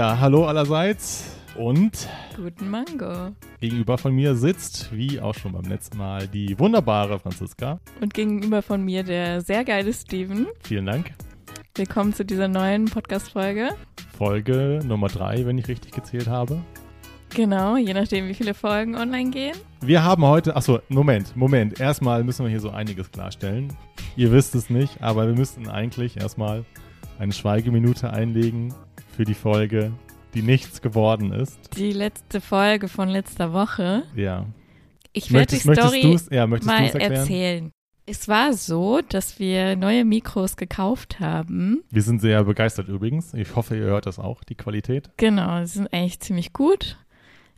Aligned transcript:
Ja, 0.00 0.18
hallo 0.18 0.46
allerseits 0.46 1.26
und 1.58 2.08
Guten 2.34 2.70
Mango. 2.70 3.32
gegenüber 3.60 3.98
von 3.98 4.14
mir 4.14 4.34
sitzt, 4.34 4.88
wie 4.96 5.20
auch 5.20 5.34
schon 5.34 5.52
beim 5.52 5.66
letzten 5.66 5.98
Mal, 5.98 6.26
die 6.26 6.58
wunderbare 6.58 7.18
Franziska. 7.18 7.80
Und 8.00 8.14
gegenüber 8.14 8.62
von 8.62 8.82
mir 8.82 9.02
der 9.02 9.42
sehr 9.42 9.62
geile 9.62 9.92
Steven. 9.92 10.46
Vielen 10.62 10.86
Dank. 10.86 11.12
Willkommen 11.74 12.14
zu 12.14 12.24
dieser 12.24 12.48
neuen 12.48 12.86
Podcast-Folge. 12.86 13.74
Folge 14.16 14.80
Nummer 14.86 15.08
drei, 15.08 15.44
wenn 15.44 15.58
ich 15.58 15.68
richtig 15.68 15.92
gezählt 15.92 16.28
habe. 16.28 16.62
Genau, 17.34 17.76
je 17.76 17.92
nachdem, 17.92 18.26
wie 18.26 18.34
viele 18.34 18.54
Folgen 18.54 18.96
online 18.96 19.28
gehen. 19.28 19.56
Wir 19.82 20.02
haben 20.02 20.24
heute, 20.24 20.56
achso, 20.56 20.78
Moment, 20.88 21.36
Moment. 21.36 21.78
Erstmal 21.78 22.24
müssen 22.24 22.46
wir 22.46 22.50
hier 22.50 22.60
so 22.60 22.70
einiges 22.70 23.10
klarstellen. 23.10 23.70
Ihr 24.16 24.32
wisst 24.32 24.54
es 24.54 24.70
nicht, 24.70 25.02
aber 25.02 25.26
wir 25.26 25.34
müssten 25.34 25.68
eigentlich 25.68 26.16
erstmal 26.16 26.64
eine 27.18 27.32
Schweigeminute 27.34 28.10
einlegen 28.10 28.72
für 29.20 29.26
die 29.26 29.34
Folge, 29.34 29.92
die 30.32 30.40
nichts 30.40 30.80
geworden 30.80 31.30
ist. 31.30 31.76
Die 31.76 31.92
letzte 31.92 32.40
Folge 32.40 32.88
von 32.88 33.06
letzter 33.10 33.52
Woche. 33.52 34.04
Ja. 34.16 34.46
Ich 35.12 35.30
werde 35.30 35.48
die 35.48 35.56
Möchtest, 35.56 35.66
möchtest 35.66 35.88
Story 35.88 36.00
du's, 36.00 36.28
ja, 36.30 36.46
möchtest 36.46 36.66
mal 36.66 36.86
erzählen. 36.86 37.70
Es 38.06 38.28
war 38.28 38.54
so, 38.54 39.02
dass 39.06 39.38
wir 39.38 39.76
neue 39.76 40.06
Mikros 40.06 40.56
gekauft 40.56 41.20
haben. 41.20 41.82
Wir 41.90 42.00
sind 42.00 42.22
sehr 42.22 42.44
begeistert 42.44 42.88
übrigens. 42.88 43.34
Ich 43.34 43.54
hoffe, 43.54 43.76
ihr 43.76 43.84
hört 43.84 44.06
das 44.06 44.18
auch, 44.18 44.42
die 44.42 44.54
Qualität. 44.54 45.10
Genau, 45.18 45.62
sie 45.66 45.80
sind 45.80 45.92
eigentlich 45.92 46.20
ziemlich 46.20 46.54
gut. 46.54 46.96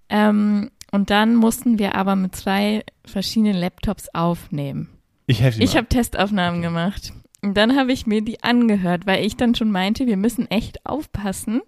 Ähm, 0.09 0.73
und 0.91 1.11
dann 1.11 1.37
mussten 1.37 1.79
wir 1.79 1.95
aber 1.95 2.17
mit 2.17 2.35
zwei 2.35 2.83
verschiedenen 3.05 3.55
Laptops 3.55 4.09
aufnehmen. 4.13 4.89
Ich 5.29 5.41
helfe 5.41 5.61
dir 5.61 5.65
Ich 5.65 5.77
habe 5.77 5.87
Testaufnahmen 5.87 6.61
gemacht. 6.61 7.13
Und 7.43 7.55
dann 7.55 7.77
habe 7.77 7.93
ich 7.93 8.07
mir 8.07 8.23
die 8.23 8.43
angehört, 8.43 9.07
weil 9.07 9.25
ich 9.25 9.37
dann 9.37 9.55
schon 9.57 9.73
meinte, 9.73 10.07
wir 10.07 10.17
müssen 10.17 10.49
echt 10.51 10.87
aufpassen, 10.87 11.61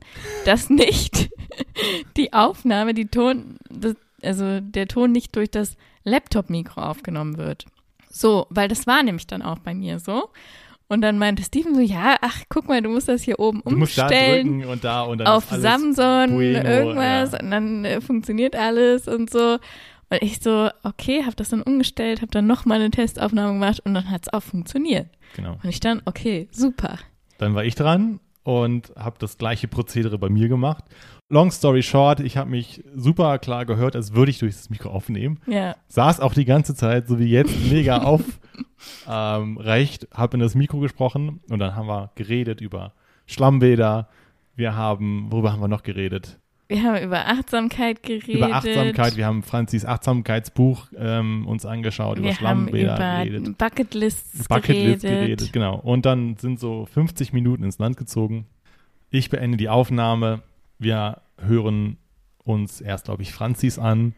dass 0.44 0.70
nicht 0.70 1.30
die 2.16 2.32
Aufnahme, 2.32 2.94
die 2.94 3.06
Ton, 3.06 3.58
das, 3.68 3.96
also 4.22 4.60
der 4.60 4.86
Ton 4.86 5.10
nicht 5.10 5.34
durch 5.34 5.50
das 5.50 5.76
Laptop-Mikro 6.04 6.80
aufgenommen 6.80 7.36
wird. 7.38 7.66
So, 8.10 8.46
weil 8.50 8.68
das 8.68 8.86
war 8.86 9.02
nämlich 9.02 9.26
dann 9.26 9.42
auch 9.42 9.58
bei 9.58 9.74
mir 9.74 9.98
so. 9.98 10.30
Und 10.86 11.00
dann 11.00 11.18
meinte 11.18 11.42
Steven 11.42 11.74
so, 11.74 11.80
ja, 11.80 12.16
ach, 12.20 12.42
guck 12.48 12.68
mal, 12.68 12.80
du 12.80 12.90
musst 12.90 13.08
das 13.08 13.22
hier 13.22 13.40
oben 13.40 13.62
Du 13.64 13.74
musst 13.74 13.98
da 13.98 14.02
umstellen 14.02 14.58
drücken 14.58 14.70
und 14.70 14.84
da 14.84 15.02
und 15.02 15.18
dann 15.18 15.26
auf 15.26 15.46
Samsung, 15.50 16.34
bueno, 16.34 16.68
irgendwas 16.68 17.32
ja. 17.32 17.40
und 17.40 17.50
dann 17.50 17.84
äh, 17.84 18.00
funktioniert 18.00 18.54
alles 18.54 19.08
und 19.08 19.30
so. 19.30 19.54
Und 20.10 20.22
ich 20.22 20.40
so, 20.40 20.68
okay, 20.84 21.24
habe 21.24 21.36
das 21.36 21.48
dann 21.48 21.62
umgestellt, 21.62 22.22
habe 22.22 22.30
dann 22.30 22.46
nochmal 22.46 22.80
eine 22.80 22.90
Testaufnahme 22.90 23.54
gemacht 23.54 23.80
und 23.84 23.94
dann 23.94 24.10
hat 24.10 24.22
es 24.22 24.32
auch 24.32 24.42
funktioniert. 24.42 25.08
Genau. 25.36 25.58
Und 25.62 25.68
ich 25.68 25.80
dann, 25.80 26.02
okay, 26.04 26.48
super. 26.52 26.98
Dann 27.38 27.54
war 27.54 27.64
ich 27.64 27.74
dran 27.74 28.20
und 28.44 28.92
habe 28.96 29.16
das 29.18 29.38
gleiche 29.38 29.68
Prozedere 29.68 30.18
bei 30.18 30.28
mir 30.28 30.48
gemacht. 30.48 30.84
Long 31.30 31.50
story 31.50 31.82
short, 31.82 32.20
ich 32.20 32.36
habe 32.36 32.50
mich 32.50 32.84
super 32.94 33.38
klar 33.38 33.64
gehört, 33.64 33.96
als 33.96 34.14
würde 34.14 34.30
ich 34.30 34.38
durch 34.38 34.54
das 34.54 34.70
Mikro 34.70 34.90
aufnehmen. 34.90 35.40
Ja, 35.46 35.74
Saß 35.88 36.20
auch 36.20 36.34
die 36.34 36.44
ganze 36.44 36.74
Zeit, 36.74 37.08
so 37.08 37.18
wie 37.18 37.24
jetzt, 37.24 37.54
mega 37.70 37.98
auf 38.02 38.22
ähm, 39.08 39.56
recht, 39.56 40.06
habe 40.12 40.36
in 40.36 40.40
das 40.40 40.54
Mikro 40.54 40.78
gesprochen 40.78 41.40
und 41.48 41.58
dann 41.58 41.74
haben 41.74 41.88
wir 41.88 42.10
geredet 42.14 42.60
über 42.60 42.92
Schlammbäder. 43.26 44.08
Wir 44.54 44.76
haben, 44.76 45.32
worüber 45.32 45.52
haben 45.52 45.60
wir 45.60 45.68
noch 45.68 45.82
geredet? 45.82 46.38
Wir 46.74 46.82
haben 46.82 47.02
über 47.02 47.26
Achtsamkeit 47.26 48.02
geredet. 48.02 48.28
Über 48.28 48.52
Achtsamkeit. 48.52 49.16
Wir 49.16 49.26
haben 49.26 49.42
Franzis 49.42 49.84
Achtsamkeitsbuch 49.84 50.88
ähm, 50.96 51.46
uns 51.46 51.64
angeschaut, 51.64 52.18
über 52.18 52.26
wir 52.26 52.32
haben 52.32 52.38
Schlammbäder 52.38 52.94
über 52.94 53.24
geredet. 53.24 53.58
Bucketlists 53.58 54.48
Bucketlist 54.48 55.02
geredet. 55.02 55.02
geredet, 55.02 55.52
genau. 55.52 55.76
Und 55.78 56.06
dann 56.06 56.36
sind 56.36 56.58
so 56.58 56.86
50 56.86 57.32
Minuten 57.32 57.64
ins 57.64 57.78
Land 57.78 57.96
gezogen. 57.96 58.46
Ich 59.10 59.30
beende 59.30 59.56
die 59.56 59.68
Aufnahme. 59.68 60.42
Wir 60.78 61.20
hören 61.38 61.98
uns 62.44 62.80
erst, 62.80 63.06
glaube 63.06 63.22
ich, 63.22 63.32
Franzis 63.32 63.78
an. 63.78 64.14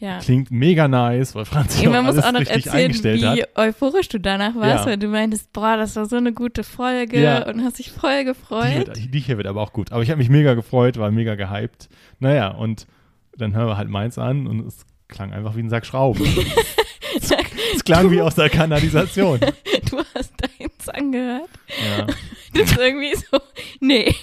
Ja. 0.00 0.18
Klingt 0.20 0.50
mega 0.52 0.86
nice, 0.86 1.34
weil 1.34 1.44
Franzi 1.44 1.86
man 1.88 2.04
muss 2.04 2.18
auch 2.18 2.30
noch 2.32 2.40
richtig 2.40 2.66
erzählen, 2.66 2.84
eingestellt 2.84 3.20
wie 3.22 3.42
hat. 3.42 3.48
euphorisch 3.56 4.08
du 4.08 4.20
danach 4.20 4.54
warst, 4.54 4.84
Ja. 4.84 4.90
weil 4.92 4.96
du 4.96 5.08
meintest, 5.08 5.52
boah, 5.52 5.76
das 5.76 5.96
war 5.96 6.06
so 6.06 6.16
eine 6.16 6.32
gute 6.32 6.62
Folge 6.62 7.20
Ja. 7.20 7.46
und 7.48 7.64
hast 7.64 7.78
dich 7.80 7.90
voll 7.90 8.20
Die, 8.20 8.24
gefreut. 8.26 8.86
wird, 8.86 9.12
die 9.14 9.18
hier 9.20 9.36
wird 9.38 9.48
aber 9.48 9.60
auch 9.60 9.72
gut. 9.72 9.90
Aber 9.90 10.02
ich 10.02 10.10
habe 10.10 10.18
mich 10.18 10.28
mega 10.30 10.54
gefreut, 10.54 10.98
war 10.98 11.10
mega 11.10 11.34
gehypt. 11.34 11.88
Naja, 12.20 12.48
und 12.48 12.86
dann 13.36 13.54
hören 13.56 13.66
wir 13.66 13.76
halt 13.76 13.88
meins 13.88 14.18
an 14.18 14.46
und 14.46 14.66
es 14.66 14.86
klang 15.08 15.32
einfach 15.32 15.56
wie 15.56 15.60
ein 15.60 15.70
Sack 15.70 15.84
Schrauben. 15.86 16.24
es 17.74 17.84
klang 17.84 18.10
wie 18.10 18.20
aus 18.20 18.34
der 18.34 18.50
Kanalisation. 18.50 19.40
Du 19.90 19.98
hast 20.14 20.34
deins 20.40 20.88
angehört. 20.90 21.48
Ja. 21.98 22.06
Das 22.52 22.70
ist 22.72 22.78
irgendwie 22.78 23.14
so, 23.14 23.38
nee, 23.80 24.14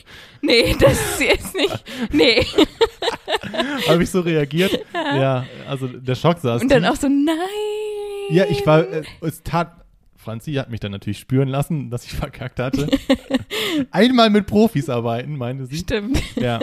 nee, 0.45 0.75
das 0.79 0.93
ist 0.93 1.21
jetzt 1.21 1.55
nicht, 1.55 1.83
nee. 2.11 2.45
Habe 3.87 4.03
ich 4.03 4.09
so 4.09 4.21
reagiert? 4.21 4.85
Ja, 4.93 5.45
also 5.67 5.87
der 5.87 6.15
Schock 6.15 6.39
saß 6.39 6.61
Und 6.61 6.71
dann 6.71 6.83
tief. 6.83 6.91
auch 6.91 6.95
so, 6.95 7.07
nein. 7.07 7.35
Ja, 8.29 8.45
ich 8.49 8.65
war, 8.65 8.87
äh, 8.87 9.03
es 9.21 9.43
tat, 9.43 9.85
Franzi 10.15 10.53
hat 10.53 10.69
mich 10.69 10.79
dann 10.79 10.91
natürlich 10.91 11.19
spüren 11.19 11.47
lassen, 11.47 11.89
dass 11.89 12.05
ich 12.05 12.13
verkackt 12.13 12.59
hatte. 12.59 12.87
Einmal 13.91 14.29
mit 14.29 14.47
Profis 14.47 14.89
arbeiten, 14.89 15.37
meinte 15.37 15.65
sie. 15.65 15.77
Stimmt. 15.77 16.21
Ja. 16.35 16.59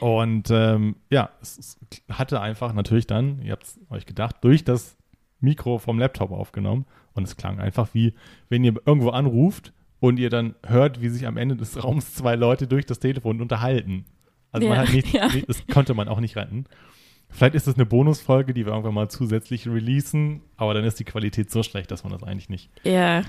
Und 0.00 0.50
ähm, 0.50 0.96
ja, 1.10 1.30
es, 1.40 1.58
es 1.58 1.78
hatte 2.10 2.40
einfach 2.40 2.72
natürlich 2.72 3.06
dann, 3.06 3.42
ihr 3.42 3.52
habt 3.52 3.64
es 3.64 3.78
euch 3.90 4.06
gedacht, 4.06 4.36
durch 4.42 4.64
das 4.64 4.96
Mikro 5.40 5.78
vom 5.78 5.98
Laptop 5.98 6.30
aufgenommen. 6.30 6.86
Und 7.12 7.24
es 7.24 7.36
klang 7.36 7.58
einfach 7.58 7.88
wie, 7.92 8.14
wenn 8.48 8.62
ihr 8.64 8.74
irgendwo 8.86 9.10
anruft 9.10 9.72
und 10.00 10.18
ihr 10.18 10.30
dann 10.30 10.54
hört, 10.66 11.00
wie 11.00 11.08
sich 11.08 11.26
am 11.26 11.36
Ende 11.36 11.56
des 11.56 11.82
Raums 11.82 12.14
zwei 12.14 12.34
Leute 12.34 12.66
durch 12.66 12.86
das 12.86 12.98
Telefon 12.98 13.40
unterhalten. 13.40 14.04
Also 14.52 14.66
man 14.68 14.78
Ja, 14.78 14.82
hat 14.86 14.92
nicht, 14.94 15.12
ja. 15.12 15.28
das 15.46 15.66
konnte 15.66 15.94
man 15.94 16.08
auch 16.08 16.20
nicht 16.20 16.36
retten. 16.36 16.64
Vielleicht 17.28 17.54
ist 17.54 17.68
es 17.68 17.76
eine 17.76 17.86
Bonusfolge, 17.86 18.52
die 18.54 18.64
wir 18.66 18.72
irgendwann 18.72 18.94
mal 18.94 19.08
zusätzlich 19.08 19.68
releasen, 19.68 20.42
aber 20.56 20.74
dann 20.74 20.82
ist 20.84 20.98
die 20.98 21.04
Qualität 21.04 21.50
so 21.50 21.62
schlecht, 21.62 21.90
dass 21.92 22.02
man 22.02 22.12
das 22.12 22.24
eigentlich 22.24 22.48
nicht 22.48 22.70
Ja, 22.82 23.22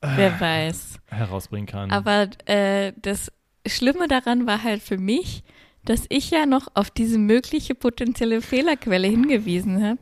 wer 0.00 0.40
weiß. 0.40 0.98
herausbringen 1.06 1.66
kann. 1.66 1.92
Aber 1.92 2.28
äh, 2.46 2.92
das 3.00 3.30
Schlimme 3.68 4.08
daran 4.08 4.46
war 4.48 4.64
halt 4.64 4.82
für 4.82 4.98
mich, 4.98 5.44
dass 5.84 6.06
ich 6.08 6.30
ja 6.30 6.44
noch 6.46 6.68
auf 6.74 6.90
diese 6.90 7.18
mögliche 7.18 7.74
potenzielle 7.76 8.42
Fehlerquelle 8.42 9.06
hingewiesen 9.06 9.82
habe. 9.84 9.98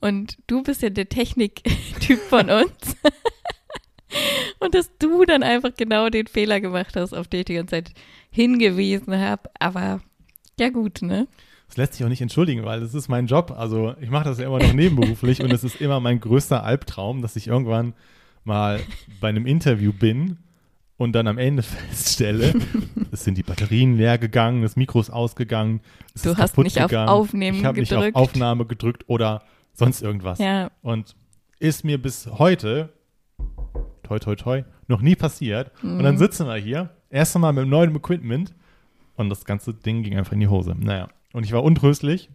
Und 0.00 0.36
du 0.48 0.62
bist 0.64 0.82
ja 0.82 0.90
der 0.90 1.08
Techniktyp 1.08 2.18
von 2.28 2.50
uns. 2.50 2.96
Und 4.58 4.74
dass 4.74 4.90
du 4.98 5.24
dann 5.24 5.42
einfach 5.42 5.74
genau 5.76 6.08
den 6.08 6.26
Fehler 6.26 6.60
gemacht 6.60 6.96
hast, 6.96 7.12
auf 7.12 7.28
den 7.28 7.40
ich 7.40 7.46
die 7.46 7.54
ganze 7.54 7.70
Zeit 7.70 7.92
hingewiesen 8.30 9.18
habe. 9.18 9.50
Aber 9.58 10.00
ja 10.58 10.68
gut, 10.68 11.02
ne? 11.02 11.26
Das 11.68 11.76
lässt 11.78 11.94
sich 11.94 12.04
auch 12.04 12.10
nicht 12.10 12.20
entschuldigen, 12.20 12.64
weil 12.64 12.80
das 12.80 12.94
ist 12.94 13.08
mein 13.08 13.26
Job. 13.26 13.50
Also 13.56 13.94
ich 14.00 14.10
mache 14.10 14.24
das 14.24 14.38
ja 14.38 14.46
immer 14.46 14.58
noch 14.58 14.72
nebenberuflich 14.74 15.42
und 15.42 15.50
es 15.52 15.64
ist 15.64 15.80
immer 15.80 16.00
mein 16.00 16.20
größter 16.20 16.62
Albtraum, 16.62 17.22
dass 17.22 17.34
ich 17.36 17.46
irgendwann 17.46 17.94
mal 18.44 18.80
bei 19.20 19.28
einem 19.30 19.46
Interview 19.46 19.92
bin 19.92 20.38
und 20.98 21.12
dann 21.12 21.26
am 21.26 21.38
Ende 21.38 21.62
feststelle, 21.62 22.52
es 23.10 23.24
sind 23.24 23.38
die 23.38 23.42
Batterien 23.42 23.96
leer 23.96 24.18
gegangen, 24.18 24.62
das 24.62 24.76
Mikro 24.76 25.00
ist 25.00 25.10
ausgegangen, 25.10 25.80
es 26.14 26.22
Du 26.22 26.32
ist 26.32 26.38
hast 26.38 26.58
nicht 26.58 26.78
auf 26.78 26.90
gegangen, 26.90 27.08
Aufnehmen 27.08 27.58
ich 27.58 27.64
habe 27.64 27.80
nicht 27.80 27.94
auf. 27.94 28.04
Aufnahme 28.14 28.66
gedrückt 28.66 29.04
oder 29.06 29.42
sonst 29.72 30.02
irgendwas. 30.02 30.38
Ja, 30.38 30.70
Und 30.82 31.16
ist 31.58 31.84
mir 31.84 32.00
bis 32.00 32.26
heute, 32.26 32.92
toi 34.18 34.34
toi 34.36 34.60
toi, 34.62 34.64
noch 34.88 35.00
nie 35.00 35.16
passiert. 35.16 35.70
Und 35.82 35.98
Mhm. 35.98 36.02
dann 36.02 36.18
sitzen 36.18 36.46
wir 36.46 36.56
hier, 36.56 36.90
erst 37.10 37.34
einmal 37.36 37.52
mit 37.52 37.66
neuem 37.68 37.94
Equipment 37.96 38.52
und 39.16 39.28
das 39.28 39.44
ganze 39.44 39.74
Ding 39.74 40.02
ging 40.02 40.16
einfach 40.16 40.32
in 40.32 40.40
die 40.40 40.48
Hose. 40.48 40.74
Naja, 40.78 41.08
und 41.32 41.44
ich 41.44 41.52
war 41.52 41.62
untröstlich. 41.62 42.30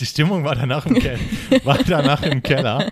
Die 0.00 0.06
Stimmung 0.06 0.44
war 0.44 0.54
danach 0.56 0.86
im, 0.86 0.94
Keller, 0.94 1.18
war 1.64 1.78
danach 1.86 2.22
im 2.22 2.42
Keller. 2.42 2.90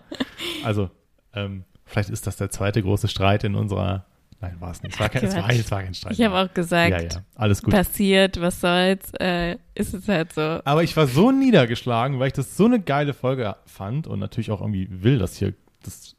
Also, 0.62 0.90
ähm, 1.34 1.64
vielleicht 1.84 2.10
ist 2.10 2.26
das 2.26 2.36
der 2.36 2.50
zweite 2.50 2.80
große 2.82 3.08
Streit 3.08 3.42
in 3.44 3.54
unserer, 3.56 4.06
nein, 4.40 4.56
war 4.60 4.70
es 4.70 4.82
nicht. 4.82 4.94
Es 4.94 5.00
war 5.00 5.08
kein, 5.08 5.24
es 5.24 5.34
war, 5.34 5.50
es 5.50 5.70
war 5.70 5.82
kein 5.82 5.94
Streit. 5.94 6.12
ich 6.12 6.24
habe 6.24 6.36
auch 6.38 6.52
gesagt, 6.54 6.90
ja, 6.90 7.00
ja, 7.02 7.24
alles 7.34 7.62
gut. 7.62 7.72
passiert, 7.74 8.40
was 8.40 8.60
soll's, 8.60 9.12
äh, 9.18 9.56
ist 9.74 9.94
es 9.94 10.06
halt 10.08 10.32
so. 10.32 10.60
Aber 10.64 10.82
ich 10.84 10.96
war 10.96 11.06
so 11.08 11.32
niedergeschlagen, 11.32 12.18
weil 12.20 12.28
ich 12.28 12.32
das 12.34 12.56
so 12.56 12.66
eine 12.66 12.80
geile 12.80 13.14
Folge 13.14 13.56
fand 13.66 14.06
und 14.06 14.18
natürlich 14.20 14.50
auch 14.52 14.60
irgendwie 14.60 14.88
will, 14.90 15.18
dass 15.18 15.36
hier 15.36 15.54
das 15.82 16.15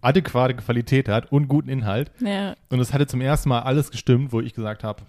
adäquate 0.00 0.54
Qualität 0.54 1.08
hat 1.08 1.32
und 1.32 1.48
guten 1.48 1.68
Inhalt. 1.68 2.10
Ja, 2.20 2.54
Und 2.70 2.80
es 2.80 2.92
hatte 2.92 3.06
zum 3.06 3.20
ersten 3.20 3.48
Mal 3.48 3.60
alles 3.60 3.90
gestimmt, 3.90 4.32
wo 4.32 4.40
ich 4.40 4.54
gesagt 4.54 4.84
habe, 4.84 5.02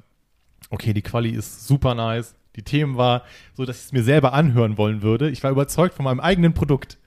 okay, 0.70 0.94
die 0.94 1.02
Quali 1.02 1.30
ist 1.30 1.68
super 1.68 1.96
nice. 1.96 2.36
Die 2.56 2.64
Themen 2.64 2.98
war 2.98 3.24
so, 3.54 3.66
dass 3.66 3.78
ich 3.80 3.86
es 3.86 3.92
mir 3.92 4.04
selber 4.04 4.34
anhören 4.34 4.78
wollen 4.78 5.02
würde. 5.02 5.30
Ich 5.30 5.44
war 5.44 5.52
überzeugt 5.52 5.94
von 5.94 6.06
meinem 6.06 6.20
eigenen 6.20 6.54
Produkt. 6.54 6.98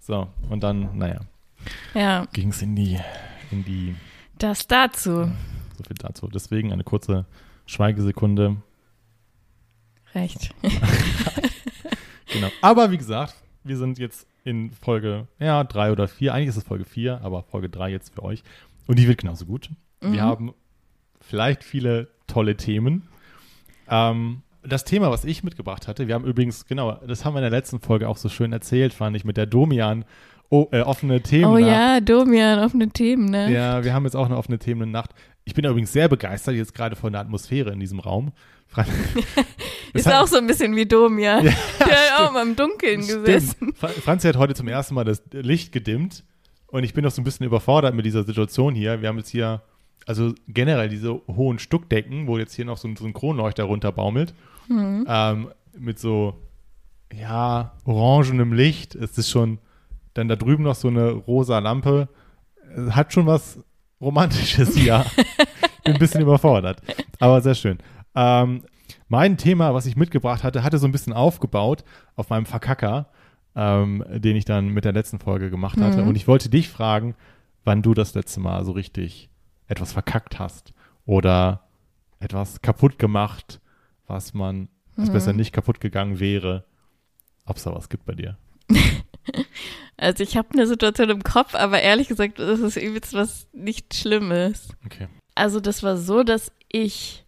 So, 0.00 0.28
und 0.48 0.62
dann, 0.62 0.96
naja, 0.98 1.20
ja, 1.94 2.26
ging 2.32 2.48
es 2.50 2.62
in 2.62 2.76
die, 2.76 2.98
in 3.50 3.64
die, 3.64 3.94
das 4.38 4.66
dazu. 4.66 5.30
so 5.76 5.84
viel 5.84 5.96
dazu. 5.98 6.28
Deswegen 6.28 6.72
eine 6.72 6.84
kurze 6.84 7.26
Schweigesekunde. 7.66 8.56
Recht. 10.14 10.54
Genau. 12.32 12.48
Aber 12.60 12.90
wie 12.90 12.98
gesagt, 12.98 13.34
wir 13.62 13.76
sind 13.76 13.98
jetzt 13.98 14.26
in 14.46 14.70
Folge, 14.70 15.26
ja, 15.40 15.64
drei 15.64 15.90
oder 15.90 16.06
vier. 16.06 16.32
Eigentlich 16.32 16.50
ist 16.50 16.56
es 16.56 16.64
Folge 16.64 16.84
vier, 16.84 17.20
aber 17.22 17.42
Folge 17.42 17.68
drei 17.68 17.90
jetzt 17.90 18.14
für 18.14 18.22
euch. 18.22 18.42
Und 18.86 18.98
die 18.98 19.08
wird 19.08 19.18
genauso 19.18 19.44
gut. 19.44 19.70
Mhm. 20.00 20.12
Wir 20.12 20.22
haben 20.22 20.54
vielleicht 21.20 21.64
viele 21.64 22.08
tolle 22.28 22.56
Themen. 22.56 23.08
Ähm, 23.90 24.42
das 24.62 24.84
Thema, 24.84 25.10
was 25.10 25.24
ich 25.24 25.42
mitgebracht 25.42 25.88
hatte, 25.88 26.06
wir 26.06 26.14
haben 26.14 26.24
übrigens, 26.24 26.66
genau, 26.66 26.92
das 27.06 27.24
haben 27.24 27.34
wir 27.34 27.38
in 27.38 27.50
der 27.50 27.58
letzten 27.58 27.80
Folge 27.80 28.08
auch 28.08 28.16
so 28.16 28.28
schön 28.28 28.52
erzählt, 28.52 28.92
fand 28.92 29.16
ich, 29.16 29.24
mit 29.24 29.36
der 29.36 29.46
Domian 29.46 30.04
oh, 30.48 30.68
äh, 30.70 30.80
offene 30.80 31.20
Themen. 31.22 31.46
Oh 31.46 31.58
ja, 31.58 32.00
Domian, 32.00 32.60
offene 32.60 32.88
Themen, 32.88 33.26
ne? 33.26 33.52
Ja, 33.52 33.84
wir 33.84 33.94
haben 33.94 34.04
jetzt 34.04 34.14
auch 34.14 34.26
eine 34.26 34.36
offene 34.36 34.58
Themen-Nacht. 34.58 35.10
Ich 35.44 35.54
bin 35.54 35.64
übrigens 35.64 35.92
sehr 35.92 36.08
begeistert 36.08 36.54
jetzt 36.54 36.74
gerade 36.74 36.94
von 36.94 37.12
der 37.12 37.20
Atmosphäre 37.20 37.72
in 37.72 37.80
diesem 37.80 37.98
Raum. 37.98 38.32
Fran 38.76 38.86
ist 39.94 40.12
auch 40.12 40.26
so 40.26 40.36
ein 40.36 40.46
bisschen 40.46 40.76
wie 40.76 40.86
Domian. 40.86 41.44
Ja, 41.78 41.86
der 41.86 41.96
hat 41.96 42.20
auch 42.20 42.32
mal 42.32 42.46
im 42.46 42.56
Dunkeln 42.56 43.02
stimmt. 43.02 43.24
gesessen. 43.24 43.74
Franzi 43.74 44.28
hat 44.28 44.36
heute 44.36 44.54
zum 44.54 44.68
ersten 44.68 44.94
Mal 44.94 45.04
das 45.04 45.22
Licht 45.32 45.72
gedimmt 45.72 46.24
und 46.66 46.84
ich 46.84 46.92
bin 46.92 47.04
noch 47.04 47.10
so 47.10 47.20
ein 47.20 47.24
bisschen 47.24 47.46
überfordert 47.46 47.94
mit 47.94 48.04
dieser 48.04 48.24
Situation 48.24 48.74
hier. 48.74 49.00
Wir 49.00 49.08
haben 49.08 49.18
jetzt 49.18 49.30
hier, 49.30 49.62
also 50.06 50.34
generell 50.48 50.88
diese 50.88 51.20
hohen 51.26 51.58
Stuckdecken, 51.58 52.26
wo 52.26 52.38
jetzt 52.38 52.54
hier 52.54 52.64
noch 52.64 52.76
so 52.76 52.88
ein, 52.88 52.96
so 52.96 53.06
ein 53.06 53.12
Kronleuchter 53.12 53.64
runterbaumelt. 53.64 54.34
Mhm. 54.68 55.06
Ähm, 55.08 55.48
mit 55.78 55.98
so, 55.98 56.34
ja, 57.12 57.72
orangenem 57.84 58.52
Licht. 58.52 58.94
Es 58.94 59.16
ist 59.16 59.30
schon, 59.30 59.58
dann 60.14 60.28
da 60.28 60.36
drüben 60.36 60.64
noch 60.64 60.74
so 60.74 60.88
eine 60.88 61.10
rosa 61.10 61.58
Lampe. 61.60 62.08
Hat 62.90 63.12
schon 63.12 63.26
was 63.26 63.58
Romantisches 64.00 64.76
hier. 64.76 65.04
bin 65.86 65.94
ein 65.94 65.98
bisschen 65.98 66.20
überfordert. 66.20 66.82
Aber 67.18 67.40
sehr 67.40 67.54
schön. 67.54 67.78
Ähm, 68.16 68.62
mein 69.08 69.36
Thema, 69.36 69.74
was 69.74 69.86
ich 69.86 69.96
mitgebracht 69.96 70.42
hatte, 70.42 70.64
hatte 70.64 70.78
so 70.78 70.86
ein 70.86 70.92
bisschen 70.92 71.12
aufgebaut 71.12 71.84
auf 72.16 72.30
meinem 72.30 72.46
Verkacker, 72.46 73.08
ähm, 73.54 74.04
den 74.08 74.36
ich 74.36 74.44
dann 74.44 74.68
mit 74.68 74.84
der 74.84 74.92
letzten 74.92 75.18
Folge 75.18 75.50
gemacht 75.50 75.80
hatte. 75.80 76.02
Mhm. 76.02 76.08
Und 76.08 76.16
ich 76.16 76.26
wollte 76.26 76.48
dich 76.48 76.68
fragen, 76.68 77.14
wann 77.64 77.82
du 77.82 77.94
das 77.94 78.14
letzte 78.14 78.40
Mal 78.40 78.64
so 78.64 78.72
richtig 78.72 79.28
etwas 79.68 79.92
verkackt 79.92 80.38
hast 80.38 80.72
oder 81.04 81.68
etwas 82.20 82.62
kaputt 82.62 82.98
gemacht, 82.98 83.60
was 84.06 84.34
man, 84.34 84.68
was 84.96 85.08
mhm. 85.08 85.12
besser 85.12 85.32
nicht 85.32 85.52
kaputt 85.52 85.80
gegangen 85.80 86.18
wäre. 86.18 86.64
Ob 87.44 87.56
es 87.56 87.64
da 87.64 87.74
was 87.74 87.88
gibt 87.88 88.06
bei 88.06 88.14
dir? 88.14 88.36
also 89.96 90.22
ich 90.22 90.36
habe 90.36 90.48
eine 90.52 90.66
Situation 90.66 91.10
im 91.10 91.22
Kopf, 91.22 91.54
aber 91.54 91.80
ehrlich 91.80 92.08
gesagt 92.08 92.38
ist 92.38 92.60
es 92.60 92.76
übelst 92.76 93.14
was 93.14 93.46
nicht 93.52 93.94
Schlimmes. 93.94 94.68
Okay. 94.84 95.08
Also 95.34 95.60
das 95.60 95.82
war 95.82 95.96
so, 95.96 96.22
dass 96.22 96.50
ich 96.72 97.25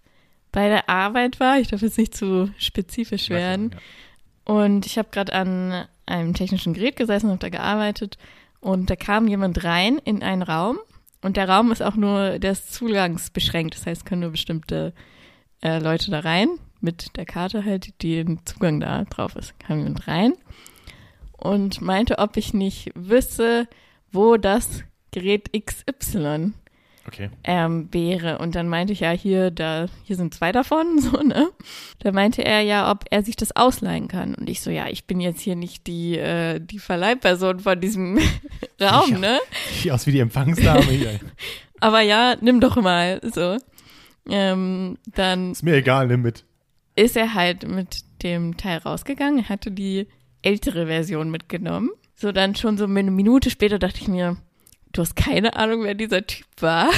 bei 0.58 0.68
der 0.68 0.88
Arbeit 0.88 1.38
war. 1.38 1.60
Ich 1.60 1.68
darf 1.68 1.82
jetzt 1.82 1.98
nicht 1.98 2.16
zu 2.16 2.50
spezifisch 2.58 3.30
werden. 3.30 3.70
Ja. 3.70 4.54
Und 4.54 4.86
ich 4.86 4.98
habe 4.98 5.08
gerade 5.12 5.32
an 5.32 5.84
einem 6.04 6.34
technischen 6.34 6.74
Gerät 6.74 6.96
gesessen 6.96 7.26
und 7.26 7.34
habe 7.34 7.48
da 7.48 7.56
gearbeitet. 7.56 8.18
Und 8.58 8.90
da 8.90 8.96
kam 8.96 9.28
jemand 9.28 9.62
rein 9.62 9.98
in 9.98 10.20
einen 10.20 10.42
Raum. 10.42 10.78
Und 11.22 11.36
der 11.36 11.48
Raum 11.48 11.70
ist 11.70 11.80
auch 11.80 11.94
nur, 11.94 12.40
der 12.40 12.50
ist 12.50 12.74
zugangsbeschränkt. 12.74 13.76
Das 13.76 13.86
heißt, 13.86 14.04
können 14.04 14.22
nur 14.22 14.32
bestimmte 14.32 14.94
äh, 15.62 15.78
Leute 15.78 16.10
da 16.10 16.18
rein. 16.18 16.48
Mit 16.80 17.16
der 17.16 17.24
Karte 17.24 17.64
halt, 17.64 18.02
die 18.02 18.24
den 18.24 18.44
Zugang 18.44 18.80
da 18.80 19.04
drauf 19.04 19.36
ist. 19.36 19.56
Kam 19.60 19.78
jemand 19.78 20.08
rein 20.08 20.32
und 21.36 21.80
meinte, 21.80 22.18
ob 22.18 22.36
ich 22.36 22.52
nicht 22.52 22.90
wisse, 22.96 23.68
wo 24.10 24.36
das 24.36 24.82
Gerät 25.12 25.52
XY 25.52 26.52
okay. 27.08 27.30
ähm, 27.44 27.88
wäre. 27.90 28.38
Und 28.38 28.54
dann 28.54 28.68
meinte 28.68 28.92
ich 28.92 29.00
ja, 29.00 29.10
hier, 29.10 29.50
da, 29.50 29.86
hier 30.04 30.16
sind 30.16 30.32
zwei 30.34 30.52
davon, 30.52 30.98
so, 31.00 31.20
ne? 31.22 31.50
Da 31.98 32.12
meinte 32.12 32.44
er 32.44 32.60
ja, 32.60 32.90
ob 32.90 33.04
er 33.10 33.22
sich 33.22 33.36
das 33.36 33.56
ausleihen 33.56 34.08
kann. 34.08 34.34
Und 34.34 34.48
ich 34.48 34.60
so, 34.60 34.70
ja, 34.70 34.88
ich 34.88 35.06
bin 35.06 35.20
jetzt 35.20 35.40
hier 35.40 35.56
nicht 35.56 35.86
die, 35.86 36.16
äh, 36.16 36.60
die 36.60 36.78
Verleihperson 36.78 37.60
von 37.60 37.80
diesem 37.80 38.18
Raum, 38.80 39.14
ich, 39.14 39.18
ne? 39.18 39.38
Ich 39.72 39.92
aus 39.92 40.06
wie 40.06 40.12
die 40.12 40.20
Empfangsdame 40.20 40.82
hier. 40.82 41.20
Aber 41.80 42.00
ja, 42.00 42.36
nimm 42.40 42.60
doch 42.60 42.76
mal, 42.76 43.20
so. 43.22 43.56
Ähm, 44.28 44.98
dann. 45.14 45.52
Ist 45.52 45.62
mir 45.62 45.76
egal, 45.76 46.06
nimm 46.06 46.22
mit. 46.22 46.44
Ist 46.94 47.16
er 47.16 47.34
halt 47.34 47.66
mit 47.66 48.04
dem 48.22 48.56
Teil 48.56 48.78
rausgegangen. 48.78 49.48
Hatte 49.48 49.70
die 49.70 50.08
ältere 50.42 50.86
Version 50.86 51.30
mitgenommen. 51.30 51.90
So 52.14 52.32
dann 52.32 52.56
schon 52.56 52.76
so 52.76 52.84
eine 52.84 53.10
Minute 53.10 53.50
später 53.50 53.78
dachte 53.78 54.00
ich 54.00 54.08
mir, 54.08 54.36
Du 54.98 55.02
hast 55.02 55.14
keine 55.14 55.54
Ahnung, 55.54 55.84
wer 55.84 55.94
dieser 55.94 56.26
Typ 56.26 56.48
war. 56.58 56.90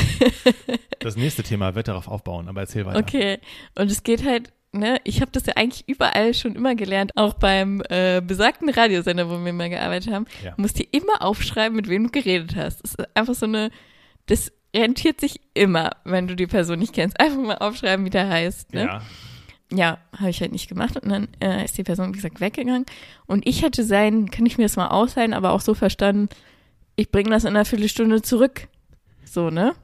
das 1.00 1.16
nächste 1.16 1.42
Thema 1.42 1.74
wird 1.74 1.88
darauf 1.88 2.08
aufbauen, 2.08 2.48
aber 2.48 2.62
erzähl 2.62 2.86
weiter. 2.86 2.98
Okay. 2.98 3.40
Und 3.74 3.90
es 3.90 4.04
geht 4.04 4.24
halt, 4.24 4.54
ne, 4.72 5.02
ich 5.04 5.20
habe 5.20 5.30
das 5.32 5.44
ja 5.44 5.52
eigentlich 5.56 5.86
überall 5.86 6.32
schon 6.32 6.54
immer 6.54 6.74
gelernt, 6.74 7.14
auch 7.16 7.34
beim 7.34 7.82
äh, 7.90 8.22
besagten 8.22 8.70
Radiosender, 8.70 9.28
wo 9.28 9.44
wir 9.44 9.52
mal 9.52 9.68
gearbeitet 9.68 10.14
haben, 10.14 10.24
ja. 10.42 10.54
musst 10.56 10.78
dir 10.78 10.86
immer 10.92 11.20
aufschreiben, 11.20 11.76
mit 11.76 11.90
wem 11.90 12.04
du 12.04 12.10
geredet 12.10 12.56
hast. 12.56 12.82
Das 12.82 12.94
ist 12.94 13.14
einfach 13.14 13.34
so 13.34 13.44
eine, 13.44 13.70
das 14.24 14.50
rentiert 14.74 15.20
sich 15.20 15.38
immer, 15.52 15.90
wenn 16.04 16.26
du 16.26 16.36
die 16.36 16.46
Person 16.46 16.78
nicht 16.78 16.94
kennst. 16.94 17.20
Einfach 17.20 17.36
mal 17.36 17.58
aufschreiben, 17.58 18.06
wie 18.06 18.10
der 18.10 18.30
heißt. 18.30 18.72
Ne? 18.72 18.84
Ja. 18.84 19.02
Ja, 19.72 19.98
habe 20.16 20.30
ich 20.30 20.40
halt 20.40 20.52
nicht 20.52 20.68
gemacht 20.68 20.96
und 20.96 21.10
dann 21.10 21.28
äh, 21.40 21.66
ist 21.66 21.76
die 21.76 21.84
Person, 21.84 22.08
wie 22.08 22.16
gesagt, 22.16 22.40
weggegangen. 22.40 22.86
Und 23.26 23.46
ich 23.46 23.62
hatte 23.62 23.84
sein, 23.84 24.30
kann 24.30 24.46
ich 24.46 24.56
mir 24.56 24.64
das 24.64 24.76
mal 24.76 24.88
ausleihen, 24.88 25.34
aber 25.34 25.52
auch 25.52 25.60
so 25.60 25.74
verstanden, 25.74 26.30
ich 26.96 27.10
bringe 27.10 27.30
das 27.30 27.44
in 27.44 27.50
einer 27.50 27.64
Viertelstunde 27.64 28.22
zurück. 28.22 28.68
So, 29.24 29.50
ne? 29.50 29.74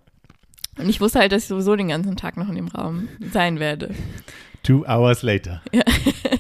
Und 0.79 0.89
ich 0.89 1.01
wusste 1.01 1.21
halt, 1.21 1.33
dass 1.33 1.43
ich 1.43 1.49
sowieso 1.49 1.77
den 1.77 1.89
ganzen 1.89 2.17
Tag 2.17 2.37
noch 2.37 2.49
in 2.49 2.57
dem 2.57 2.69
Raum 2.69 3.09
sein 3.33 3.59
werde. 3.59 3.95
Two 4.63 4.85
hours 4.87 5.23
later. 5.23 5.63
Ja. 5.73 5.83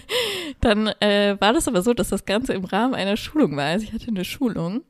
Dann 0.61 0.89
äh, 1.01 1.37
war 1.41 1.53
das 1.53 1.69
aber 1.69 1.83
so, 1.83 1.95
dass 1.95 2.09
das 2.09 2.25
Ganze 2.25 2.53
im 2.53 2.65
Rahmen 2.65 2.95
einer 2.95 3.17
Schulung 3.17 3.57
war. 3.57 3.67
Also 3.67 3.85
ich 3.85 3.93
hatte 3.93 4.09
eine 4.09 4.25
Schulung. 4.25 4.83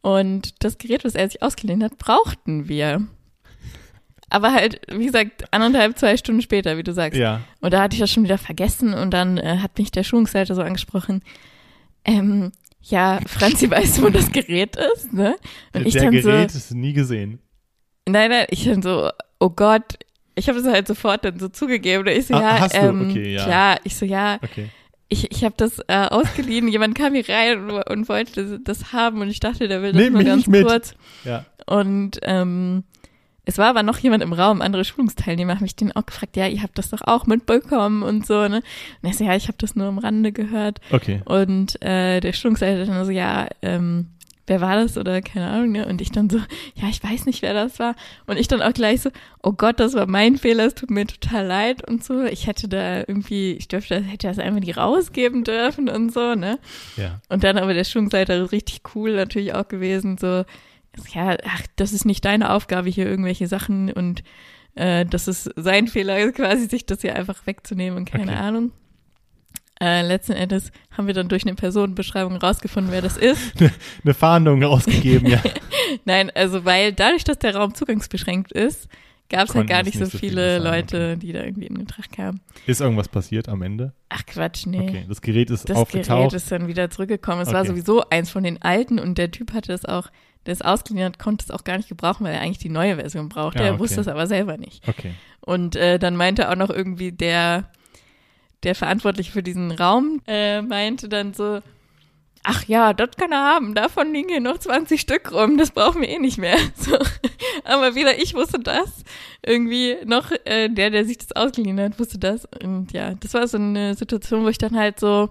Und 0.00 0.64
das 0.64 0.78
Gerät, 0.78 1.04
was 1.04 1.14
er 1.14 1.28
sich 1.28 1.42
ausgeliehen 1.42 1.82
hat, 1.82 1.98
brauchten 1.98 2.68
wir. 2.68 3.06
Aber 4.30 4.52
halt, 4.52 4.80
wie 4.90 5.06
gesagt, 5.06 5.52
anderthalb, 5.52 5.98
zwei 5.98 6.16
Stunden 6.16 6.40
später, 6.40 6.78
wie 6.78 6.82
du 6.82 6.92
sagst. 6.92 7.18
Ja. 7.18 7.40
Und 7.60 7.72
da 7.72 7.82
hatte 7.82 7.94
ich 7.94 8.00
das 8.00 8.10
schon 8.10 8.24
wieder 8.24 8.38
vergessen 8.38 8.94
und 8.94 9.10
dann 9.10 9.36
äh, 9.36 9.58
hat 9.58 9.78
mich 9.78 9.90
der 9.90 10.04
Schulungsleiter 10.04 10.54
so 10.54 10.62
angesprochen, 10.62 11.22
ähm, 12.04 12.50
ja, 12.82 13.20
Franzi 13.26 13.70
weiß, 13.70 14.02
wo 14.02 14.08
das 14.08 14.30
Gerät 14.32 14.76
ist, 14.94 15.12
ne? 15.12 15.36
Und 15.74 15.86
ich 15.86 15.94
der 15.94 16.04
dann 16.04 16.12
Gerät 16.12 16.50
so, 16.50 16.58
ist 16.58 16.74
nie 16.74 16.92
gesehen. 16.92 17.38
Nein, 18.08 18.30
nein, 18.30 18.46
ich 18.50 18.64
dann 18.64 18.82
so, 18.82 19.10
oh 19.38 19.50
Gott, 19.50 19.98
ich 20.34 20.48
habe 20.48 20.58
es 20.58 20.66
halt 20.66 20.88
sofort 20.88 21.24
dann 21.24 21.38
so 21.38 21.48
zugegeben. 21.48 22.06
Ich 22.08 22.26
so, 22.26 22.34
ah, 22.34 22.40
ja, 22.40 22.60
hast 22.60 22.74
ähm, 22.74 22.98
du? 22.98 23.10
Okay, 23.10 23.34
ja. 23.34 23.44
klar, 23.44 23.80
ich 23.84 23.96
so, 23.96 24.04
ja, 24.04 24.38
okay. 24.42 24.68
ich, 25.08 25.30
ich 25.30 25.44
habe 25.44 25.54
das 25.56 25.78
äh, 25.86 26.06
ausgeliehen, 26.08 26.68
jemand 26.68 26.96
kam 26.96 27.14
hier 27.14 27.28
rein 27.28 27.70
und, 27.70 27.82
und 27.88 28.08
wollte 28.08 28.60
das, 28.60 28.92
haben 28.92 29.20
und 29.20 29.28
ich 29.28 29.40
dachte, 29.40 29.68
der 29.68 29.82
will 29.82 29.92
das 29.92 30.02
Nehm 30.02 30.14
nur 30.14 30.24
ganz 30.24 30.46
mit. 30.46 30.66
kurz. 30.66 30.94
Ja. 31.24 31.44
Und 31.66 32.18
ähm, 32.22 32.84
es 33.44 33.58
war 33.58 33.68
aber 33.68 33.82
noch 33.82 33.98
jemand 33.98 34.22
im 34.22 34.32
Raum, 34.32 34.62
andere 34.62 34.84
Schulungsteilnehmer 34.84 35.54
haben 35.54 35.62
mich 35.62 35.74
den 35.74 35.92
auch 35.92 36.06
gefragt, 36.06 36.36
ja, 36.36 36.46
ihr 36.46 36.62
habt 36.62 36.78
das 36.78 36.90
doch 36.90 37.02
auch 37.02 37.26
mitbekommen 37.26 38.02
und 38.02 38.24
so, 38.24 38.46
ne? 38.48 38.62
Und 39.02 39.08
er 39.08 39.12
so, 39.12 39.24
ja, 39.24 39.34
ich 39.34 39.48
habe 39.48 39.58
das 39.58 39.74
nur 39.74 39.88
am 39.88 39.98
Rande 39.98 40.32
gehört. 40.32 40.80
Okay. 40.90 41.22
Und 41.24 41.80
äh, 41.82 42.20
der 42.20 42.32
Schulungsleiter 42.32 42.86
dann 42.86 43.04
so, 43.04 43.10
ja, 43.10 43.48
ähm, 43.62 44.06
wer 44.46 44.60
war 44.60 44.76
das 44.76 44.96
oder 44.96 45.22
keine 45.22 45.48
Ahnung, 45.48 45.72
ne? 45.72 45.86
Und 45.86 46.00
ich 46.00 46.12
dann 46.12 46.30
so, 46.30 46.38
ja, 46.38 46.88
ich 46.88 47.02
weiß 47.02 47.26
nicht, 47.26 47.42
wer 47.42 47.52
das 47.52 47.80
war. 47.80 47.96
Und 48.26 48.38
ich 48.38 48.46
dann 48.46 48.62
auch 48.62 48.72
gleich 48.72 49.00
so, 49.00 49.10
oh 49.42 49.52
Gott, 49.52 49.80
das 49.80 49.94
war 49.94 50.06
mein 50.06 50.36
Fehler, 50.36 50.66
es 50.66 50.74
tut 50.74 50.90
mir 50.90 51.06
total 51.06 51.44
leid 51.46 51.88
und 51.88 52.04
so. 52.04 52.22
Ich 52.22 52.46
hätte 52.46 52.68
da 52.68 52.98
irgendwie, 53.00 53.52
ich 53.52 53.66
dürfte, 53.66 54.00
hätte 54.00 54.28
das 54.28 54.38
einfach 54.38 54.60
nicht 54.60 54.76
rausgeben 54.76 55.42
dürfen 55.42 55.88
und 55.88 56.12
so, 56.12 56.36
ne? 56.36 56.60
Ja. 56.96 57.20
Und 57.28 57.42
dann 57.42 57.58
aber 57.58 57.74
der 57.74 57.84
Schulungsleiter 57.84 58.44
ist 58.44 58.52
richtig 58.52 58.82
cool 58.94 59.16
natürlich 59.16 59.54
auch 59.54 59.66
gewesen, 59.66 60.16
so, 60.16 60.44
ja, 61.12 61.36
ach, 61.44 61.62
das 61.76 61.92
ist 61.92 62.04
nicht 62.04 62.24
deine 62.24 62.50
Aufgabe, 62.50 62.88
hier 62.88 63.06
irgendwelche 63.06 63.46
Sachen 63.46 63.92
und 63.92 64.22
äh, 64.74 65.04
das 65.04 65.28
ist 65.28 65.50
sein 65.56 65.88
Fehler, 65.88 66.32
quasi 66.32 66.66
sich 66.68 66.86
das 66.86 67.00
hier 67.00 67.16
einfach 67.16 67.46
wegzunehmen 67.46 67.98
und 67.98 68.04
keine 68.04 68.32
okay. 68.32 68.40
Ahnung. 68.40 68.72
Äh, 69.80 70.02
letzten 70.06 70.32
Endes 70.32 70.70
haben 70.96 71.08
wir 71.08 71.14
dann 71.14 71.28
durch 71.28 71.44
eine 71.44 71.56
Personenbeschreibung 71.56 72.36
rausgefunden, 72.36 72.92
wer 72.92 73.02
das 73.02 73.16
ist. 73.16 73.54
eine 74.04 74.14
Fahndung 74.14 74.62
rausgegeben, 74.62 75.28
ja. 75.28 75.42
Nein, 76.04 76.30
also 76.34 76.64
weil 76.64 76.92
dadurch, 76.92 77.24
dass 77.24 77.38
der 77.38 77.56
Raum 77.56 77.74
zugangsbeschränkt 77.74 78.52
ist, 78.52 78.88
gab 79.28 79.48
es 79.48 79.54
halt 79.54 79.66
gar 79.68 79.82
nicht 79.82 79.98
so, 79.98 80.04
so 80.04 80.18
viele, 80.18 80.58
viele 80.58 80.58
Leute, 80.58 81.16
die 81.16 81.32
da 81.32 81.42
irgendwie 81.42 81.66
in 81.66 81.74
Betracht 81.74 82.12
kamen. 82.12 82.40
Ist 82.66 82.80
irgendwas 82.80 83.08
passiert 83.08 83.48
am 83.48 83.62
Ende? 83.62 83.92
Ach 84.14 84.26
Quatsch, 84.26 84.66
nee. 84.66 84.80
Okay, 84.80 85.04
das 85.08 85.20
Gerät 85.20 85.50
ist 85.50 85.68
das 85.68 85.76
aufgetaucht. 85.76 86.08
Das 86.08 86.16
Gerät 86.16 86.32
ist 86.34 86.52
dann 86.52 86.68
wieder 86.68 86.90
zurückgekommen. 86.90 87.40
Es 87.40 87.48
okay. 87.48 87.56
war 87.56 87.64
sowieso 87.64 88.08
eins 88.10 88.30
von 88.30 88.44
den 88.44 88.60
alten 88.60 88.98
und 88.98 89.18
der 89.18 89.30
Typ 89.30 89.52
hatte 89.52 89.72
es 89.72 89.84
auch 89.84 90.08
der 90.46 90.52
ist 90.52 90.64
ausgeliehen 90.64 91.06
hat, 91.06 91.18
konnte 91.18 91.44
es 91.44 91.50
auch 91.50 91.64
gar 91.64 91.76
nicht 91.76 91.88
gebrauchen, 91.88 92.24
weil 92.24 92.34
er 92.34 92.40
eigentlich 92.40 92.58
die 92.58 92.68
neue 92.68 92.96
Version 92.96 93.28
brauchte. 93.28 93.58
Ja, 93.58 93.64
okay. 93.64 93.74
Er 93.74 93.78
wusste 93.78 94.00
es 94.00 94.08
aber 94.08 94.26
selber 94.26 94.56
nicht. 94.56 94.86
Okay. 94.88 95.12
Und 95.40 95.76
äh, 95.76 95.98
dann 95.98 96.16
meinte 96.16 96.50
auch 96.50 96.56
noch 96.56 96.70
irgendwie 96.70 97.12
der, 97.12 97.70
der 98.62 98.74
Verantwortliche 98.74 99.30
für 99.30 99.42
diesen 99.42 99.70
Raum, 99.70 100.20
äh, 100.26 100.62
meinte 100.62 101.08
dann 101.08 101.32
so, 101.32 101.60
ach 102.44 102.64
ja, 102.66 102.92
das 102.92 103.10
kann 103.16 103.32
er 103.32 103.42
haben, 103.42 103.74
davon 103.74 104.12
liegen 104.12 104.28
hier 104.28 104.40
noch 104.40 104.58
20 104.58 105.00
Stück 105.00 105.32
rum, 105.32 105.58
das 105.58 105.70
brauchen 105.70 106.00
wir 106.00 106.08
eh 106.08 106.18
nicht 106.18 106.38
mehr. 106.38 106.56
So. 106.76 106.98
Aber 107.64 107.94
weder 107.94 108.18
ich 108.20 108.34
wusste 108.34 108.58
das, 108.58 109.04
irgendwie 109.44 109.96
noch 110.04 110.32
äh, 110.44 110.68
der, 110.68 110.90
der 110.90 111.04
sich 111.04 111.18
das 111.18 111.32
ausgeliehen 111.32 111.78
hat, 111.80 111.98
wusste 111.98 112.18
das. 112.18 112.46
Und 112.62 112.92
ja, 112.92 113.14
das 113.14 113.34
war 113.34 113.46
so 113.46 113.56
eine 113.56 113.94
Situation, 113.94 114.44
wo 114.44 114.48
ich 114.48 114.58
dann 114.58 114.76
halt 114.76 114.98
so 114.98 115.30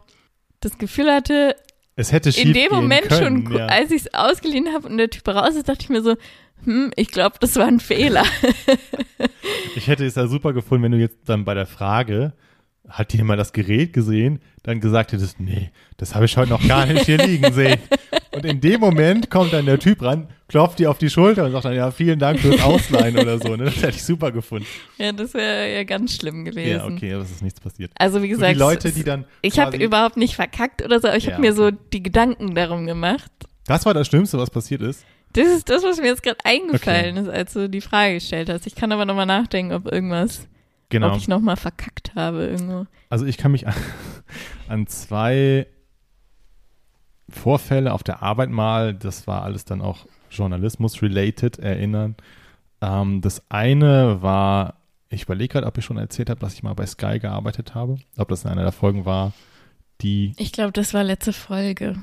das 0.62 0.77
Gefühl 0.77 1.12
hatte, 1.12 1.56
es 1.96 2.12
hätte 2.12 2.32
schief 2.32 2.46
In 2.46 2.53
dem 2.53 2.72
Moment 2.72 3.10
können, 3.10 3.46
schon, 3.48 3.58
ja. 3.58 3.65
als 3.65 3.91
ich 3.91 4.03
es 4.03 4.13
ausgeliehen 4.13 4.74
habe 4.74 4.88
und 4.88 4.98
der 4.98 5.10
Typ 5.10 5.27
raus 5.27 5.56
ist, 5.56 5.68
dachte 5.68 5.82
ich 5.82 5.89
mir 5.89 6.01
so, 6.01 6.15
hm, 6.63 6.91
ich 6.96 7.10
glaube, 7.10 7.36
das 7.39 7.56
war 7.58 7.65
ein 7.65 7.80
Fehler. 7.80 8.24
Ich 9.75 9.88
hätte 9.88 10.06
es 10.06 10.15
ja 10.15 10.27
super 10.27 10.53
gefunden, 10.53 10.84
wenn 10.84 10.91
du 10.91 10.98
jetzt 10.98 11.18
dann 11.27 11.46
bei 11.46 11.53
der 11.53 11.65
Frage, 11.65 12.34
hat 12.91 13.13
jemand 13.13 13.39
das 13.39 13.53
Gerät 13.53 13.93
gesehen, 13.93 14.39
dann 14.63 14.79
gesagt 14.79 15.12
hättest, 15.13 15.39
nee, 15.39 15.71
das 15.98 16.13
habe 16.13 16.25
ich 16.25 16.38
heute 16.38 16.50
noch 16.51 16.65
gar 16.67 16.86
nicht 16.86 17.05
hier 17.05 17.17
liegen 17.17 17.51
sehen. 17.53 17.79
Und 18.33 18.45
in 18.45 18.62
dem 18.62 18.79
Moment 18.79 19.29
kommt 19.29 19.53
dann 19.53 19.65
der 19.65 19.79
Typ 19.79 20.01
ran, 20.01 20.27
klopft 20.48 20.79
dir 20.79 20.89
auf 20.91 20.98
die 20.98 21.10
Schulter 21.10 21.45
und 21.45 21.51
sagt 21.51 21.65
dann, 21.65 21.74
ja, 21.74 21.91
vielen 21.91 22.19
Dank 22.19 22.39
fürs 22.39 22.62
Ausleihen 22.62 23.17
oder 23.17 23.39
so. 23.39 23.55
Ne? 23.55 23.65
Das 23.65 23.77
hätte 23.77 23.89
ich 23.98 24.03
super 24.03 24.31
gefunden. 24.31 24.67
Ja, 24.98 25.12
das 25.12 25.33
wäre 25.33 25.74
ja 25.74 25.83
ganz 25.83 26.15
schlimm 26.15 26.45
gewesen. 26.45 26.69
Ja, 26.69 26.86
okay, 26.86 27.13
aber 27.13 27.24
es 27.24 27.31
ist 27.31 27.41
nichts 27.41 27.60
passiert. 27.60 27.91
Also 27.98 28.21
wie 28.21 28.27
So 28.27 28.36
gesagt, 28.39 28.55
die 28.55 28.60
Leute, 28.60 28.91
die 28.91 29.03
dann 29.03 29.25
ich 29.41 29.60
habe 29.60 29.77
überhaupt 29.77 30.17
nicht 30.17 30.36
verkackt 30.36 30.81
oder 30.83 31.00
so, 31.00 31.07
aber 31.07 31.17
ich 31.17 31.25
Ja, 31.25 31.33
habe 31.33 31.41
mir 31.41 31.53
so 31.53 31.67
okay. 31.67 31.77
die 31.93 32.03
Gedanken 32.03 32.55
darum 32.55 32.86
gemacht. 32.86 33.31
Das 33.65 33.86
war 33.86 33.93
das 33.93 34.07
Schlimmste, 34.07 34.38
was 34.38 34.50
passiert 34.50 34.81
ist. 34.81 35.05
Das 35.33 35.48
ist 35.48 35.69
das, 35.69 35.83
was 35.83 35.98
mir 36.00 36.07
jetzt 36.07 36.24
gerade 36.24 36.39
eingefallen 36.43 37.15
ist, 37.15 37.29
als 37.29 37.53
du 37.53 37.69
die 37.69 37.79
Frage 37.79 38.15
gestellt 38.15 38.50
hast. 38.50 38.67
Ich 38.67 38.75
kann 38.75 38.91
aber 38.91 39.05
nochmal 39.05 39.25
nachdenken, 39.25 39.74
ob 39.74 39.89
irgendwas, 39.89 40.48
Genau. 40.91 41.12
ob 41.12 41.17
ich 41.17 41.27
nochmal 41.27 41.55
verkackt 41.55 42.13
habe 42.15 42.45
irgendwo. 42.45 42.86
Also 43.10 43.25
ich 43.25 43.38
kann 43.38 43.51
mich 43.51 43.65
an, 43.67 43.74
an 44.67 44.88
zwei 44.88 45.65
Vorfälle 47.29 47.93
auf 47.93 48.03
der 48.03 48.21
Arbeit 48.21 48.50
mal, 48.50 48.93
das 48.93 49.25
war 49.25 49.43
alles 49.43 49.65
dann 49.65 49.81
auch 49.81 50.05
Journalismus-related, 50.29 51.60
erinnern. 51.60 52.15
Ähm, 52.81 53.21
das 53.21 53.43
eine 53.50 54.21
war, 54.21 54.75
ich 55.10 55.24
überlege 55.24 55.53
gerade, 55.53 55.67
ob 55.67 55.77
ich 55.77 55.86
schon 55.86 55.98
erzählt 55.98 56.29
habe, 56.29 56.39
dass 56.39 56.53
ich 56.53 56.63
mal 56.63 56.74
bei 56.74 56.86
Sky 56.86 57.19
gearbeitet 57.19 57.74
habe. 57.74 57.98
Ob 58.17 58.29
das 58.29 58.43
in 58.43 58.51
einer 58.51 58.63
der 58.63 58.71
Folgen 58.71 59.05
war, 59.05 59.33
die, 60.01 60.33
Ich 60.38 60.51
glaube, 60.51 60.71
das 60.71 60.93
war 60.93 61.03
letzte 61.03 61.31
Folge. 61.31 61.95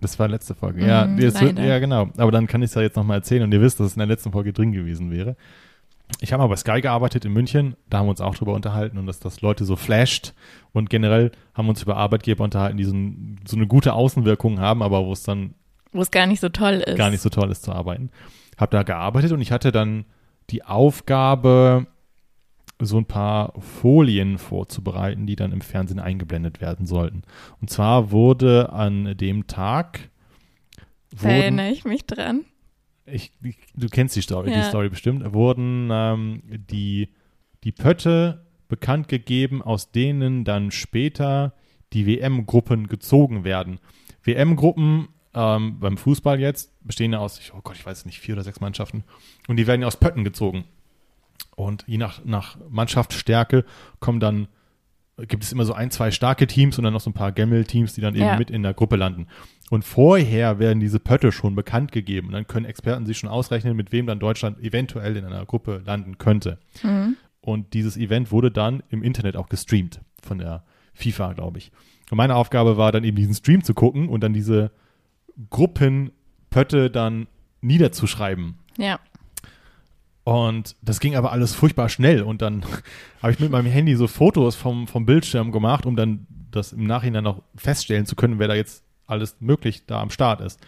das 0.00 0.18
war 0.18 0.28
letzte 0.28 0.54
Folge. 0.54 0.86
ja, 0.86 1.16
wird, 1.16 1.40
leider. 1.40 1.64
ja, 1.64 1.78
genau. 1.78 2.10
Aber 2.18 2.30
dann 2.30 2.46
kann 2.46 2.62
ich 2.62 2.70
es 2.70 2.74
ja 2.74 2.82
jetzt 2.82 2.96
nochmal 2.96 3.18
erzählen 3.18 3.42
und 3.42 3.52
ihr 3.52 3.60
wisst, 3.60 3.80
dass 3.80 3.88
es 3.88 3.94
in 3.94 4.00
der 4.00 4.08
letzten 4.08 4.32
Folge 4.32 4.52
drin 4.52 4.72
gewesen 4.72 5.10
wäre. 5.10 5.36
Ich 6.20 6.32
habe 6.32 6.42
mal 6.42 6.48
bei 6.48 6.56
Sky 6.56 6.80
gearbeitet 6.80 7.24
in 7.24 7.32
München, 7.32 7.76
da 7.88 7.98
haben 7.98 8.06
wir 8.06 8.10
uns 8.10 8.20
auch 8.20 8.34
drüber 8.34 8.54
unterhalten 8.54 8.98
und 8.98 9.06
dass 9.06 9.18
das 9.18 9.40
Leute 9.40 9.64
so 9.64 9.76
flasht 9.76 10.34
und 10.72 10.88
generell 10.90 11.32
haben 11.54 11.66
wir 11.66 11.70
uns 11.70 11.82
über 11.82 11.96
Arbeitgeber 11.96 12.44
unterhalten, 12.44 12.76
die 12.76 12.84
so, 12.84 12.94
ein, 12.94 13.40
so 13.46 13.56
eine 13.56 13.66
gute 13.66 13.92
Außenwirkung 13.94 14.60
haben, 14.60 14.82
aber 14.82 15.04
wo 15.04 15.12
es 15.12 15.24
dann 15.24 15.54
Wo 15.92 16.00
es 16.00 16.10
gar 16.10 16.26
nicht 16.26 16.40
so 16.40 16.48
toll 16.48 16.74
ist. 16.86 16.96
gar 16.96 17.10
nicht 17.10 17.22
so 17.22 17.28
toll 17.28 17.50
ist 17.50 17.64
zu 17.64 17.72
arbeiten. 17.72 18.10
Habe 18.56 18.70
da 18.76 18.82
gearbeitet 18.84 19.32
und 19.32 19.40
ich 19.40 19.50
hatte 19.50 19.72
dann 19.72 20.04
die 20.50 20.64
Aufgabe, 20.64 21.86
so 22.78 22.98
ein 22.98 23.06
paar 23.06 23.52
Folien 23.60 24.38
vorzubereiten, 24.38 25.26
die 25.26 25.36
dann 25.36 25.52
im 25.52 25.60
Fernsehen 25.60 26.00
eingeblendet 26.00 26.60
werden 26.60 26.86
sollten. 26.86 27.22
Und 27.60 27.70
zwar 27.70 28.10
wurde 28.10 28.72
an 28.72 29.16
dem 29.16 29.46
Tag 29.46 30.10
Da 31.12 31.22
wurden, 31.22 31.30
erinnere 31.30 31.70
ich 31.70 31.84
mich 31.84 32.06
dran. 32.06 32.44
Ich, 33.06 33.32
ich, 33.42 33.56
du 33.74 33.88
kennst 33.88 34.16
die 34.16 34.22
Story, 34.22 34.50
die 34.50 34.56
Ja. 34.56 34.64
Story 34.64 34.88
bestimmt, 34.88 35.32
wurden 35.32 35.88
ähm, 35.90 36.42
die, 36.70 37.08
die 37.64 37.72
Pötte 37.72 38.46
bekannt 38.68 39.08
gegeben, 39.08 39.60
aus 39.62 39.90
denen 39.92 40.44
dann 40.44 40.70
später 40.70 41.54
die 41.92 42.06
WM-Gruppen 42.06 42.86
gezogen 42.88 43.44
werden. 43.44 43.78
WM-Gruppen 44.24 45.08
ähm, 45.34 45.78
beim 45.80 45.96
Fußball 45.96 46.40
jetzt 46.40 46.72
bestehen 46.86 47.12
ja 47.12 47.18
aus, 47.18 47.38
ich- 47.38 47.52
oh 47.54 47.60
Gott, 47.62 47.76
ich 47.76 47.84
weiß 47.84 48.06
nicht, 48.06 48.20
vier 48.20 48.34
oder 48.34 48.44
sechs 48.44 48.60
Mannschaften. 48.60 49.04
Und 49.48 49.56
die 49.56 49.66
werden 49.66 49.80
ja 49.82 49.86
aus 49.86 49.98
Pötten 49.98 50.24
gezogen. 50.24 50.64
Und 51.56 51.84
je 51.86 51.98
nach, 51.98 52.24
nach 52.24 52.56
Mannschaftsstärke 52.70 53.64
kommen 54.00 54.20
dann, 54.20 54.48
gibt 55.18 55.44
es 55.44 55.52
immer 55.52 55.64
so 55.64 55.74
ein, 55.74 55.90
zwei 55.90 56.10
starke 56.10 56.46
Teams 56.46 56.78
und 56.78 56.84
dann 56.84 56.92
noch 56.92 57.00
so 57.00 57.10
ein 57.10 57.14
paar 57.14 57.32
Gemmel-Teams, 57.32 57.94
die 57.94 58.00
dann 58.00 58.14
eben 58.14 58.24
Ja. 58.24 58.36
mit 58.38 58.50
in 58.50 58.62
der 58.62 58.74
Gruppe 58.74 58.96
landen. 58.96 59.26
Und 59.70 59.84
vorher 59.84 60.58
werden 60.58 60.80
diese 60.80 60.98
Pötte 61.00 61.32
schon 61.32 61.54
bekannt 61.54 61.92
gegeben. 61.92 62.28
Und 62.28 62.32
dann 62.34 62.46
können 62.46 62.66
Experten 62.66 63.06
sich 63.06 63.18
schon 63.18 63.28
ausrechnen, 63.30 63.76
mit 63.76 63.92
wem 63.92 64.06
dann 64.06 64.18
Deutschland 64.18 64.58
eventuell 64.60 65.16
in 65.16 65.24
einer 65.24 65.44
Gruppe 65.46 65.82
landen 65.84 66.18
könnte. 66.18 66.58
Mhm. 66.82 67.16
Und 67.40 67.74
dieses 67.74 67.96
Event 67.96 68.30
wurde 68.32 68.50
dann 68.50 68.82
im 68.90 69.02
Internet 69.02 69.36
auch 69.36 69.48
gestreamt 69.48 70.00
von 70.22 70.38
der 70.38 70.64
FIFA, 70.94 71.32
glaube 71.32 71.58
ich. 71.58 71.72
Und 72.10 72.16
meine 72.18 72.34
Aufgabe 72.36 72.76
war 72.76 72.92
dann 72.92 73.04
eben 73.04 73.16
diesen 73.16 73.34
Stream 73.34 73.64
zu 73.64 73.74
gucken 73.74 74.08
und 74.08 74.22
dann 74.22 74.32
diese 74.34 74.70
Gruppenpötte 75.50 76.90
dann 76.90 77.26
niederzuschreiben. 77.60 78.56
Ja. 78.78 78.98
Und 80.24 80.76
das 80.82 81.00
ging 81.00 81.16
aber 81.16 81.32
alles 81.32 81.54
furchtbar 81.54 81.88
schnell. 81.88 82.22
Und 82.22 82.42
dann 82.42 82.64
habe 83.22 83.32
ich 83.32 83.40
mit 83.40 83.50
meinem 83.50 83.70
Handy 83.70 83.96
so 83.96 84.06
Fotos 84.06 84.56
vom, 84.56 84.86
vom 84.86 85.06
Bildschirm 85.06 85.52
gemacht, 85.52 85.86
um 85.86 85.96
dann 85.96 86.26
das 86.50 86.72
im 86.72 86.84
Nachhinein 86.84 87.24
noch 87.24 87.42
feststellen 87.56 88.06
zu 88.06 88.14
können, 88.14 88.38
wer 88.38 88.48
da 88.48 88.54
jetzt 88.54 88.84
alles 89.06 89.36
möglich 89.40 89.86
da 89.86 90.00
am 90.00 90.10
Start 90.10 90.40
ist. 90.40 90.60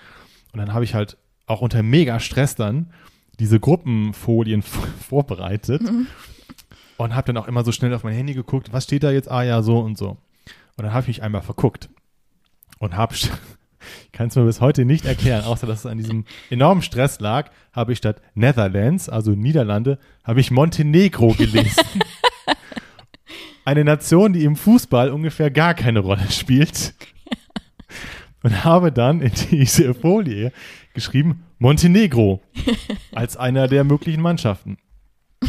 Und 0.53 0.59
dann 0.59 0.73
habe 0.73 0.85
ich 0.85 0.95
halt 0.95 1.17
auch 1.47 1.61
unter 1.61 1.83
mega 1.83 2.21
Stress 2.21 2.55
dann 2.55 2.93
diese 3.39 3.61
Gruppenfolien 3.61 4.63
vorbereitet 5.09 5.83
und 6.97 7.15
habe 7.15 7.27
dann 7.27 7.37
auch 7.37 7.49
immer 7.49 7.65
so 7.65 7.73
schnell 7.73 7.93
auf 7.95 8.05
mein 8.05 8.15
Handy 8.15 8.35
geguckt, 8.35 8.73
was 8.73 8.85
steht 8.85 9.03
da 9.03 9.11
jetzt? 9.11 9.31
Ah 9.31 9.43
ja, 9.43 9.63
so 9.63 9.79
und 9.81 9.99
so. 9.99 10.17
Und 10.77 10.85
dann 10.85 10.93
habe 10.93 11.03
ich 11.03 11.09
mich 11.09 11.23
einmal 11.23 11.43
verguckt 11.43 11.89
und 12.79 12.97
habe, 12.97 13.15
ich 14.07 14.13
kann 14.13 14.29
es 14.29 14.37
mir 14.37 14.45
bis 14.45 14.61
heute 14.61 14.85
nicht 14.85 15.05
erklären, 15.05 15.45
außer 15.45 15.67
dass 15.67 15.81
es 15.81 15.87
an 15.87 15.99
diesem 15.99 16.25
enormen 16.51 16.83
Stress 16.83 17.21
lag, 17.21 17.51
habe 17.73 17.93
ich 17.93 17.99
statt 17.99 18.21
Netherlands, 18.35 19.09
also 19.09 19.33
Niederlande, 19.33 19.99
habe 20.23 20.41
ich 20.41 20.51
Montenegro 20.51 21.35
gelesen. 21.35 21.85
Eine 23.65 23.85
Nation, 23.85 24.33
die 24.33 24.45
im 24.45 24.57
Fußball 24.57 25.11
ungefähr 25.11 25.51
gar 25.51 25.75
keine 25.75 26.01
Rolle 26.01 26.31
spielt. 26.31 26.95
Und 28.43 28.63
habe 28.63 28.93
dann 28.93 29.23
in 29.23 29.33
diese 29.51 29.95
Folie 29.95 30.53
geschrieben 30.93 31.45
Montenegro 31.59 32.43
als 33.13 33.39
einer 33.39 33.69
der 33.69 33.85
möglichen 33.85 34.21
Mannschaften. 34.21 34.77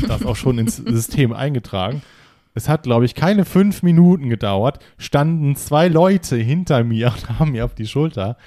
Das 0.08 0.26
auch 0.26 0.38
schon 0.38 0.58
ins 0.58 0.78
System 0.78 1.34
eingetragen. 1.34 2.02
Es 2.56 2.70
hat, 2.70 2.84
glaube 2.84 3.06
ich, 3.06 3.14
keine 3.14 3.46
fünf 3.46 3.84
Minuten 3.84 4.30
gedauert, 4.30 4.80
standen 4.98 5.56
zwei 5.56 5.90
Leute 5.90 6.38
hinter 6.38 6.84
mir 6.84 7.08
und 7.08 7.30
haben 7.40 7.52
mir 7.52 7.66
auf 7.66 7.76
die 7.76 7.86
Schulter 7.86 8.38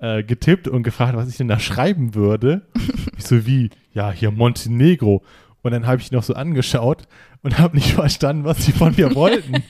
äh, 0.00 0.22
getippt 0.22 0.68
und 0.68 0.82
gefragt, 0.82 1.16
was 1.16 1.28
ich 1.28 1.36
denn 1.36 1.48
da 1.48 1.58
schreiben 1.58 2.14
würde. 2.14 2.62
Ich 3.16 3.26
so 3.26 3.46
wie, 3.46 3.70
ja, 3.92 4.10
hier 4.10 4.32
Montenegro. 4.32 5.22
Und 5.62 5.70
dann 5.70 5.86
habe 5.86 6.02
ich 6.02 6.10
noch 6.10 6.24
so 6.24 6.34
angeschaut 6.34 7.06
und 7.42 7.58
habe 7.60 7.76
nicht 7.76 7.92
verstanden, 7.94 8.44
was 8.44 8.64
sie 8.64 8.72
von 8.72 8.92
mir 8.96 9.14
wollten. 9.14 9.62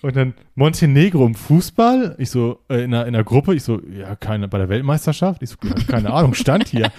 Und 0.00 0.16
dann 0.16 0.34
Montenegro 0.54 1.26
im 1.26 1.34
Fußball, 1.34 2.16
ich 2.18 2.30
so, 2.30 2.60
äh, 2.68 2.84
in, 2.84 2.94
einer, 2.94 3.06
in 3.06 3.14
einer 3.14 3.24
Gruppe, 3.24 3.54
ich 3.54 3.62
so, 3.62 3.80
ja, 3.82 4.16
keine, 4.16 4.48
bei 4.48 4.58
der 4.58 4.70
Weltmeisterschaft, 4.70 5.42
ich 5.42 5.50
so, 5.50 5.56
keine 5.86 6.12
Ahnung, 6.12 6.34
stand 6.34 6.68
hier. 6.68 6.90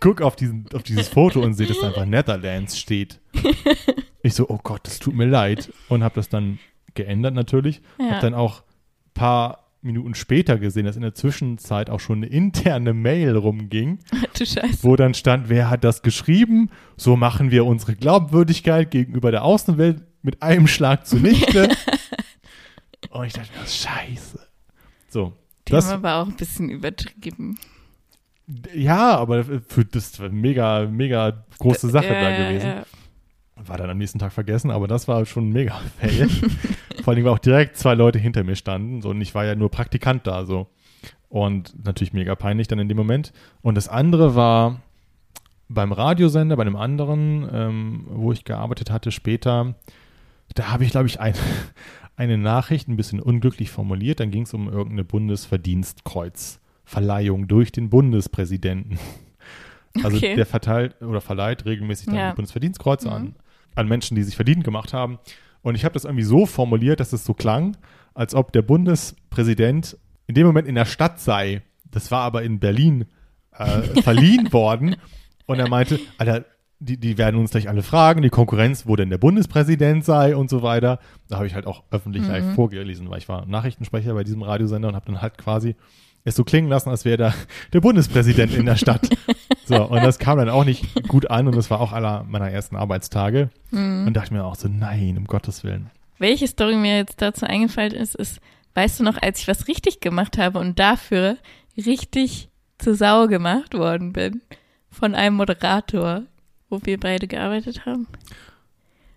Guck 0.00 0.22
auf, 0.22 0.34
diesen, 0.36 0.66
auf 0.74 0.82
dieses 0.82 1.08
Foto 1.08 1.40
und 1.42 1.54
sehe, 1.54 1.66
dass 1.66 1.78
da 1.80 1.88
einfach 1.88 2.06
Netherlands 2.06 2.78
steht. 2.78 3.20
Ich 4.22 4.34
so, 4.34 4.50
oh 4.50 4.58
Gott, 4.62 4.80
das 4.84 4.98
tut 4.98 5.14
mir 5.14 5.24
leid. 5.24 5.72
Und 5.88 6.04
habe 6.04 6.14
das 6.14 6.28
dann 6.28 6.58
geändert 6.92 7.32
natürlich. 7.32 7.80
Ja. 7.98 8.10
Habe 8.10 8.20
dann 8.20 8.34
auch 8.34 8.60
ein 8.60 9.14
paar 9.14 9.70
Minuten 9.80 10.14
später 10.14 10.58
gesehen, 10.58 10.84
dass 10.84 10.96
in 10.96 11.00
der 11.00 11.14
Zwischenzeit 11.14 11.88
auch 11.88 12.00
schon 12.00 12.18
eine 12.18 12.26
interne 12.26 12.92
Mail 12.92 13.34
rumging, 13.34 13.98
Du 14.38 14.44
Scheiße. 14.44 14.80
wo 14.82 14.94
dann 14.96 15.14
stand, 15.14 15.48
wer 15.48 15.70
hat 15.70 15.84
das 15.84 16.02
geschrieben? 16.02 16.68
So 16.98 17.16
machen 17.16 17.50
wir 17.50 17.64
unsere 17.64 17.96
Glaubwürdigkeit 17.96 18.90
gegenüber 18.90 19.30
der 19.30 19.42
Außenwelt 19.42 20.02
mit 20.20 20.42
einem 20.42 20.66
Schlag 20.66 21.06
zunichte. 21.06 21.70
Und 23.10 23.24
ich 23.24 23.32
dachte 23.32 23.48
mir, 23.58 23.66
scheiße. 23.66 24.38
So. 25.08 25.32
Die 25.66 25.72
Das, 25.72 25.86
haben 25.90 26.04
aber 26.04 26.22
auch 26.22 26.28
ein 26.28 26.36
bisschen 26.36 26.68
übertrieben. 26.68 27.58
Ja, 28.74 29.16
aber 29.16 29.44
für 29.44 29.84
das 29.84 30.18
war 30.20 30.28
mega, 30.28 30.86
mega 30.86 31.44
große 31.58 31.88
Sache 31.90 32.06
ja, 32.06 32.20
da 32.20 32.30
ja, 32.30 32.48
gewesen. 32.48 32.66
Ja. 32.66 32.84
War 33.66 33.76
dann 33.76 33.90
am 33.90 33.98
nächsten 33.98 34.18
Tag 34.18 34.32
vergessen, 34.32 34.70
aber 34.70 34.88
das 34.88 35.06
war 35.06 35.24
schon 35.26 35.50
mega 35.50 35.74
Fail. 35.98 36.28
Vor 37.02 37.14
allem, 37.14 37.24
weil 37.24 37.32
auch 37.32 37.38
direkt 37.38 37.76
zwei 37.76 37.94
Leute 37.94 38.18
hinter 38.18 38.42
mir 38.44 38.56
standen. 38.56 39.02
So, 39.02 39.10
und 39.10 39.20
ich 39.20 39.34
war 39.34 39.44
ja 39.44 39.54
nur 39.54 39.70
Praktikant 39.70 40.26
da, 40.26 40.44
so. 40.44 40.68
Und 41.28 41.74
natürlich 41.84 42.12
mega 42.12 42.34
peinlich 42.34 42.68
dann 42.68 42.78
in 42.78 42.88
dem 42.88 42.96
Moment. 42.96 43.32
Und 43.62 43.76
das 43.76 43.88
andere 43.88 44.34
war 44.34 44.80
beim 45.68 45.92
Radiosender, 45.92 46.56
bei 46.56 46.62
einem 46.62 46.76
anderen, 46.76 47.48
ähm, 47.52 48.06
wo 48.10 48.32
ich 48.32 48.44
gearbeitet 48.44 48.90
hatte 48.90 49.12
später. 49.12 49.74
Da 50.54 50.72
habe 50.72 50.84
ich, 50.84 50.90
glaube 50.90 51.06
ich, 51.06 51.20
ein, 51.20 51.34
eine 52.16 52.38
Nachricht 52.38 52.88
ein 52.88 52.96
bisschen 52.96 53.20
unglücklich 53.20 53.70
formuliert. 53.70 54.20
Dann 54.20 54.30
ging 54.30 54.42
es 54.42 54.54
um 54.54 54.68
irgendeine 54.68 55.04
Bundesverdienstkreuzverleihung 56.90 57.48
durch 57.48 57.72
den 57.72 57.90
Bundespräsidenten. 57.90 58.98
Also 60.04 60.18
Okay. 60.18 60.36
der 60.36 60.46
verteilt 60.46 61.02
oder 61.02 61.20
verleiht 61.20 61.64
regelmäßig 61.64 62.06
dann 62.06 62.14
Ja. 62.14 62.30
die 62.30 62.36
Bundesverdienstkreuze 62.36 63.08
Mhm. 63.08 63.12
an, 63.12 63.34
an 63.74 63.88
Menschen, 63.88 64.14
die 64.14 64.22
sich 64.22 64.36
verdient 64.36 64.62
gemacht 64.62 64.92
haben. 64.92 65.18
Und 65.62 65.74
ich 65.74 65.84
habe 65.84 65.94
das 65.94 66.04
irgendwie 66.04 66.22
so 66.22 66.46
formuliert, 66.46 67.00
dass 67.00 67.12
es 67.12 67.24
so 67.24 67.34
klang, 67.34 67.76
als 68.14 68.36
ob 68.36 68.52
der 68.52 68.62
Bundespräsident 68.62 69.98
in 70.28 70.36
dem 70.36 70.46
Moment 70.46 70.68
in 70.68 70.76
der 70.76 70.84
Stadt 70.84 71.18
sei. 71.18 71.62
Das 71.90 72.12
war 72.12 72.20
aber 72.22 72.44
in 72.44 72.60
Berlin 72.60 73.06
äh, 73.58 73.80
verliehen 74.02 74.52
worden. 74.52 74.94
Und 75.46 75.58
er 75.58 75.68
meinte, 75.68 75.98
Alter, 76.18 76.44
die, 76.78 76.96
die 76.96 77.18
werden 77.18 77.40
uns 77.40 77.50
gleich 77.50 77.68
alle 77.68 77.82
fragen, 77.82 78.22
die 78.22 78.30
Konkurrenz, 78.30 78.86
wo 78.86 78.94
denn 78.94 79.10
der 79.10 79.18
Bundespräsident 79.18 80.04
sei 80.04 80.36
und 80.36 80.48
so 80.50 80.62
weiter. 80.62 81.00
Da 81.28 81.38
habe 81.38 81.48
ich 81.48 81.54
halt 81.56 81.66
auch 81.66 81.82
öffentlich 81.90 82.24
live 82.28 82.54
vorgelesen, 82.54 83.10
weil 83.10 83.18
ich 83.18 83.28
war 83.28 83.44
Nachrichtensprecher 83.44 84.14
bei 84.14 84.22
diesem 84.22 84.42
Radiosender 84.42 84.86
und 84.88 84.94
habe 84.94 85.06
dann 85.06 85.20
halt 85.20 85.36
quasi 85.36 85.74
es 86.24 86.36
so 86.36 86.44
klingen 86.44 86.68
lassen, 86.68 86.90
als 86.90 87.04
wäre 87.04 87.16
da 87.16 87.34
der 87.72 87.80
Bundespräsident 87.80 88.54
in 88.54 88.66
der 88.66 88.76
Stadt. 88.76 89.08
So, 89.66 89.84
und 89.84 90.02
das 90.02 90.18
kam 90.18 90.36
dann 90.38 90.48
auch 90.48 90.64
nicht 90.64 91.06
gut 91.06 91.30
an 91.30 91.46
und 91.46 91.54
das 91.54 91.70
war 91.70 91.80
auch 91.80 91.92
aller 91.92 92.24
meiner 92.24 92.50
ersten 92.50 92.74
Arbeitstage. 92.74 93.50
Mhm. 93.70 94.08
Und 94.08 94.14
dachte 94.14 94.34
mir 94.34 94.44
auch 94.44 94.56
so, 94.56 94.66
nein, 94.66 95.16
um 95.16 95.26
Gottes 95.26 95.62
Willen. 95.62 95.90
Welche 96.18 96.48
Story 96.48 96.74
mir 96.74 96.96
jetzt 96.96 97.22
dazu 97.22 97.46
eingefallen 97.46 97.92
ist, 97.92 98.16
ist, 98.16 98.40
weißt 98.74 98.98
du 98.98 99.04
noch, 99.04 99.22
als 99.22 99.38
ich 99.38 99.46
was 99.46 99.68
richtig 99.68 100.00
gemacht 100.00 100.38
habe 100.38 100.58
und 100.58 100.80
dafür 100.80 101.36
richtig 101.76 102.48
zu 102.78 102.96
Sau 102.96 103.28
gemacht 103.28 103.74
worden 103.74 104.12
bin 104.12 104.42
von 104.90 105.14
einem 105.14 105.36
Moderator, 105.36 106.24
wo 106.68 106.80
wir 106.82 106.98
beide 106.98 107.28
gearbeitet 107.28 107.86
haben? 107.86 108.08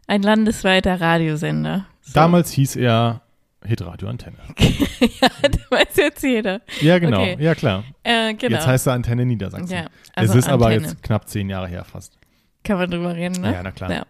Ein 0.06 0.22
landesweiter 0.22 1.02
Radiosender. 1.02 1.88
So. 2.02 2.14
Damals 2.14 2.52
hieß 2.52 2.76
er 2.76 3.22
Hitradio 3.66 4.08
Antenne. 4.10 4.38
ja, 4.60 5.30
das 5.42 5.62
weiß 5.72 5.96
jetzt 5.98 6.24
jeder. 6.24 6.62
Ja, 6.82 7.00
genau. 7.00 7.22
Okay. 7.22 7.38
Ja, 7.40 7.56
klar. 7.56 7.84
Äh, 8.04 8.34
genau. 8.34 8.56
Jetzt 8.58 8.68
heißt 8.68 8.88
er 8.88 8.94
Antenne 8.94 9.26
Niedersachsen. 9.26 9.68
ja, 9.76 9.86
also 10.16 10.34
es 10.34 10.46
ist 10.46 10.50
aber 10.50 10.68
Antenne. 10.68 10.84
jetzt 10.88 11.04
knapp 11.04 11.28
zehn 11.30 11.50
Jahre 11.50 11.68
her 11.68 11.84
fast. 11.86 12.18
Kann 12.64 12.78
man 12.78 12.90
drüber 12.90 13.16
reden, 13.16 13.42
ne? 13.42 13.54
Ja, 13.54 13.64
na 13.64 13.72
klar. 13.72 13.92
Ja. 13.92 14.04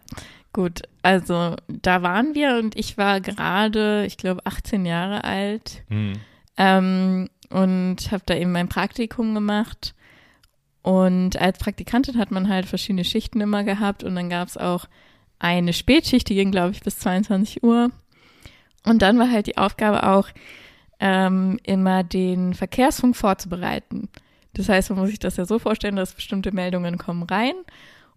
Gut, 0.52 0.82
also 1.02 1.56
da 1.66 2.02
waren 2.02 2.34
wir 2.34 2.56
und 2.62 2.76
ich 2.76 2.96
war 2.96 3.20
gerade, 3.20 4.04
ich 4.06 4.16
glaube, 4.16 4.40
18 4.46 4.86
Jahre 4.86 5.24
alt 5.24 5.82
Hm. 5.88 6.12
ähm, 6.56 7.28
und 7.50 7.96
habe 8.12 8.22
da 8.26 8.34
eben 8.36 8.52
mein 8.52 8.68
Praktikum 8.68 9.34
gemacht. 9.34 9.94
Und 10.82 11.40
als 11.40 11.58
Praktikantin 11.58 12.18
hat 12.18 12.30
man 12.30 12.48
halt 12.48 12.66
verschiedene 12.66 13.04
Schichten 13.04 13.40
immer 13.40 13.64
gehabt 13.64 14.04
und 14.04 14.14
dann 14.14 14.28
gab 14.28 14.46
es 14.48 14.56
auch 14.56 14.84
eine 15.40 15.72
Spätschicht, 15.72 16.28
die 16.28 16.34
ging, 16.36 16.50
glaube 16.52 16.70
ich, 16.72 16.80
bis 16.82 16.98
22 17.00 17.62
Uhr. 17.64 17.90
Und 18.84 19.02
dann 19.02 19.18
war 19.18 19.30
halt 19.30 19.46
die 19.46 19.58
Aufgabe 19.58 20.06
auch, 20.06 20.28
ähm, 21.00 21.58
immer 21.64 22.04
den 22.04 22.54
Verkehrsfunk 22.54 23.16
vorzubereiten. 23.16 24.08
Das 24.54 24.68
heißt, 24.68 24.90
man 24.90 25.00
muss 25.00 25.10
sich 25.10 25.18
das 25.18 25.36
ja 25.36 25.44
so 25.44 25.58
vorstellen, 25.58 25.96
dass 25.96 26.14
bestimmte 26.14 26.52
Meldungen 26.52 26.98
kommen 26.98 27.24
rein 27.24 27.54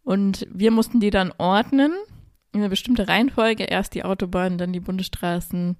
und 0.03 0.47
wir 0.51 0.71
mussten 0.71 0.99
die 0.99 1.09
dann 1.09 1.33
ordnen 1.37 1.91
in 2.53 2.61
eine 2.61 2.69
bestimmte 2.69 3.07
Reihenfolge. 3.07 3.63
Erst 3.65 3.95
die 3.95 4.05
Autobahnen, 4.05 4.57
dann 4.57 4.71
die 4.71 4.79
Bundesstraßen, 4.79 5.77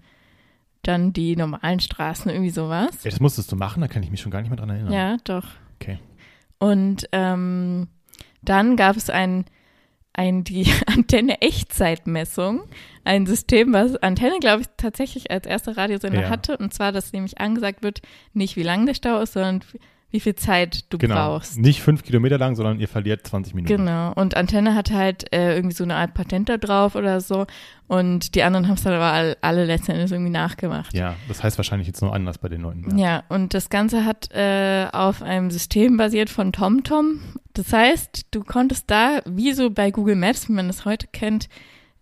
dann 0.83 1.13
die 1.13 1.35
normalen 1.35 1.79
Straßen, 1.79 2.29
irgendwie 2.31 2.49
sowas. 2.49 3.03
Ja, 3.03 3.11
das 3.11 3.19
musstest 3.19 3.51
du 3.51 3.55
machen, 3.55 3.81
da 3.81 3.87
kann 3.87 4.03
ich 4.03 4.11
mich 4.11 4.19
schon 4.19 4.31
gar 4.31 4.41
nicht 4.41 4.49
mehr 4.49 4.57
dran 4.57 4.69
erinnern. 4.69 4.91
Ja, 4.91 5.17
doch. 5.23 5.45
Okay. 5.79 5.99
Und 6.59 7.07
ähm, 7.11 7.87
dann 8.41 8.75
gab 8.75 8.97
es 8.97 9.09
ein, 9.09 9.45
ein 10.17 10.43
die 10.43 10.65
Antenne-Echtzeitmessung, 10.87 12.63
ein 13.05 13.25
System, 13.25 13.71
was 13.71 13.95
Antenne, 13.97 14.39
glaube 14.39 14.61
ich, 14.63 14.67
tatsächlich 14.75 15.31
als 15.31 15.45
erster 15.47 15.77
Radiosender 15.77 16.23
Ja. 16.23 16.29
hatte. 16.29 16.57
Und 16.57 16.73
zwar, 16.73 16.91
dass 16.91 17.13
nämlich 17.13 17.39
angesagt 17.39 17.83
wird, 17.83 18.01
nicht 18.33 18.57
wie 18.57 18.63
lang 18.63 18.85
der 18.85 18.93
Stau 18.95 19.19
ist, 19.21 19.33
sondern 19.33 19.63
wie 20.09 20.19
viel 20.21 20.35
Zeit 20.35 20.85
du 20.89 20.97
Genau. 20.97 21.15
brauchst. 21.15 21.57
Nicht 21.57 21.81
fünf 21.81 22.03
Kilometer 22.03 22.37
lang, 22.37 22.55
sondern 22.55 22.79
ihr 22.79 22.87
verliert 22.87 23.27
20 23.27 23.53
Minuten. 23.53 23.75
Genau. 23.75 24.13
Und 24.13 24.35
Antenne 24.37 24.73
hatte 24.73 24.93
halt 24.95 25.33
äh, 25.33 25.55
irgendwie 25.55 25.75
so 25.75 25.83
eine 25.83 25.95
Art 25.95 26.13
Patent 26.13 26.47
da 26.49 26.57
drauf 26.57 26.95
oder 26.95 27.19
so. 27.19 27.45
Und 27.87 28.33
die 28.35 28.43
anderen 28.43 28.67
haben 28.67 28.75
es 28.75 28.83
dann 28.83 28.93
aber 28.93 29.11
all, 29.11 29.37
alle 29.41 29.65
letzten 29.65 29.91
Endes 29.91 30.11
irgendwie 30.11 30.31
nachgemacht. 30.31 30.93
Ja, 30.93 31.15
das 31.27 31.43
heißt 31.43 31.57
wahrscheinlich 31.57 31.87
jetzt 31.87 32.01
nur 32.01 32.13
anders 32.13 32.37
bei 32.37 32.47
den 32.47 32.61
Leuten. 32.61 32.97
Ja, 32.97 33.23
und 33.29 33.53
das 33.53 33.69
Ganze 33.69 34.05
hat 34.05 34.31
äh, 34.33 34.87
auf 34.93 35.21
einem 35.21 35.51
System 35.51 35.97
basiert 35.97 36.29
von 36.29 36.53
TomTom. 36.53 37.19
Das 37.53 37.73
heißt, 37.73 38.27
du 38.31 38.43
konntest 38.43 38.89
da, 38.89 39.19
wie 39.25 39.51
so 39.53 39.69
bei 39.69 39.91
Google 39.91 40.15
Maps, 40.15 40.47
wie 40.47 40.53
man 40.53 40.67
das 40.67 40.85
heute 40.85 41.07
kennt, 41.07 41.49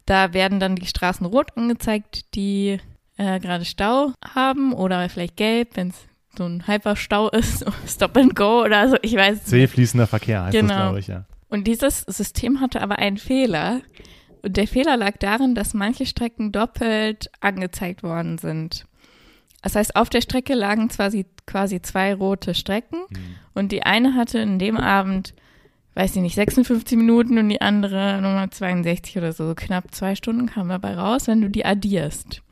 da 0.06 0.34
werden 0.34 0.60
dann 0.60 0.76
die 0.76 0.86
Straßen 0.86 1.26
rot 1.26 1.58
angezeigt, 1.58 2.36
die 2.36 2.80
äh, 3.18 3.40
gerade 3.40 3.66
Stau 3.66 4.12
haben 4.36 4.74
oder 4.74 5.10
vielleicht 5.10 5.38
gelb, 5.38 5.70
wenn 5.76 5.88
es 5.90 5.96
so 6.38 6.46
ein 6.46 6.68
Hyperstau 6.68 7.30
ist, 7.30 7.66
Stop 7.88 8.18
and 8.18 8.36
Go 8.36 8.64
oder 8.64 8.90
so, 8.90 8.98
ich 9.02 9.16
weiß 9.16 9.38
es 9.38 9.46
C 9.46 9.68
fließender 9.68 10.08
Verkehr 10.08 10.44
heißt 10.44 10.54
Genau. 10.54 10.68
das, 10.70 10.78
glaube 10.78 11.00
ich, 11.00 11.08
ja. 11.08 11.26
und 11.50 11.66
dieses 11.68 12.02
System 12.02 12.62
hatte 12.62 12.82
aber 12.82 13.00
einen 13.00 13.18
Fehler. 13.18 13.82
Und 14.42 14.58
der 14.58 14.68
Fehler 14.68 14.96
lag 14.96 15.18
darin, 15.18 15.56
dass 15.56 15.74
manche 15.74 16.06
Strecken 16.06 16.52
doppelt 16.52 17.32
angezeigt 17.42 18.04
worden 18.04 18.38
sind. 18.38 18.86
Das 19.64 19.76
heißt, 19.76 19.96
auf 19.96 20.10
der 20.10 20.22
Strecke 20.22 20.54
lagen 20.54 20.88
quasi, 20.90 21.26
quasi 21.48 21.82
zwei 21.82 22.14
rote 22.14 22.54
Strecken 22.54 23.00
und 23.56 23.72
die 23.72 23.82
eine 23.82 24.14
hatte 24.14 24.38
in 24.38 24.60
dem 24.60 24.78
Abend, 24.78 25.34
weiß 25.96 26.16
ich 26.16 26.22
nicht, 26.22 26.36
56 26.36 26.96
Minuten 26.96 27.40
und 27.40 27.50
die 27.50 27.62
andere 27.62 28.20
Nummer 28.22 28.52
62 28.52 29.18
oder 29.18 29.34
so. 29.34 29.48
So 29.48 29.56
knapp 29.56 29.86
zwei 29.96 30.14
Stunden 30.14 30.46
kam 30.46 30.70
dabei 30.70 30.94
raus, 30.96 31.26
wenn 31.28 31.42
du 31.42 31.50
die 31.50 31.66
addierst. 31.66 32.44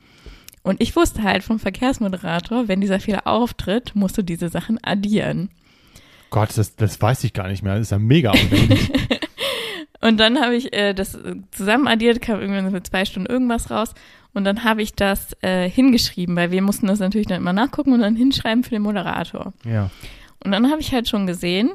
Und 0.64 0.80
ich 0.80 0.96
wusste 0.96 1.22
halt 1.22 1.44
vom 1.44 1.60
Verkehrsmoderator, 1.60 2.68
wenn 2.68 2.80
dieser 2.80 2.98
Fehler 2.98 3.26
auftritt, 3.26 3.94
musst 3.94 4.16
du 4.18 4.22
diese 4.22 4.48
Sachen 4.48 4.82
addieren. 4.82 5.50
Gott, 6.30 6.56
das, 6.56 6.74
das 6.74 7.00
weiß 7.00 7.22
ich 7.24 7.34
gar 7.34 7.48
nicht 7.48 7.62
mehr. 7.62 7.74
Das 7.74 7.82
ist 7.82 7.90
ja 7.90 7.98
mega 7.98 8.30
aufwendig. 8.30 8.90
Und 10.00 10.18
dann 10.18 10.40
habe 10.40 10.56
ich 10.56 10.72
äh, 10.72 10.94
das 10.94 11.18
zusammen 11.50 11.86
addiert, 11.86 12.22
kam 12.22 12.40
irgendwann 12.40 12.72
mit 12.72 12.86
zwei 12.86 13.04
Stunden 13.04 13.30
irgendwas 13.30 13.70
raus. 13.70 13.94
Und 14.32 14.44
dann 14.44 14.64
habe 14.64 14.82
ich 14.82 14.94
das 14.94 15.36
äh, 15.42 15.68
hingeschrieben, 15.68 16.34
weil 16.34 16.50
wir 16.50 16.62
mussten 16.62 16.86
das 16.86 16.98
natürlich 16.98 17.28
dann 17.28 17.42
immer 17.42 17.52
nachgucken 17.52 17.92
und 17.92 18.00
dann 18.00 18.16
hinschreiben 18.16 18.64
für 18.64 18.70
den 18.70 18.82
Moderator. 18.82 19.52
ja. 19.64 19.90
Und 20.44 20.52
dann 20.52 20.70
habe 20.70 20.80
ich 20.82 20.92
halt 20.92 21.08
schon 21.08 21.26
gesehen, 21.26 21.70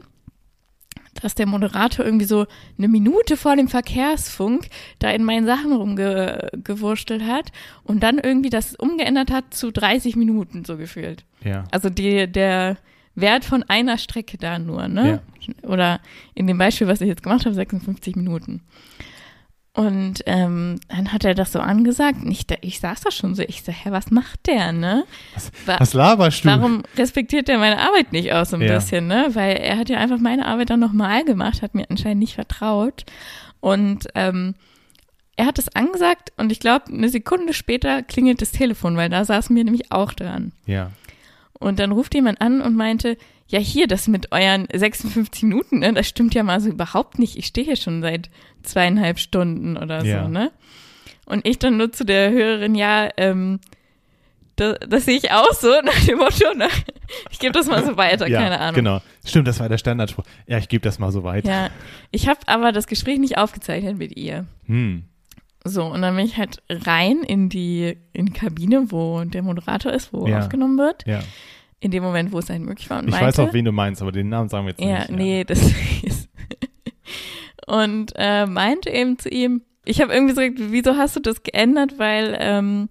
dass 1.20 1.36
der 1.36 1.46
Moderator 1.46 2.06
irgendwie 2.06 2.26
so 2.26 2.46
eine 2.78 2.88
Minute 2.88 3.38
vor 3.38 3.56
dem 3.56 3.68
Verkehrsfunk 3.68 4.68
da 5.00 5.12
in 5.12 5.24
meinen 5.24 5.46
Sachen 5.46 5.74
rumgewurschtelt 5.74 7.24
hat 7.24 7.52
und 7.84 8.02
dann 8.04 8.18
irgendwie 8.18 8.50
das 8.50 8.76
umgeändert 8.76 9.32
hat 9.32 9.54
zu 9.54 9.72
30 9.72 10.16
Minuten 10.16 10.66
so 10.66 10.78
gefühlt. 10.78 11.26
Ja. 11.44 11.66
Also 11.72 11.90
die, 11.90 12.32
der 12.32 12.78
Wert 13.16 13.46
von 13.46 13.64
einer 13.64 13.98
Strecke 13.98 14.38
da 14.38 14.60
nur, 14.60 14.88
ne? 14.88 15.22
Oder 15.64 16.00
in 16.36 16.48
dem 16.48 16.58
Beispiel, 16.58 16.88
was 16.88 17.02
ich 17.02 17.08
jetzt 17.08 17.24
gemacht 17.24 17.46
habe, 17.46 17.56
56 17.56 18.16
Minuten. 18.16 18.62
Und 19.80 20.24
ähm, 20.26 20.80
dann 20.90 21.14
hat 21.14 21.24
er 21.24 21.34
das 21.36 21.54
so 21.54 21.60
angesagt. 21.60 22.18
Ich, 22.30 22.46
ich 22.62 22.82
saß 22.82 23.00
da 23.00 23.12
schon 23.12 23.34
so, 23.34 23.44
ich 23.44 23.64
so, 23.64 23.72
hä, 23.72 23.92
was 23.92 24.12
macht 24.12 24.46
der, 24.48 24.74
ne? 24.74 25.06
Was, 25.34 25.52
Wa- 25.66 25.78
was 25.80 25.94
laberst 25.94 26.44
du? 26.44 26.50
Warum 26.50 26.84
respektiert 26.98 27.48
er 27.48 27.60
meine 27.60 27.80
Arbeit 27.80 28.12
nicht 28.12 28.34
auch 28.34 28.46
so 28.46 28.58
ein 28.58 28.62
Ja. 28.62 28.76
bisschen, 28.76 29.08
ne? 29.08 29.30
Weil 29.34 29.56
er 29.56 29.78
hat 29.78 29.88
ja 29.88 29.98
einfach 30.00 30.20
meine 30.20 30.46
Arbeit 30.48 30.70
dann 30.70 30.82
nochmal 30.82 31.24
gemacht, 31.24 31.62
hat 31.62 31.76
mir 31.76 31.90
anscheinend 31.90 32.20
nicht 32.20 32.36
vertraut. 32.36 33.06
Und 33.62 34.08
ähm, 34.16 34.56
er 35.38 35.46
hat 35.46 35.60
es 35.60 35.74
angesagt 35.74 36.34
und 36.36 36.52
ich 36.52 36.60
glaube, 36.60 36.92
eine 36.92 37.08
Sekunde 37.08 37.54
später 37.54 38.04
klingelt 38.04 38.42
das 38.42 38.52
Telefon, 38.52 38.98
weil 38.98 39.08
da 39.10 39.24
saßen 39.24 39.56
wir 39.56 39.64
nämlich 39.64 39.94
auch 39.94 40.12
dran. 40.12 40.52
Ja. 40.66 40.92
Und 41.54 41.80
dann 41.80 41.94
ruft 41.94 42.14
jemand 42.16 42.42
an 42.42 42.60
und 42.62 42.76
meinte, 42.76 43.18
ja 43.48 43.60
hier, 43.60 43.88
das 43.88 44.08
mit 44.10 44.32
euren 44.34 44.68
56 44.74 45.44
Minuten, 45.44 45.80
ne, 45.80 45.94
das 45.94 46.08
stimmt 46.10 46.34
ja 46.36 46.44
mal 46.44 46.60
so 46.60 46.70
überhaupt 46.70 47.18
nicht. 47.18 47.38
Ich 47.38 47.46
stehe 47.48 47.66
hier 47.66 47.76
schon 47.78 48.02
seit 48.02 48.30
zweieinhalb 48.64 49.20
Stunden 49.20 49.78
oder 49.78 50.04
Ja. 50.04 50.24
so, 50.24 50.30
ne? 50.30 50.52
Und 51.26 51.46
ich 51.48 51.60
dann 51.60 51.78
nur 51.78 51.92
zu 51.92 52.06
der 52.06 52.32
Hörerin, 52.32 52.74
ja, 52.76 53.10
ähm, 53.18 53.60
das, 54.56 54.78
das 54.90 55.06
sehe 55.06 55.16
ich 55.18 55.32
auch 55.32 55.54
so, 55.54 55.68
nach 55.84 56.06
dem 56.06 56.18
Motto, 56.18 56.54
ne? 56.56 56.68
ich 57.32 57.40
gebe 57.40 57.54
das 57.54 57.68
mal 57.68 57.86
so 57.86 57.96
weiter, 57.98 58.28
ja, 58.28 58.42
keine 58.42 58.60
Ahnung. 58.60 58.76
Genau. 58.76 59.02
Stimmt, 59.26 59.48
das 59.48 59.60
war 59.60 59.70
der 59.70 59.78
Standardspruch. 59.78 60.26
Ja, 60.48 60.58
ich 60.58 60.68
gebe 60.70 60.82
das 60.84 61.00
mal 61.00 61.12
so 61.12 61.24
weiter. 61.24 61.50
Ja, 61.50 61.70
ich 62.12 62.28
habe 62.28 62.40
aber 62.48 62.72
das 62.72 62.88
Gespräch 62.88 63.20
nicht 63.20 63.38
aufgezeichnet 63.38 63.98
mit 63.98 64.18
ihr. 64.18 64.46
Hm. 64.66 65.04
So, 65.64 65.86
und 65.86 66.02
dann 66.02 66.16
bin 66.16 66.26
ich 66.26 66.38
halt 66.38 66.62
rein 66.70 67.22
in 67.22 67.50
die, 67.50 67.96
in 68.14 68.28
die 68.28 68.32
Kabine, 68.34 68.92
wo 68.92 69.24
der 69.24 69.44
Moderator 69.44 69.92
ist, 69.94 70.14
wo 70.14 70.26
Ja. 70.26 70.40
aufgenommen 70.40 70.78
wird. 70.78 71.06
Ja. 71.06 71.20
In 71.82 71.92
dem 71.92 72.02
Moment, 72.04 72.32
wo 72.32 72.40
es 72.40 72.50
halt 72.50 72.62
möglich 72.62 72.90
war. 72.90 73.00
Und 73.00 73.06
Ich 73.10 73.12
meinte, 73.12 73.28
weiß 73.28 73.40
auch, 73.40 73.54
wen 73.54 73.66
du 73.66 73.72
meinst, 73.72 74.02
aber 74.02 74.12
den 74.12 74.30
Namen 74.30 74.50
sagen 74.50 74.66
wir 74.66 74.72
jetzt 74.72 74.82
Ja, 74.82 75.00
nicht. 75.00 75.12
nee, 75.12 75.44
das 75.44 75.62
ist. 76.02 76.29
Und 77.70 78.14
äh, 78.16 78.46
meinte 78.46 78.90
eben 78.90 79.20
zu 79.20 79.30
ihm, 79.30 79.62
ich 79.86 80.02
habe 80.02 80.14
irgendwie 80.14 80.34
so 80.34 80.42
gesagt, 80.42 80.72
wieso 80.72 80.98
hast 80.98 81.16
du 81.16 81.20
das 81.20 81.44
geändert? 81.44 81.98
Weil 81.98 82.36
ähm, 82.40 82.90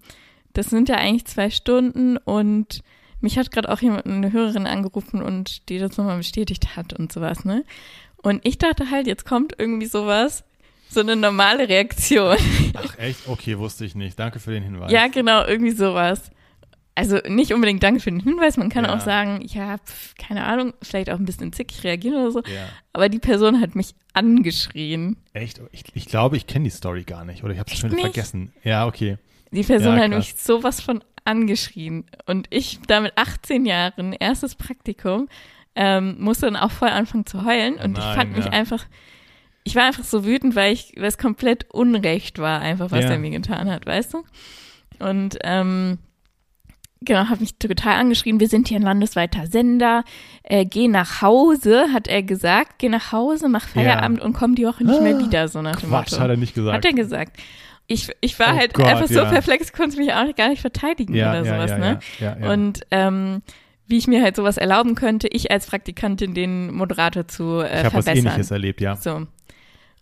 das 0.53 0.69
sind 0.69 0.89
ja 0.89 0.95
eigentlich 0.95 1.25
zwei 1.25 1.49
Stunden 1.49 2.17
und 2.17 2.81
mich 3.21 3.37
hat 3.37 3.51
gerade 3.51 3.69
auch 3.69 3.81
jemand, 3.81 4.05
eine 4.05 4.31
Hörerin 4.31 4.65
angerufen 4.67 5.21
und 5.21 5.67
die 5.69 5.77
das 5.79 5.97
nochmal 5.97 6.17
bestätigt 6.17 6.75
hat 6.77 6.93
und 6.93 7.11
sowas, 7.11 7.43
ne? 7.43 7.63
Und 8.21 8.45
ich 8.45 8.57
dachte 8.57 8.89
halt, 8.91 9.07
jetzt 9.07 9.25
kommt 9.25 9.53
irgendwie 9.57 9.85
sowas, 9.85 10.43
so 10.89 11.01
eine 11.01 11.15
normale 11.15 11.67
Reaktion. 11.69 12.37
Ach 12.75 12.97
echt? 12.97 13.27
Okay, 13.27 13.57
wusste 13.59 13.85
ich 13.85 13.95
nicht. 13.95 14.17
Danke 14.17 14.39
für 14.39 14.51
den 14.51 14.63
Hinweis. 14.63 14.91
Ja, 14.91 15.07
genau, 15.07 15.45
irgendwie 15.45 15.71
sowas. 15.71 16.31
Also 16.95 17.17
nicht 17.27 17.53
unbedingt 17.53 17.81
danke 17.83 18.01
für 18.01 18.11
den 18.11 18.19
Hinweis, 18.19 18.57
man 18.57 18.69
kann 18.69 18.83
Ja. 18.85 18.93
auch 18.95 18.99
sagen, 18.99 19.41
ja, 19.45 19.77
pf, 19.77 20.15
keine 20.15 20.43
Ahnung, 20.45 20.73
vielleicht 20.81 21.09
auch 21.09 21.17
ein 21.19 21.25
bisschen 21.25 21.53
zickig 21.53 21.83
reagieren 21.85 22.15
oder 22.17 22.31
so. 22.31 22.39
Ja. 22.39 22.67
Aber 22.91 23.07
die 23.07 23.19
Person 23.19 23.61
hat 23.61 23.75
mich 23.75 23.93
angeschrien. 24.19 25.17
Echt? 25.33 25.61
Ich, 25.71 25.83
ich 25.93 26.05
glaube, 26.05 26.37
ich 26.37 26.47
kenne 26.47 26.65
die 26.65 26.69
Story 26.71 27.03
gar 27.03 27.25
nicht. 27.25 27.43
Oder 27.43 27.53
ich 27.53 27.59
habe 27.59 27.71
es 27.71 27.77
schon 27.77 27.91
wieder 27.91 28.01
vergessen. 28.01 28.51
Ja, 28.63 28.85
okay. 28.85 29.17
Die 29.51 29.63
Person 29.63 29.97
Ja, 29.97 30.03
hat 30.03 30.09
mich 30.11 30.35
sowas 30.35 30.81
von 30.81 31.03
angeschrien. 31.25 32.05
Und 32.25 32.47
ich 32.49 32.79
da 32.87 32.99
mit 33.01 33.13
18 33.15 33.65
Jahren, 33.65 34.13
erstes 34.13 34.55
Praktikum, 34.55 35.27
ähm, 35.75 36.17
musste 36.19 36.45
dann 36.47 36.55
auch 36.55 36.71
voll 36.71 36.89
anfangen 36.89 37.25
zu 37.25 37.45
heulen. 37.45 37.75
Und 37.75 37.97
ich 37.97 38.03
Nein, 38.03 38.15
fand 38.15 38.35
mich 38.35 38.45
ja. 38.45 38.51
einfach, 38.51 38.85
ich 39.63 39.75
war 39.75 39.85
einfach 39.85 40.03
so 40.03 40.25
wütend, 40.25 40.55
weil 40.55 40.73
ich, 40.73 40.93
weil 40.97 41.05
es 41.05 41.17
komplett 41.17 41.65
Unrecht 41.73 42.39
war, 42.39 42.61
einfach, 42.61 42.91
was 42.91 43.05
Ja. 43.05 43.11
er 43.11 43.19
mir 43.19 43.31
getan 43.31 43.69
hat, 43.71 43.85
weißt 43.85 44.13
du? 44.15 44.23
Und 44.99 45.37
ähm, 45.43 45.97
genau, 47.01 47.25
hat 47.29 47.39
mich 47.39 47.55
total 47.57 47.99
angeschrien, 47.99 48.39
wir 48.39 48.47
sind 48.47 48.67
hier 48.67 48.77
ein 48.77 48.83
landesweiter 48.83 49.47
Sender, 49.47 50.03
äh, 50.43 50.65
geh 50.65 50.87
nach 50.87 51.21
Hause, 51.21 51.87
hat 51.93 52.07
er 52.07 52.23
gesagt, 52.23 52.79
geh 52.79 52.89
nach 52.89 53.11
Hause, 53.11 53.49
mach 53.49 53.67
Feierabend 53.67 54.21
und 54.21 54.33
komm 54.33 54.55
die 54.55 54.65
Woche 54.65 54.83
nicht 54.83 55.01
mehr 55.01 55.17
wieder, 55.19 55.47
so 55.47 55.61
nach 55.61 55.77
dem 55.77 55.89
Quatsch, 55.89 56.11
Motto. 56.11 56.23
hat 56.23 56.29
er 56.29 56.37
nicht 56.37 56.55
gesagt. 56.55 56.77
Hat 56.77 56.85
er 56.85 56.93
gesagt. 56.93 57.37
Ich, 57.87 58.09
ich 58.21 58.37
war 58.37 58.53
Oh 58.53 58.57
halt 58.57 58.73
Gott, 58.75 58.85
einfach 58.85 59.07
so 59.07 59.15
ja. 59.15 59.25
perplex, 59.25 59.73
konnte 59.73 59.97
mich 59.97 60.13
auch 60.13 60.35
gar 60.35 60.49
nicht 60.49 60.61
verteidigen 60.61 61.15
ja, 61.15 61.31
oder 61.31 61.43
ja, 61.43 61.53
sowas, 61.55 61.71
ja, 61.71 61.77
ne? 61.77 61.99
Ja, 62.19 62.25
ja, 62.25 62.45
ja. 62.45 62.53
Und 62.53 62.81
ähm, 62.91 63.41
wie 63.87 63.97
ich 63.97 64.05
mir 64.07 64.21
halt 64.21 64.35
sowas 64.35 64.57
erlauben 64.57 64.93
könnte, 64.93 65.27
ich 65.27 65.49
als 65.49 65.65
Praktikantin 65.65 66.35
den 66.35 66.71
Moderator 66.71 67.27
zu 67.27 67.61
äh, 67.61 67.65
ich 67.65 67.85
habe 67.85 67.85
was 67.85 68.05
verbessern. 68.05 68.17
ähnliches 68.27 68.51
erlebt, 68.51 68.81
ja. 68.81 68.95
So. 68.95 69.25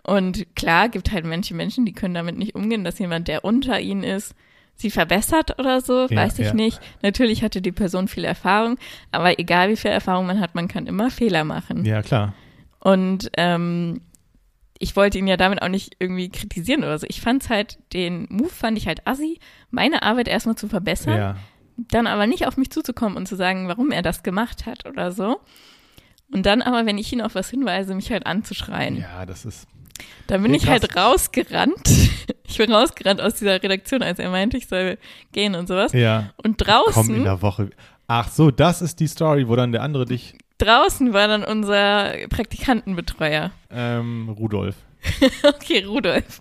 Und 0.04 0.54
klar, 0.56 0.90
gibt 0.90 1.12
halt 1.14 1.26
manche 1.26 1.54
Menschen, 1.54 1.86
die 1.86 1.94
können 1.94 2.14
damit 2.14 2.38
nicht 2.38 2.56
umgehen, 2.56 2.84
dass 2.84 3.00
jemand, 3.00 3.30
der 3.30 3.46
unter 3.46 3.80
ihnen 3.80 4.04
ist, 4.04 4.36
sie 4.78 4.92
verbessert 4.92 5.60
oder 5.60 5.82
so, 5.82 6.08
Ja, 6.08 6.16
weiß 6.18 6.40
ich 6.40 6.48
ja. 6.48 6.54
nicht. 6.54 6.80
Natürlich 7.02 7.44
hatte 7.44 7.62
die 7.62 7.72
Person 7.72 8.08
viel 8.08 8.24
Erfahrung, 8.24 8.78
aber 9.12 9.40
egal 9.40 9.70
wie 9.70 9.76
viel 9.76 9.92
Erfahrung 9.92 10.26
man 10.28 10.40
hat, 10.40 10.56
man 10.56 10.68
kann 10.68 10.88
immer 10.88 11.10
Fehler 11.10 11.44
machen. 11.44 11.84
Ja, 11.84 12.02
klar. 12.02 12.34
Und 12.80 13.30
ähm, 13.38 14.02
ich 14.80 14.96
wollte 14.96 15.18
ihn 15.18 15.28
ja 15.28 15.36
damit 15.38 15.62
auch 15.63 15.68
nicht 15.68 15.96
irgendwie 16.00 16.30
kritisieren 16.30 16.84
oder 16.84 17.00
so. 17.00 17.08
Ich 17.10 17.20
fand's 17.22 17.50
halt, 17.50 17.80
den 17.94 18.28
Move 18.30 18.50
fand 18.50 18.78
ich 18.78 18.88
halt 18.88 19.06
assi, 19.08 19.40
meine 19.72 20.04
Arbeit 20.04 20.28
erstmal 20.28 20.56
zu 20.56 20.68
verbessern, 20.68 21.18
Ja. 21.18 21.36
dann 21.76 22.06
aber 22.06 22.28
nicht 22.28 22.46
auf 22.46 22.56
mich 22.58 22.70
zuzukommen 22.70 23.18
und 23.18 23.28
zu 23.28 23.36
sagen, 23.36 23.68
warum 23.68 23.92
er 23.92 24.04
das 24.04 24.22
gemacht 24.22 24.68
hat 24.68 24.86
oder 24.86 25.12
so. 25.12 25.40
Und 26.32 26.46
dann 26.46 26.62
aber, 26.62 26.86
wenn 26.86 26.98
ich 27.00 27.12
ihn 27.12 27.22
auf 27.22 27.34
was 27.36 27.50
hinweise, 27.50 27.96
mich 27.96 28.12
halt 28.12 28.28
anzuschreien. 28.28 28.98
ja, 28.98 29.26
das 29.26 29.46
ist. 29.46 29.68
Dann 30.28 30.44
bin 30.44 30.54
ich 30.54 30.68
halt 30.68 30.96
rausgerannt. 30.96 31.76
Ich 32.50 32.58
bin 32.58 32.72
rausgerannt 32.72 33.20
aus 33.22 33.36
dieser 33.36 33.62
Redaktion, 33.62 34.02
als 34.02 34.20
er 34.20 34.30
meinte, 34.30 34.56
ich 34.58 34.68
soll 34.68 34.98
gehen 35.34 35.54
und 35.54 35.68
sowas. 35.68 35.92
Ja. 35.92 36.32
Und 36.38 36.58
Komm 36.58 36.78
in 36.78 36.84
draußen, 36.86 37.24
der 37.24 37.42
Woche. 37.42 37.70
Ach 38.08 38.30
so, 38.32 38.52
das 38.52 38.82
ist 38.82 39.02
die 39.02 39.08
Story, 39.08 39.48
wo 39.50 39.56
dann 39.58 39.74
der 39.74 39.82
andere 39.84 40.06
dich, 40.06 40.34
draußen 40.58 41.12
war 41.14 41.28
dann 41.28 41.44
unser 41.44 42.14
Praktikantenbetreuer. 42.30 43.52
ähm, 43.70 44.30
Rudolf. 44.30 44.76
Okay, 45.44 45.84
Rudolf. 45.84 46.40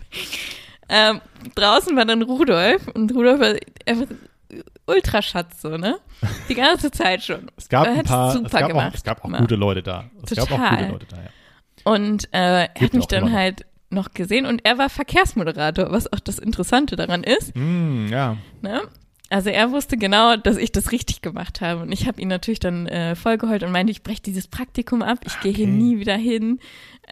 Ähm, 0.88 1.21
draußen 1.57 1.97
war 1.97 2.05
dann 2.05 2.23
Rudolf 2.23 2.87
und 2.95 3.12
Rudolf 3.12 3.40
war 3.40 3.55
einfach 3.85 4.07
Ultraschatz 4.87 5.62
so, 5.62 5.77
ne? 5.77 5.99
Die 6.49 6.55
ganze 6.55 6.90
Zeit 6.92 7.23
schon. 7.25 7.51
Es 7.57 7.69
gab 7.69 7.87
Er 7.87 7.92
ein 7.95 8.05
paar, 8.05 8.29
es 8.29 8.35
super 8.35 8.61
gab, 8.61 8.75
auch, 8.75 8.95
es 8.95 9.03
gab 9.03 9.25
auch 9.25 9.38
gute 9.38 9.57
Leute 9.57 9.83
da. 9.83 10.05
Es 10.23 10.37
gab 10.37 10.45
auch 10.45 10.57
Total. 10.57 10.77
gute 10.79 10.92
Leute 10.92 11.07
da, 11.11 11.16
ja. 11.16 11.29
Und 11.87 12.25
äh, 12.33 12.64
er 12.64 12.70
hat 12.81 12.94
mich 12.94 13.07
dann 13.07 13.27
noch. 13.27 13.33
halt 13.33 13.64
noch 13.90 14.11
gesehen 14.12 14.46
und 14.46 14.64
er 14.64 14.79
war 14.79 14.90
Verkehrsmoderator, 14.90 15.92
was 15.92 16.12
auch 16.12 16.18
das 16.18 16.40
Interessante 16.40 16.96
daran 16.96 17.22
ist. 17.22 17.55
Mm, 17.57 18.09
ja. 18.09 18.37
Ne? 18.61 18.83
Also 19.31 19.51
er 19.51 19.70
wusste 19.70 19.96
genau, 19.96 20.37
dass 20.37 20.57
ich 20.57 20.72
das 20.72 20.90
richtig 20.90 21.22
gemacht 21.22 21.61
habe. 21.61 21.83
Und 21.83 21.92
ich 21.92 22.07
habe 22.09 22.20
ihn 22.20 22.27
natürlich 22.29 22.59
dann 22.61 22.87
äh, 22.88 23.14
vollgeheult 23.14 23.62
und 23.62 23.70
meinte, 23.70 23.92
ich 23.92 24.03
breche 24.03 24.22
dieses 24.22 24.49
Praktikum 24.49 25.03
ab, 25.03 25.18
ich 25.25 25.38
gehe 25.40 25.53
hier 25.53 25.66
Okay. 25.66 25.75
nie 25.77 25.99
wieder 26.01 26.16
hin, 26.16 26.59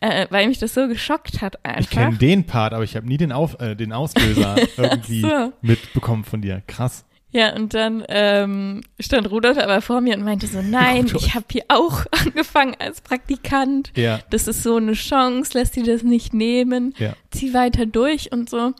äh, 0.00 0.26
weil 0.30 0.48
mich 0.48 0.58
das 0.58 0.74
so 0.74 0.88
geschockt 0.88 1.40
hat 1.40 1.56
Ich 1.64 1.70
einfach. 1.70 1.90
kenne 1.92 2.16
den 2.18 2.44
Part, 2.44 2.72
aber 2.74 2.82
ich 2.84 2.96
habe 2.96 3.06
nie 3.06 3.16
den, 3.16 3.30
Auf, 3.32 3.60
äh, 3.60 3.76
den 3.76 3.92
Auslöser 3.92 4.56
irgendwie 4.76 5.20
so. 5.22 5.52
mitbekommen 5.62 6.24
von 6.24 6.40
dir. 6.42 6.62
Krass. 6.66 7.04
Ja, 7.34 7.52
und 7.52 7.74
dann 7.74 8.04
ähm, 8.08 8.82
stand 9.00 9.28
Rudolf 9.28 9.58
aber 9.58 9.82
vor 9.82 10.00
mir 10.00 10.16
und 10.16 10.22
meinte 10.22 10.46
so, 10.46 10.62
nein, 10.62 11.06
Rudolf. 11.06 11.26
ich 11.26 11.34
habe 11.34 11.46
hier 11.50 11.64
auch 11.66 12.06
angefangen 12.24 12.76
als 12.78 13.00
Praktikant. 13.00 13.90
Ja. 13.96 14.20
Das 14.30 14.46
ist 14.46 14.62
so 14.62 14.76
eine 14.76 14.92
Chance, 14.92 15.50
lass 15.54 15.72
dir 15.72 15.82
das 15.82 16.04
nicht 16.04 16.32
nehmen. 16.32 16.94
Ja. 16.96 17.14
Zieh 17.32 17.52
weiter 17.52 17.86
durch 17.86 18.30
und 18.30 18.48
so. 18.48 18.72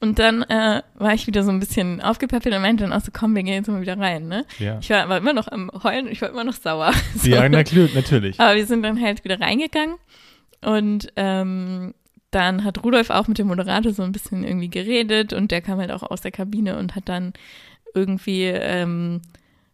Und 0.00 0.18
dann 0.18 0.42
äh, 0.44 0.82
war 0.94 1.12
ich 1.12 1.26
wieder 1.26 1.42
so 1.42 1.50
ein 1.50 1.60
bisschen 1.60 2.00
aufgepäppelt 2.00 2.54
und 2.54 2.62
meinte 2.62 2.84
dann 2.84 2.94
auch 2.94 3.04
so, 3.04 3.10
komm, 3.12 3.34
wir 3.36 3.42
gehen 3.42 3.54
jetzt 3.54 3.68
mal 3.68 3.82
wieder 3.82 3.98
rein, 3.98 4.26
ne? 4.26 4.46
Ja. 4.58 4.78
Ich 4.80 4.88
war 4.88 5.02
aber 5.02 5.18
immer 5.18 5.34
noch 5.34 5.48
am 5.48 5.70
Heulen 5.82 6.06
und 6.06 6.12
ich 6.12 6.22
war 6.22 6.30
immer 6.30 6.44
noch 6.44 6.54
sauer. 6.54 6.92
So. 7.16 7.28
Ja, 7.28 7.46
natürlich. 7.48 8.40
Aber 8.40 8.54
wir 8.54 8.64
sind 8.64 8.84
dann 8.84 9.02
halt 9.02 9.24
wieder 9.24 9.38
reingegangen 9.38 9.96
und 10.64 11.12
ähm, 11.16 11.92
dann 12.30 12.64
hat 12.64 12.84
Rudolf 12.84 13.10
auch 13.10 13.28
mit 13.28 13.38
dem 13.38 13.48
Moderator 13.48 13.92
so 13.92 14.02
ein 14.02 14.12
bisschen 14.12 14.44
irgendwie 14.44 14.70
geredet 14.70 15.32
und 15.34 15.50
der 15.50 15.60
kam 15.60 15.78
halt 15.78 15.90
auch 15.90 16.02
aus 16.02 16.22
der 16.22 16.30
Kabine 16.30 16.78
und 16.78 16.94
hat 16.94 17.08
dann 17.08 17.34
irgendwie 17.94 18.44
ähm, 18.44 19.20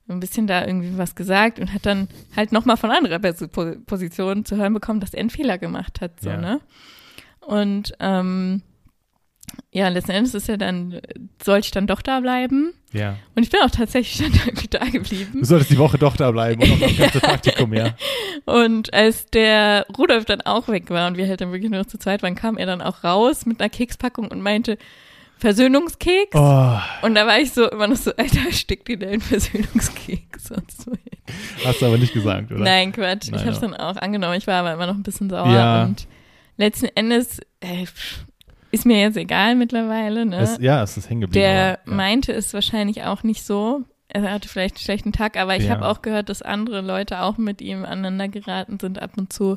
ein 0.09 0.20
bisschen 0.20 0.46
da 0.46 0.66
irgendwie 0.66 0.98
was 0.98 1.14
gesagt 1.14 1.59
und 1.59 1.72
hat 1.72 1.87
dann 1.87 2.09
halt 2.37 2.53
nochmal 2.53 2.77
von 2.77 2.90
anderer 2.90 3.18
Position 3.18 4.44
zu 4.44 4.57
hören 4.57 4.74
bekommen, 4.74 5.00
dass 5.00 5.14
er 5.14 5.20
einen 5.20 5.31
Fehler 5.31 5.59
gemacht 5.59 6.00
hat, 6.00 6.20
so, 6.20 6.31
Ja. 6.31 6.37
ne? 6.37 6.61
Und 7.40 7.92
ähm, 8.00 8.62
ja, 9.70 9.88
letzten 9.88 10.12
Endes 10.12 10.35
ist 10.35 10.48
er 10.48 10.57
dann, 10.57 11.00
sollte 11.42 11.66
ich 11.66 11.70
dann 11.70 11.87
doch 11.87 12.00
da 12.00 12.20
bleiben. 12.20 12.72
Ja. 12.92 13.16
Und 13.35 13.42
ich 13.42 13.50
bin 13.50 13.61
auch 13.62 13.70
tatsächlich 13.70 14.18
dann 14.33 14.40
irgendwie 14.46 14.68
da 14.68 14.85
geblieben. 14.87 15.40
Du 15.40 15.44
solltest 15.44 15.70
die 15.70 15.79
Woche 15.79 15.98
doch 15.98 16.16
da 16.16 16.31
bleiben 16.31 16.62
und 16.62 16.68
noch 16.70 16.81
das 16.88 16.96
ganze 16.96 17.20
Praktikum, 17.20 17.74
ja. 17.74 17.94
Und 18.46 18.94
als 18.94 19.27
der 19.27 19.87
Rudolf 19.96 20.24
dann 20.24 20.40
auch 20.40 20.68
weg 20.68 20.88
war 20.90 21.07
und 21.09 21.16
wir 21.18 21.29
halt 21.29 21.40
dann 21.40 21.53
wirklich 21.53 21.70
nur 21.70 21.81
noch 21.81 21.87
zu 21.88 21.98
zweit 21.98 22.22
waren, 22.22 22.35
kam 22.35 22.57
er 22.57 22.66
dann 22.66 22.81
auch 22.81 23.05
raus 23.05 23.44
mit 23.46 23.61
einer 23.61 23.68
Kekspackung 23.68 24.29
und 24.29 24.40
meinte, 24.40 24.79
Versöhnungskeks. 25.38 26.35
Oh, 26.35 26.79
Und 27.03 27.14
da 27.14 27.27
war 27.27 27.38
ich 27.38 27.53
so 27.53 27.68
immer 27.70 27.87
noch 27.87 27.97
so, 27.97 28.14
Alter, 28.16 28.51
steck 28.53 28.85
dir 28.85 28.99
deinen 28.99 29.20
Versöhnungskeks 29.20 30.51
und 30.53 30.70
so. 30.70 30.92
hast 31.64 31.83
du 31.83 31.87
aber 31.87 31.99
nicht 31.99 32.12
gesagt, 32.14 32.51
oder? 32.51 32.61
Nein, 32.62 32.92
Quatsch. 32.92 33.31
Nein, 33.31 33.35
ich 33.35 33.40
habe 33.47 33.51
es 33.51 33.61
ja. 33.61 33.68
dann 33.68 33.75
auch 33.75 33.97
angenommen. 33.97 34.35
Ich 34.35 34.47
war 34.47 34.57
aber 34.61 34.73
immer 34.73 34.87
noch 34.87 34.94
ein 34.94 35.03
bisschen 35.03 35.29
sauer. 35.31 35.51
Ja. 35.53 35.85
Und 35.85 36.07
letzten 36.57 36.87
Endes 36.94 37.40
äh, 37.61 37.87
ist 38.70 38.87
mir 38.87 39.01
jetzt 39.01 39.16
egal 39.16 39.55
mittlerweile. 39.55 40.25
Ne? 40.27 40.37
Es, 40.38 40.59
ja, 40.61 40.83
es 40.83 40.97
ist 40.97 41.11
hängen 41.11 41.23
geblieben. 41.23 41.42
Der 41.42 41.79
aber, 41.83 41.90
ja. 41.90 41.97
meinte 41.97 42.33
es 42.33 42.55
wahrscheinlich 42.55 43.03
auch 43.05 43.23
nicht 43.23 43.44
so. 43.44 43.83
Er 44.09 44.31
hatte 44.31 44.49
vielleicht 44.49 44.77
einen 44.77 44.85
schlechten 44.85 45.12
Tag, 45.12 45.37
aber 45.37 45.57
ich 45.57 45.64
Ja. 45.64 45.70
habe 45.70 45.88
auch 45.88 46.01
gehört, 46.03 46.29
dass 46.29 46.40
andere 46.42 46.81
Leute 46.81 47.20
auch 47.20 47.37
mit 47.37 47.61
ihm 47.61 47.85
aneinander 47.85 48.29
geraten 48.29 48.79
sind 48.79 49.01
ab 49.03 49.12
und 49.16 49.33
zu. 49.33 49.57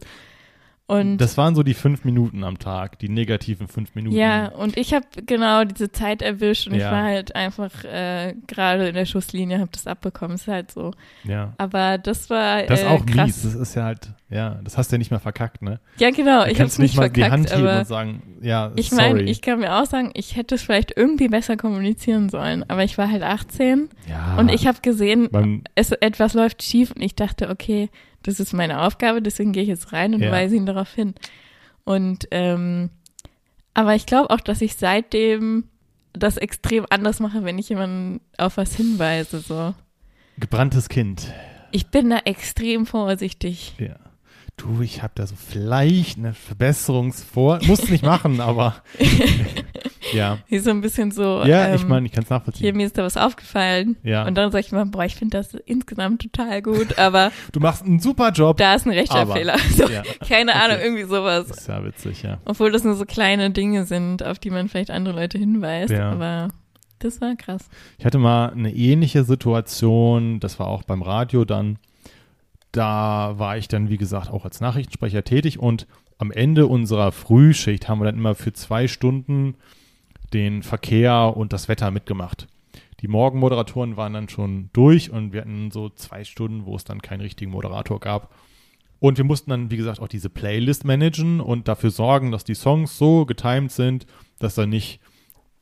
Und 0.90 1.18
Das 1.18 1.38
waren 1.38 1.54
so 1.54 1.64
die 1.64 1.74
fünf 1.74 2.06
Minuten 2.06 2.46
am 2.46 2.60
Tag, 2.60 2.98
die 3.00 3.10
negativen 3.10 3.68
fünf 3.68 3.94
Minuten. 3.94 4.16
ja, 4.16 4.48
und 4.48 4.78
ich 4.78 4.94
habe 4.94 5.06
genau 5.26 5.66
diese 5.66 5.92
Zeit 5.92 6.22
erwischt 6.22 6.68
und 6.68 6.76
ich 6.76 6.82
Ja. 6.82 6.92
war 6.92 7.04
halt 7.04 7.36
einfach 7.36 7.84
äh, 7.84 8.36
gerade 8.48 8.88
in 8.88 8.96
der 8.96 9.06
Schusslinie, 9.06 9.60
habe 9.60 9.70
das 9.74 9.86
abbekommen. 9.86 10.36
Ist 10.36 10.48
halt 10.48 10.72
so. 10.72 10.92
ja. 11.26 11.54
Aber 11.58 11.98
das 11.98 12.30
war 12.30 12.64
Das 12.64 12.80
ist 12.80 12.86
äh, 12.86 12.90
auch 12.90 13.06
krass. 13.06 13.26
mies. 13.26 13.42
Das 13.44 13.56
ist 13.56 13.76
ja 13.76 13.84
halt, 13.84 14.14
ja, 14.30 14.62
das 14.64 14.78
hast 14.78 14.90
du 14.90 14.96
ja 14.96 14.98
nicht 15.00 15.12
mehr 15.12 15.20
verkackt, 15.20 15.62
ne? 15.62 15.82
Ja, 15.98 16.10
genau. 16.10 16.46
Du 16.46 16.52
Ich 16.52 16.60
habe 16.62 16.70
nicht 16.70 16.80
nicht 16.80 16.96
mal 16.96 17.02
verkackt, 17.04 17.18
die 17.18 17.32
Hand 17.32 17.54
heben 17.54 17.80
und 17.80 17.88
sagen, 17.88 18.38
ja, 18.42 18.72
ich 18.78 18.94
meine, 18.94 19.24
ich 19.24 19.42
kann 19.42 19.60
mir 19.60 19.76
auch 19.76 19.86
sagen, 19.86 20.12
ich 20.14 20.38
hätte 20.38 20.56
es 20.56 20.64
vielleicht 20.64 20.94
irgendwie 20.96 21.28
besser 21.28 21.58
kommunizieren 21.58 22.30
sollen. 22.30 22.64
Aber 22.70 22.86
ich 22.86 22.98
war 22.98 23.12
halt 23.12 23.24
18 23.24 23.90
ja, 24.10 24.38
und 24.38 24.50
ich 24.50 24.66
habe 24.68 24.80
gesehen, 24.82 25.28
man, 25.34 25.64
es, 25.76 25.92
etwas 25.92 26.34
läuft 26.34 26.64
schief 26.64 26.92
und 26.92 27.02
ich 27.02 27.14
dachte, 27.16 27.50
okay, 27.50 27.90
das 28.24 28.40
ist 28.40 28.54
meine 28.54 28.82
Aufgabe, 28.82 29.22
deswegen 29.22 29.52
gehe 29.54 29.64
ich 29.64 29.70
jetzt 29.70 29.94
rein 29.94 30.14
und 30.14 30.22
Ja. 30.22 30.32
weise 30.32 30.56
ihn 30.56 30.66
darauf 30.66 30.94
hin. 30.94 31.14
Und 31.84 32.28
ähm, 32.32 32.90
aber 33.74 33.96
ich 33.96 34.06
glaube 34.06 34.30
auch, 34.32 34.42
dass 34.42 34.62
ich 34.62 34.76
seitdem 34.76 35.66
das 36.14 36.38
extrem 36.38 36.86
anders 36.90 37.20
mache, 37.20 37.44
wenn 37.46 37.60
ich 37.60 37.70
jemanden 37.70 38.22
auf 38.38 38.58
was 38.58 38.76
hinweise. 38.76 39.40
So, 39.40 39.74
gebranntes 40.40 40.90
Kind. 40.90 41.32
ich 41.72 41.88
bin 41.88 42.10
da 42.10 42.18
extrem 42.26 42.86
vorsichtig. 42.86 43.76
Ja. 43.78 43.96
Du, 44.58 44.82
ich 44.82 45.04
habe 45.04 45.14
da 45.14 45.28
so 45.28 45.36
vielleicht 45.36 46.18
eine 46.18 46.34
Verbesserungsvor. 46.34 47.60
Muss 47.68 47.90
nicht 47.90 48.04
machen, 48.04 48.42
aber 48.42 48.82
ja. 50.14 50.38
Wie 50.48 50.60
so 50.60 50.70
ein 50.72 50.82
bisschen 50.82 51.12
so. 51.12 51.44
Ja, 51.46 51.68
ähm, 51.68 51.76
ich 51.76 51.88
meine, 51.88 52.06
ich 52.06 52.12
kann 52.12 52.24
es 52.24 52.30
hier, 52.30 52.38
nachvollziehen. 52.38 52.76
mir 52.78 52.86
ist 52.86 52.98
da 52.98 53.04
was 53.04 53.18
aufgefallen. 53.18 53.98
Ja. 54.04 54.26
Und 54.26 54.36
dann 54.36 54.52
sage 54.52 54.66
ich 54.66 54.72
mal, 54.72 54.86
boah, 54.86 55.06
ich 55.06 55.16
finde 55.16 55.38
das 55.38 55.54
insgesamt 55.66 56.22
total 56.22 56.62
gut, 56.62 56.98
aber 56.98 57.32
Du 57.52 57.60
machst 57.60 57.84
einen 57.86 58.00
super 58.00 58.32
Job. 58.32 58.58
da 58.58 58.76
ist 58.76 58.86
ein 58.86 58.92
Rechtschreibfehler. 58.94 59.56
So, 59.76 59.88
Ja. 59.90 60.04
keine 60.28 60.52
Okay. 60.52 60.60
Ahnung, 60.62 60.78
irgendwie 60.84 61.04
sowas. 61.04 61.48
Das 61.48 61.58
ist 61.60 61.68
ja 61.68 61.84
witzig, 61.84 62.24
ja. 62.24 62.38
Obwohl 62.46 62.72
das 62.72 62.84
nur 62.84 62.96
so 62.96 63.06
kleine 63.06 63.50
Dinge 63.52 63.86
sind, 63.86 64.24
auf 64.24 64.40
die 64.40 64.50
man 64.50 64.68
vielleicht 64.70 64.92
andere 64.92 65.16
Leute 65.16 65.38
hinweist. 65.38 65.92
Ja. 65.92 66.12
Aber 66.12 66.50
das 67.00 67.22
war 67.22 67.36
krass. 67.36 67.70
Ich 67.98 68.06
hatte 68.06 68.18
mal 68.18 68.50
eine 68.52 68.74
ähnliche 68.74 69.24
Situation, 69.24 70.40
das 70.40 70.60
war 70.60 70.68
auch 70.68 70.84
beim 70.84 71.02
Radio 71.02 71.46
dann. 71.46 71.78
Da 72.72 73.34
war 73.38 73.58
ich 73.58 73.68
dann, 73.68 73.90
wie 73.90 73.98
gesagt, 73.98 74.30
auch 74.30 74.46
als 74.46 74.60
Nachrichtensprecher 74.62 75.24
tätig 75.24 75.60
und 75.60 75.88
am 76.20 76.32
Ende 76.32 76.68
unserer 76.68 77.12
Frühschicht 77.12 77.88
haben 77.88 78.00
wir 78.02 78.06
dann 78.06 78.18
immer 78.18 78.36
für 78.36 78.52
zwei 78.54 78.88
Stunden 78.88 79.56
den 80.34 80.64
Verkehr 80.64 81.36
und 81.36 81.54
das 81.54 81.68
Wetter 81.68 81.92
mitgemacht. 81.92 82.48
Die 83.02 83.08
Morgenmoderatoren 83.08 83.96
waren 83.96 84.14
dann 84.14 84.30
schon 84.30 84.70
durch 84.74 85.12
und 85.12 85.32
wir 85.34 85.42
hatten 85.42 85.72
so 85.72 85.90
zwei 85.90 86.24
Stunden, 86.24 86.66
wo 86.66 86.76
es 86.76 86.84
dann 86.84 87.02
keinen 87.02 87.22
richtigen 87.22 87.52
Moderator 87.52 88.00
gab. 88.00 88.34
Und 89.00 89.18
wir 89.20 89.26
mussten 89.26 89.52
dann, 89.52 89.70
wie 89.70 89.78
gesagt, 89.78 90.00
auch 90.02 90.08
diese 90.08 90.30
Playlist 90.30 90.84
managen 90.84 91.40
und 91.40 91.68
dafür 91.68 91.92
sorgen, 91.92 92.32
dass 92.32 92.44
die 92.44 92.56
Songs 92.56 92.98
so 92.98 93.26
getimed 93.26 93.72
sind, 93.72 94.08
dass 94.40 94.56
da 94.56 94.66
nicht 94.66 95.00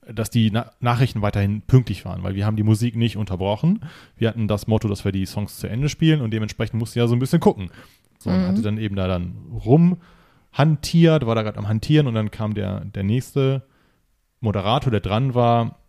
dass 0.07 0.29
die 0.29 0.51
Na 0.51 0.69
Nachrichten 0.81 1.23
weiterhin 1.23 1.63
pünktlich 1.63 2.05
waren, 2.05 2.21
weil 2.21 2.35
wir 2.35 2.45
haben 2.45 2.57
die 2.57 2.63
Musik 2.63 2.95
nicht 2.95 3.17
unterbrochen. 3.17 3.79
Wir 4.17 4.29
hatten 4.29 4.47
das 4.47 4.67
Motto, 4.67 4.87
dass 4.87 5.03
wir 5.03 5.11
die 5.11 5.25
Songs 5.25 5.57
zu 5.57 5.67
Ende 5.67 5.89
spielen 5.89 6.21
und 6.21 6.29
dementsprechend 6.31 6.79
musste 6.79 6.99
ja 6.99 7.07
so 7.07 7.15
ein 7.15 7.19
bisschen 7.19 7.39
gucken. 7.39 7.71
So, 8.19 8.29
und 8.29 8.41
Mhm. 8.43 8.47
hatte 8.47 8.61
dann 8.61 8.77
eben 8.77 8.95
da 8.95 9.07
dann 9.07 9.33
rumhantiert, 9.65 11.25
war 11.25 11.33
da 11.33 11.41
gerade 11.41 11.57
am 11.57 11.67
Hantieren 11.67 12.05
und 12.05 12.13
dann 12.13 12.29
kam 12.29 12.53
der, 12.53 12.81
der 12.85 13.03
nächste 13.03 13.63
Moderator, 14.39 14.91
der 14.91 14.99
dran 15.01 15.33
war, 15.33 15.79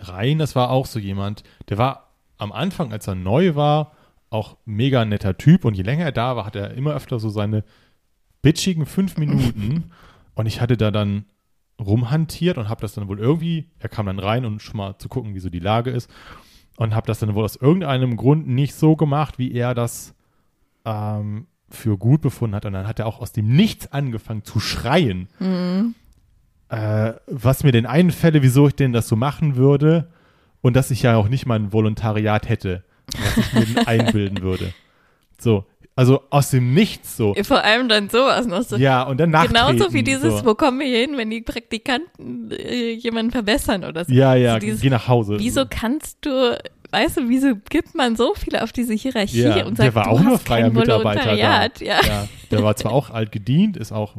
rein. 0.00 0.38
Das 0.38 0.54
war 0.54 0.70
auch 0.70 0.86
so 0.86 0.98
jemand, 0.98 1.42
der 1.68 1.78
war 1.78 2.08
am 2.38 2.52
Anfang, 2.52 2.92
als 2.92 3.06
er 3.06 3.14
neu 3.14 3.54
war, 3.54 3.92
auch 4.30 4.56
mega 4.64 5.04
netter 5.04 5.36
Typ 5.36 5.64
und 5.64 5.74
je 5.74 5.82
länger 5.82 6.04
er 6.06 6.12
da 6.12 6.36
war, 6.36 6.46
hat 6.46 6.56
er 6.56 6.72
immer 6.74 6.94
öfter 6.94 7.18
so 7.18 7.28
seine 7.28 7.64
bitchigen 8.40 8.86
fünf 8.86 9.16
Minuten 9.18 9.90
und 10.34 10.46
ich 10.46 10.60
hatte 10.60 10.76
da 10.76 10.90
dann 10.90 11.26
rumhantiert 11.78 12.58
und 12.58 12.68
habe 12.68 12.80
das 12.80 12.94
dann 12.94 13.08
wohl 13.08 13.18
irgendwie, 13.18 13.68
er 13.78 13.88
kam 13.88 14.06
dann 14.06 14.18
rein 14.18 14.44
und 14.44 14.62
schon 14.62 14.76
mal 14.78 14.96
zu 14.98 15.08
gucken, 15.08 15.34
wie 15.34 15.40
so 15.40 15.50
die 15.50 15.58
Lage 15.58 15.90
ist 15.90 16.10
und 16.76 16.94
habe 16.94 17.06
das 17.06 17.18
dann 17.18 17.34
wohl 17.34 17.44
aus 17.44 17.56
irgendeinem 17.56 18.16
Grund 18.16 18.48
nicht 18.48 18.74
so 18.74 18.96
gemacht, 18.96 19.38
wie 19.38 19.52
er 19.52 19.74
das 19.74 20.14
ähm, 20.84 21.46
für 21.68 21.98
gut 21.98 22.22
befunden 22.22 22.56
hat 22.56 22.64
und 22.64 22.72
dann 22.72 22.86
hat 22.86 22.98
er 22.98 23.06
auch 23.06 23.20
aus 23.20 23.32
dem 23.32 23.54
Nichts 23.54 23.92
angefangen 23.92 24.44
zu 24.44 24.60
schreien, 24.60 25.28
Mhm. 25.38 25.94
Äh, 26.72 27.12
was 27.26 27.64
mir 27.64 27.72
denn 27.72 27.84
einfälle, 27.84 28.42
wieso 28.42 28.66
ich 28.66 28.74
denn 28.74 28.94
das 28.94 29.06
so 29.06 29.14
machen 29.14 29.56
würde 29.56 30.08
und 30.62 30.74
dass 30.74 30.90
ich 30.90 31.02
ja 31.02 31.16
auch 31.16 31.28
nicht 31.28 31.44
mal 31.44 31.56
ein 31.58 31.70
Volontariat 31.72 32.48
hätte, 32.48 32.82
was 33.12 33.36
ich 33.36 33.52
mir 33.52 33.66
denn 33.66 33.78
einbilden 33.86 34.40
würde. 34.40 34.72
So, 35.38 35.66
also 35.94 36.22
aus 36.30 36.48
dem 36.48 36.72
Nichts 36.72 37.18
so. 37.18 37.34
Vor 37.42 37.62
allem 37.62 37.90
dann 37.90 38.08
sowas 38.08 38.46
noch 38.46 38.62
so. 38.62 38.76
Ja, 38.76 39.02
und 39.02 39.20
dann 39.20 39.28
nachtreten. 39.28 39.66
Genauso 39.76 39.92
wie 39.92 40.02
dieses, 40.02 40.38
so. 40.38 40.46
wo 40.46 40.54
kommen 40.54 40.80
wir 40.80 40.86
hier 40.86 41.00
hin, 41.00 41.18
wenn 41.18 41.28
die 41.28 41.42
Praktikanten 41.42 42.50
äh, 42.50 42.92
jemanden 42.92 43.32
verbessern 43.32 43.84
oder 43.84 44.06
so. 44.06 44.12
Ja, 44.12 44.34
ja, 44.34 44.54
so 44.54 44.60
dieses, 44.60 44.80
geh 44.80 44.88
nach 44.88 45.08
Hause. 45.08 45.36
Wieso 45.38 45.66
kannst 45.68 46.24
du, 46.24 46.58
weißt 46.90 47.18
du, 47.18 47.28
wieso 47.28 47.52
gibt 47.68 47.94
man 47.94 48.16
so 48.16 48.32
viele 48.34 48.62
auf 48.62 48.72
diese 48.72 48.94
Hierarchie 48.94 49.42
ja, 49.42 49.66
und 49.66 49.76
der 49.76 49.92
sagt, 49.92 49.94
war 49.96 50.04
du 50.04 50.10
auch 50.10 50.20
nur 50.22 50.38
freier 50.38 50.70
Mitarbeiter 50.70 51.26
da. 51.26 51.34
Ja. 51.34 51.66
ja. 51.80 52.28
Der 52.50 52.62
war 52.62 52.76
zwar 52.76 52.92
auch 52.92 53.10
alt 53.10 53.30
gedient, 53.30 53.76
ist 53.76 53.92
auch 53.92 54.16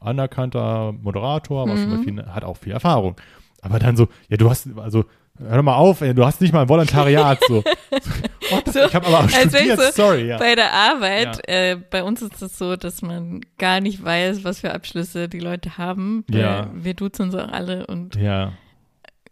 anerkannter 0.00 0.92
Moderator, 1.00 1.66
Mhm. 1.66 2.02
viel, 2.04 2.26
hat 2.26 2.44
auch 2.44 2.56
viel 2.56 2.72
Erfahrung. 2.72 3.16
Aber 3.62 3.78
dann 3.78 3.96
so, 3.96 4.08
ja, 4.28 4.36
du 4.36 4.48
hast, 4.48 4.68
also, 4.76 5.04
hör 5.38 5.56
doch 5.58 5.62
mal 5.62 5.74
auf, 5.76 6.00
ey, 6.00 6.14
du 6.14 6.24
hast 6.24 6.40
nicht 6.40 6.52
mal 6.52 6.62
ein 6.62 6.68
Volontariat, 6.68 7.38
so. 7.46 7.62
The- 7.90 8.72
So, 8.72 8.80
ich 8.84 8.94
habe 8.94 9.06
aber 9.06 9.20
auch 9.20 9.28
studiert, 9.28 9.78
so 9.78 9.90
sorry, 9.92 10.26
ja. 10.26 10.38
Bei 10.38 10.54
der 10.54 10.72
Arbeit, 10.72 11.46
äh, 11.48 11.76
bei 11.90 12.02
uns 12.02 12.20
ist 12.22 12.40
es 12.42 12.58
so, 12.58 12.74
dass 12.76 13.00
man 13.02 13.40
gar 13.58 13.80
nicht 13.80 14.02
weiß, 14.04 14.42
was 14.44 14.60
für 14.60 14.72
Abschlüsse 14.74 15.28
die 15.28 15.38
Leute 15.40 15.78
haben. 15.78 16.24
Ja. 16.30 16.68
Wir 16.74 16.94
duzen 16.94 17.26
uns 17.26 17.34
auch 17.36 17.48
alle 17.48 17.86
und 17.86 18.16
Ja, 18.16 18.52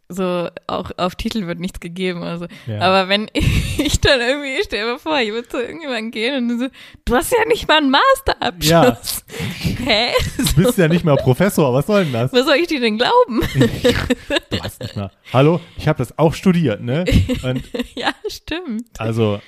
so 0.09 0.49
auch 0.67 0.91
auf 0.97 1.15
Titel 1.17 1.47
wird 1.47 1.61
nichts 1.61 1.81
gegeben. 1.81 2.23
Also. 2.23 2.47
ja. 2.67 2.81
Aber 2.81 3.09
wenn 3.09 3.29
ich 3.35 4.01
dann 4.01 4.21
irgendwie, 4.21 4.57
ich 4.59 4.65
stell 4.65 4.91
mir 4.91 4.99
vor, 4.99 5.19
ich 5.21 5.33
würde 5.33 5.49
zu 5.49 5.61
irgendjemandem 5.61 6.11
gehen 6.11 6.51
und 6.51 6.59
so, 6.59 6.69
du 7.05 7.15
hast 7.15 7.33
ja 7.33 7.45
nicht 7.47 7.69
mal 7.69 7.79
einen 7.79 7.91
Masterabschluss. 7.91 9.25
Hä? 9.85 10.13
du 10.39 10.63
bist 10.63 10.79
ja 10.79 10.89
nicht 10.89 11.05
mal 11.05 11.17
Professor, 11.17 11.73
was 11.75 11.87
soll 11.87 12.05
denn 12.05 12.13
das? 12.13 12.33
Was 12.33 12.47
soll 12.47 12.57
ich 12.57 12.69
dir 12.69 12.81
denn 12.81 12.99
glauben? 12.99 13.43
Du 14.51 14.59
hast 14.63 14.81
nicht 14.81 14.97
mal. 14.97 15.11
Hallo, 15.33 15.61
ich 15.77 15.89
habe 15.89 15.99
das 15.99 16.19
auch 16.19 16.35
studiert, 16.35 16.81
ne? 16.81 17.05
Und 17.43 17.63
ja, 17.95 18.13
stimmt. 18.29 18.89
Also, 18.99 19.41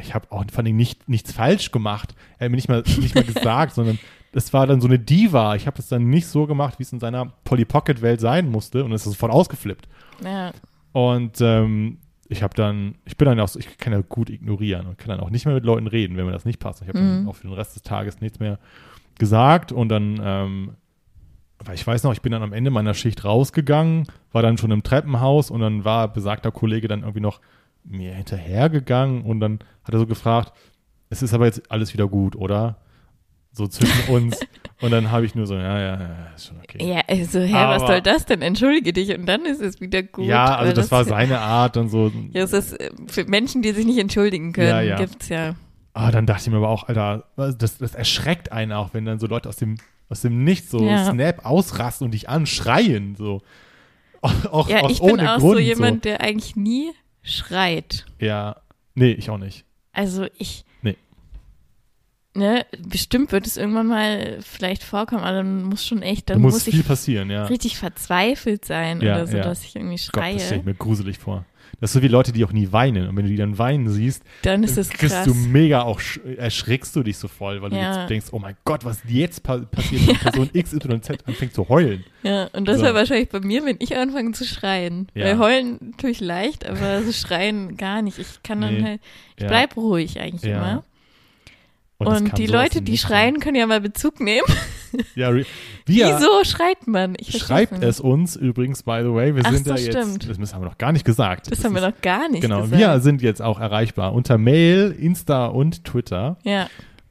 ich 0.00 0.14
habe 0.14 0.30
auch 0.30 0.44
vor 0.50 0.64
allem 0.64 0.76
nicht, 0.76 1.08
nichts 1.08 1.32
falsch 1.32 1.72
gemacht. 1.72 2.14
Er 2.38 2.46
hat 2.46 2.50
mir 2.50 2.56
nicht 2.56 2.68
mal, 2.68 2.82
nicht 3.00 3.14
mal 3.14 3.24
gesagt, 3.24 3.74
sondern 3.74 3.98
das 4.36 4.52
war 4.52 4.66
dann 4.66 4.82
so 4.82 4.86
eine 4.86 4.98
Diva. 4.98 5.54
Ich 5.56 5.66
habe 5.66 5.78
das 5.78 5.88
dann 5.88 6.10
nicht 6.10 6.26
so 6.26 6.46
gemacht, 6.46 6.78
wie 6.78 6.82
es 6.82 6.92
in 6.92 7.00
seiner 7.00 7.32
Polly 7.44 7.64
Pocket 7.64 8.02
Welt 8.02 8.20
sein 8.20 8.50
musste 8.50 8.84
und 8.84 8.92
es 8.92 9.06
ist 9.06 9.12
sofort 9.14 9.32
ausgeflippt. 9.32 9.88
Ja. 10.22 10.52
Und 10.92 11.40
ähm, 11.40 11.98
ich 12.28 12.42
habe 12.42 12.54
dann, 12.54 12.96
ich 13.06 13.16
bin 13.16 13.24
dann 13.26 13.40
auch 13.40 13.48
so, 13.48 13.58
ich 13.58 13.78
kann 13.78 13.94
ja 13.94 14.02
gut 14.02 14.28
ignorieren 14.28 14.86
und 14.88 14.98
kann 14.98 15.08
dann 15.08 15.20
auch 15.20 15.30
nicht 15.30 15.46
mehr 15.46 15.54
mit 15.54 15.64
Leuten 15.64 15.86
reden, 15.86 16.18
wenn 16.18 16.26
mir 16.26 16.32
das 16.32 16.44
nicht 16.44 16.58
passt. 16.58 16.82
Ich 16.82 16.88
habe 16.88 16.98
dann 16.98 17.22
Mhm. 17.22 17.28
auch 17.28 17.34
für 17.36 17.46
den 17.46 17.54
Rest 17.54 17.76
des 17.76 17.82
Tages 17.82 18.20
nichts 18.20 18.38
mehr 18.38 18.58
gesagt 19.18 19.72
und 19.72 19.88
dann, 19.88 20.20
ähm, 20.22 20.70
weil 21.64 21.74
ich 21.74 21.86
weiß 21.86 22.02
noch, 22.02 22.12
ich 22.12 22.20
bin 22.20 22.32
dann 22.32 22.42
am 22.42 22.52
Ende 22.52 22.70
meiner 22.70 22.92
Schicht 22.92 23.24
rausgegangen, 23.24 24.06
war 24.32 24.42
dann 24.42 24.58
schon 24.58 24.70
im 24.70 24.82
Treppenhaus 24.82 25.50
und 25.50 25.60
dann 25.60 25.86
war 25.86 26.12
besagter 26.12 26.52
Kollege 26.52 26.88
dann 26.88 27.00
irgendwie 27.00 27.20
noch 27.20 27.40
mir 27.84 28.12
hinterhergegangen 28.12 29.22
und 29.22 29.40
dann 29.40 29.60
hat 29.84 29.94
er 29.94 30.00
so 30.00 30.06
gefragt, 30.06 30.52
es 31.08 31.22
ist 31.22 31.32
aber 31.32 31.46
jetzt 31.46 31.70
alles 31.70 31.94
wieder 31.94 32.06
gut, 32.08 32.36
oder? 32.36 32.76
So 33.56 33.66
zwischen 33.66 34.12
uns. 34.12 34.38
und 34.82 34.90
dann 34.90 35.10
habe 35.10 35.24
ich 35.24 35.34
nur 35.34 35.46
so, 35.46 35.54
ja, 35.54 35.78
ja, 35.80 36.00
ja, 36.00 36.26
ist 36.36 36.46
schon 36.48 36.58
okay. 36.58 36.86
Ja, 36.86 37.00
also, 37.08 37.40
hä, 37.40 37.52
was 37.54 37.80
Aber- 37.82 37.86
soll 37.86 38.02
das 38.02 38.26
denn? 38.26 38.42
Entschuldige 38.42 38.92
dich 38.92 39.16
und 39.16 39.24
dann 39.26 39.46
ist 39.46 39.60
es 39.62 39.80
wieder 39.80 40.02
gut. 40.02 40.26
ja, 40.26 40.56
also 40.56 40.66
weil 40.68 40.74
das, 40.74 40.90
war 40.90 41.04
seine 41.04 41.38
Art 41.40 41.76
und 41.78 41.88
so. 41.88 42.12
Ja, 42.32 42.42
es 42.44 42.52
ist 42.52 42.74
äh, 42.78 42.90
für 43.06 43.24
Menschen, 43.24 43.62
die 43.62 43.72
sich 43.72 43.86
nicht 43.86 43.98
entschuldigen 43.98 44.52
können, 44.52 44.68
Ja, 44.68 44.80
ja. 44.82 44.96
gibt's 44.96 45.30
ja. 45.30 45.54
Ah, 45.94 46.10
dann 46.10 46.26
dachte 46.26 46.42
ich 46.42 46.50
mir 46.50 46.58
aber 46.58 46.68
auch, 46.68 46.88
Alter, 46.88 47.24
was- 47.36 47.56
das, 47.56 47.78
das 47.78 47.94
erschreckt 47.94 48.52
einen 48.52 48.72
auch, 48.72 48.90
wenn 48.92 49.06
dann 49.06 49.18
so 49.18 49.26
Leute 49.26 49.48
aus 49.48 49.56
dem, 49.56 49.76
aus 50.10 50.20
dem 50.20 50.44
Nichts 50.44 50.70
so 50.70 50.84
Ja. 50.84 51.10
Snap 51.10 51.46
ausrasten 51.46 52.04
und 52.04 52.10
dich 52.12 52.28
anschreien, 52.28 53.16
so. 53.16 53.40
Auch, 54.20 54.68
Ja, 54.68 54.82
auch 54.82 54.90
ich 54.90 55.00
bin 55.00 55.18
auch 55.20 55.38
Grund. 55.38 55.54
so 55.54 55.58
jemand, 55.58 56.04
der 56.04 56.20
eigentlich 56.20 56.56
nie 56.56 56.90
schreit. 57.22 58.04
So. 58.20 58.26
Ja, 58.26 58.56
nee, 58.94 59.12
ich 59.12 59.30
auch 59.30 59.38
nicht. 59.38 59.64
Also 59.92 60.26
ich. 60.36 60.65
Ne, 62.36 62.66
bestimmt 62.86 63.32
wird 63.32 63.46
es 63.46 63.56
irgendwann 63.56 63.86
mal 63.86 64.38
vielleicht 64.42 64.82
vorkommen, 64.82 65.22
aber 65.24 65.38
dann 65.38 65.62
muss 65.64 65.86
schon 65.86 66.02
echt, 66.02 66.28
Da 66.28 66.34
dann 66.34 66.42
muss, 66.42 66.52
muss, 66.54 66.64
viel 66.64 66.80
ich 66.80 66.86
passieren, 66.86 67.30
ja. 67.30 67.46
richtig 67.46 67.78
verzweifelt 67.78 68.64
sein 68.64 69.00
Ja, 69.00 69.14
oder 69.16 69.26
so, 69.26 69.36
ja. 69.38 69.42
dass 69.44 69.64
ich 69.64 69.74
irgendwie 69.76 69.96
Gott, 69.96 70.22
schreie. 70.22 70.34
das 70.34 70.44
stelle 70.46 70.60
ich 70.60 70.66
mir 70.66 70.74
gruselig 70.74 71.18
vor. 71.18 71.44
Das 71.80 71.90
ist 71.90 71.94
so 71.94 72.02
wie 72.02 72.08
Leute, 72.08 72.32
die 72.32 72.44
auch 72.44 72.52
nie 72.52 72.72
weinen. 72.72 73.08
Und 73.08 73.16
wenn 73.16 73.24
du 73.24 73.30
die 73.30 73.36
dann 73.36 73.58
weinen 73.58 73.88
siehst, 73.88 74.22
dann 74.42 74.62
ist 74.62 74.78
es 74.78 74.88
kriegst 74.88 75.14
krass. 75.16 75.26
du 75.26 75.34
mega 75.34 75.82
auch, 75.82 76.00
sch- 76.00 76.36
erschrickst 76.36 76.94
du 76.96 77.02
dich 77.02 77.18
so 77.18 77.28
voll, 77.28 77.60
weil 77.60 77.70
du 77.70 77.76
Ja. 77.76 78.00
jetzt 78.00 78.10
denkst, 78.10 78.26
oh 78.32 78.38
mein 78.38 78.56
Gott, 78.64 78.84
was 78.84 79.00
jetzt 79.06 79.42
pa 79.42 79.58
passiert, 79.58 80.06
wenn 80.06 80.16
Person 80.50 80.50
XYZ 80.52 81.10
anfängt 81.26 81.52
zu 81.54 81.68
heulen. 81.68 82.04
Ja, 82.22 82.44
und 82.52 82.66
das 82.66 82.78
So. 82.78 82.84
wäre 82.84 82.94
wahrscheinlich 82.94 83.28
bei 83.28 83.40
mir, 83.40 83.64
wenn 83.64 83.76
ich 83.78 83.96
anfange 83.96 84.32
zu 84.32 84.44
schreien. 84.46 85.08
Ja. 85.14 85.24
Weil 85.26 85.38
heulen 85.38 85.78
natürlich 85.92 86.20
leicht, 86.20 86.64
aber 86.66 87.02
so 87.02 87.12
schreien 87.12 87.76
gar 87.76 88.00
nicht. 88.00 88.18
Ich 88.18 88.42
kann 88.42 88.60
dann 88.60 88.74
Nee. 88.76 88.82
halt, 88.82 89.00
ich 89.36 89.42
Ja. 89.42 89.48
bleib 89.48 89.76
ruhig 89.76 90.20
eigentlich 90.20 90.42
Ja. 90.50 90.56
immer. 90.58 90.84
Das 91.98 92.20
Und, 92.20 92.28
kann 92.28 92.36
die 92.36 92.46
Leute, 92.46 92.82
die 92.82 92.98
schreien, 92.98 93.40
können 93.40 93.56
ja 93.56 93.66
mal 93.66 93.80
Bezug 93.80 94.20
nehmen. 94.20 94.46
Ja, 95.14 95.34
wir, 95.34 95.44
Wieso 95.84 96.42
schreit 96.44 96.86
man? 96.86 97.16
Ich 97.18 97.36
Schreibt 97.36 97.82
es 97.84 98.00
uns 98.00 98.34
übrigens, 98.34 98.82
by 98.82 99.00
the 99.02 99.12
way. 99.12 99.34
Wir 99.34 99.42
Ach 99.44 99.52
sind 99.52 99.66
so, 99.66 99.74
da 99.74 99.78
jetzt, 99.78 99.90
stimmt. 99.94 100.40
das 100.40 100.54
haben 100.54 100.62
wir 100.62 100.68
noch 100.70 100.78
gar 100.78 100.92
nicht 100.92 101.04
gesagt. 101.04 101.50
Das 101.50 101.62
haben 101.64 101.74
wir 101.74 101.82
ist- 101.86 101.94
noch 101.96 102.00
gar 102.00 102.30
nicht 102.30 102.40
Genau, 102.40 102.62
gesagt. 102.62 102.80
wir 102.80 103.00
sind 103.00 103.20
jetzt 103.20 103.42
auch 103.42 103.60
erreichbar 103.60 104.14
unter 104.14 104.38
Mail, 104.38 104.92
Insta 104.98 105.46
und 105.46 105.84
Twitter. 105.84 106.38
Ja, 106.44 106.68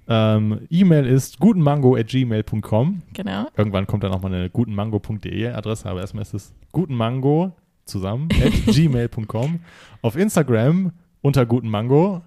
Ähm, 0.07 0.61
E-Mail 0.71 1.05
ist 1.05 1.39
gutenmango.gmail.com. 1.39 3.01
genau. 3.13 3.47
Irgendwann 3.55 3.85
kommt 3.87 4.03
dann 4.03 4.13
auch 4.13 4.21
mal 4.21 4.33
eine 4.33 4.49
gutenmango.de 4.49 5.47
Adresse, 5.49 5.87
aber 5.89 6.01
erstmal 6.01 6.21
ist 6.23 6.33
es 6.33 6.53
gutenmango 6.71 7.53
zusammen 7.85 8.29
at 8.43 8.51
gmail.com. 8.73 9.59
Auf 10.01 10.15
Instagram 10.15 10.91
unter 11.21 11.45
gutenmango 11.45 12.21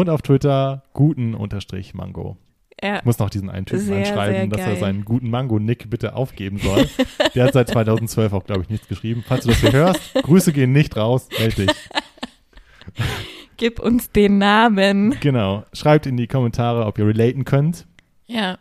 und 0.00 0.08
auf 0.10 0.22
Twitter 0.22 0.82
guten-mango. 0.92 2.36
Ja, 2.82 2.98
Ich 2.98 3.04
muss 3.04 3.18
noch 3.18 3.30
diesen 3.30 3.48
einen 3.48 3.64
Typen 3.64 3.84
Sehr, 3.86 3.98
anschreiben, 3.98 4.50
dass 4.50 4.60
er 4.60 4.76
seinen 4.76 5.04
guten 5.06 5.30
Mango-Nick 5.30 5.88
bitte 5.88 6.14
aufgeben 6.14 6.58
soll. 6.58 6.86
Der 7.34 7.44
hat 7.46 7.54
seit 7.54 7.68
2012 7.70 8.32
auch, 8.34 8.44
glaube 8.44 8.62
ich, 8.62 8.68
nichts 8.68 8.86
geschrieben. 8.88 9.24
Falls 9.26 9.44
du 9.44 9.48
das 9.50 9.60
hier 9.60 9.72
hörst, 9.72 10.14
Grüße 10.22 10.52
gehen 10.52 10.72
nicht 10.72 10.94
raus, 10.96 11.28
melde 11.38 11.66
dich. 11.66 11.76
gib 13.56 13.80
uns 13.80 14.10
den 14.10 14.38
Namen. 14.38 15.16
Genau. 15.20 15.64
Schreibt 15.72 16.06
in 16.06 16.16
die 16.16 16.26
Kommentare, 16.26 16.84
ob 16.86 16.98
ihr 16.98 17.06
relaten 17.06 17.44
könnt. 17.44 17.86
Ja, 18.26 18.58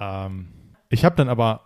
Ähm, 0.00 0.48
ich 0.90 1.04
habe 1.04 1.16
dann 1.16 1.28
aber 1.28 1.62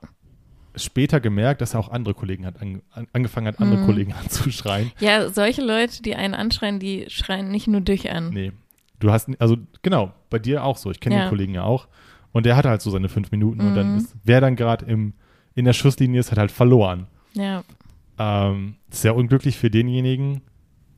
später 0.74 1.20
gemerkt, 1.20 1.60
dass 1.60 1.74
er 1.74 1.80
auch 1.80 1.90
andere 1.90 2.14
Kollegen 2.14 2.46
hat 2.46 2.60
an, 2.62 2.80
an, 2.92 3.06
angefangen 3.12 3.46
hat, 3.46 3.60
andere 3.60 3.80
Mhm. 3.82 3.86
Kollegen 3.86 4.12
anzuschreien. 4.14 4.90
ja, 5.00 5.28
solche 5.28 5.62
Leute, 5.62 6.02
die 6.02 6.14
einen 6.16 6.34
anschreien, 6.34 6.78
die 6.80 7.04
schreien 7.08 7.50
nicht 7.50 7.68
nur 7.68 7.82
dich 7.82 8.10
an. 8.10 8.30
Nee. 8.30 8.52
Du 9.02 9.10
hast, 9.10 9.28
also 9.40 9.56
genau, 9.82 10.12
bei 10.30 10.38
dir 10.38 10.62
auch 10.64 10.76
so. 10.76 10.90
Ich 10.92 11.00
kenne 11.00 11.16
Ja. 11.16 11.22
den 11.24 11.28
Kollegen 11.28 11.54
ja 11.54 11.64
auch. 11.64 11.88
Und 12.30 12.46
der 12.46 12.56
hatte 12.56 12.68
halt 12.68 12.80
so 12.82 12.90
seine 12.90 13.08
fünf 13.08 13.30
Minuten 13.32 13.60
und 13.60 13.74
dann 13.74 13.90
Mhm. 13.92 13.98
ist, 13.98 14.14
wer 14.24 14.40
dann 14.40 14.54
gerade 14.56 14.86
im 14.86 15.14
in 15.54 15.64
der 15.66 15.72
Schusslinie 15.74 16.18
ist, 16.20 16.30
hat 16.30 16.38
halt 16.38 16.50
verloren. 16.52 17.06
Ja, 17.34 17.62
Ähm, 18.18 18.76
sehr 18.90 19.14
unglücklich 19.16 19.58
für 19.58 19.68
denjenigen, 19.70 20.40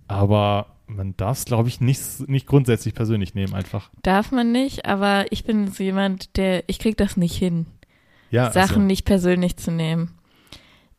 aber 0.06 0.66
man 0.86 1.16
darf 1.16 1.38
es, 1.38 1.44
glaube 1.44 1.68
ich, 1.68 1.80
nicht, 1.80 2.28
nicht 2.28 2.46
grundsätzlich 2.46 2.94
persönlich 2.94 3.34
nehmen, 3.34 3.54
einfach. 3.54 3.90
darf 4.02 4.30
man 4.32 4.52
nicht, 4.52 4.84
aber 4.86 5.24
ich 5.32 5.44
bin 5.44 5.68
so 5.72 5.82
jemand, 5.82 6.36
der, 6.36 6.62
ich 6.68 6.78
krieg 6.78 6.96
das 6.98 7.16
nicht 7.16 7.34
hin. 7.36 7.66
Ja, 8.30 8.50
Sachen 8.52 8.74
also, 8.76 8.80
nicht 8.86 9.04
persönlich 9.06 9.56
zu 9.56 9.70
nehmen. 9.70 10.10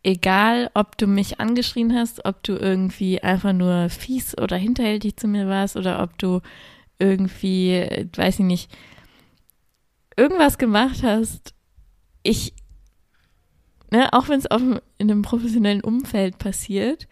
Egal, 0.04 0.70
ob 0.74 0.98
du 0.98 1.08
mich 1.08 1.40
angeschrien 1.40 1.94
hast, 1.96 2.26
ob 2.26 2.44
du 2.44 2.54
irgendwie 2.58 3.24
einfach 3.24 3.54
nur 3.54 3.90
fies 3.90 4.38
oder 4.38 4.56
hinterhältig 4.56 5.18
zu 5.18 5.28
mir 5.28 5.48
warst 5.48 5.76
oder 5.78 6.02
ob 6.04 6.18
du 6.20 6.42
irgendwie, 7.00 8.08
weiß 8.16 8.40
ich 8.40 8.46
nicht, 8.46 8.76
irgendwas 10.18 10.58
gemacht 10.58 11.04
hast. 11.04 11.54
Ich, 12.24 12.54
ne, 13.92 14.12
auch 14.14 14.30
wenn 14.30 14.40
es 14.40 14.46
in 14.46 15.12
einem 15.12 15.22
professionellen 15.22 15.82
Umfeld 15.82 16.38
passiert, 16.38 17.08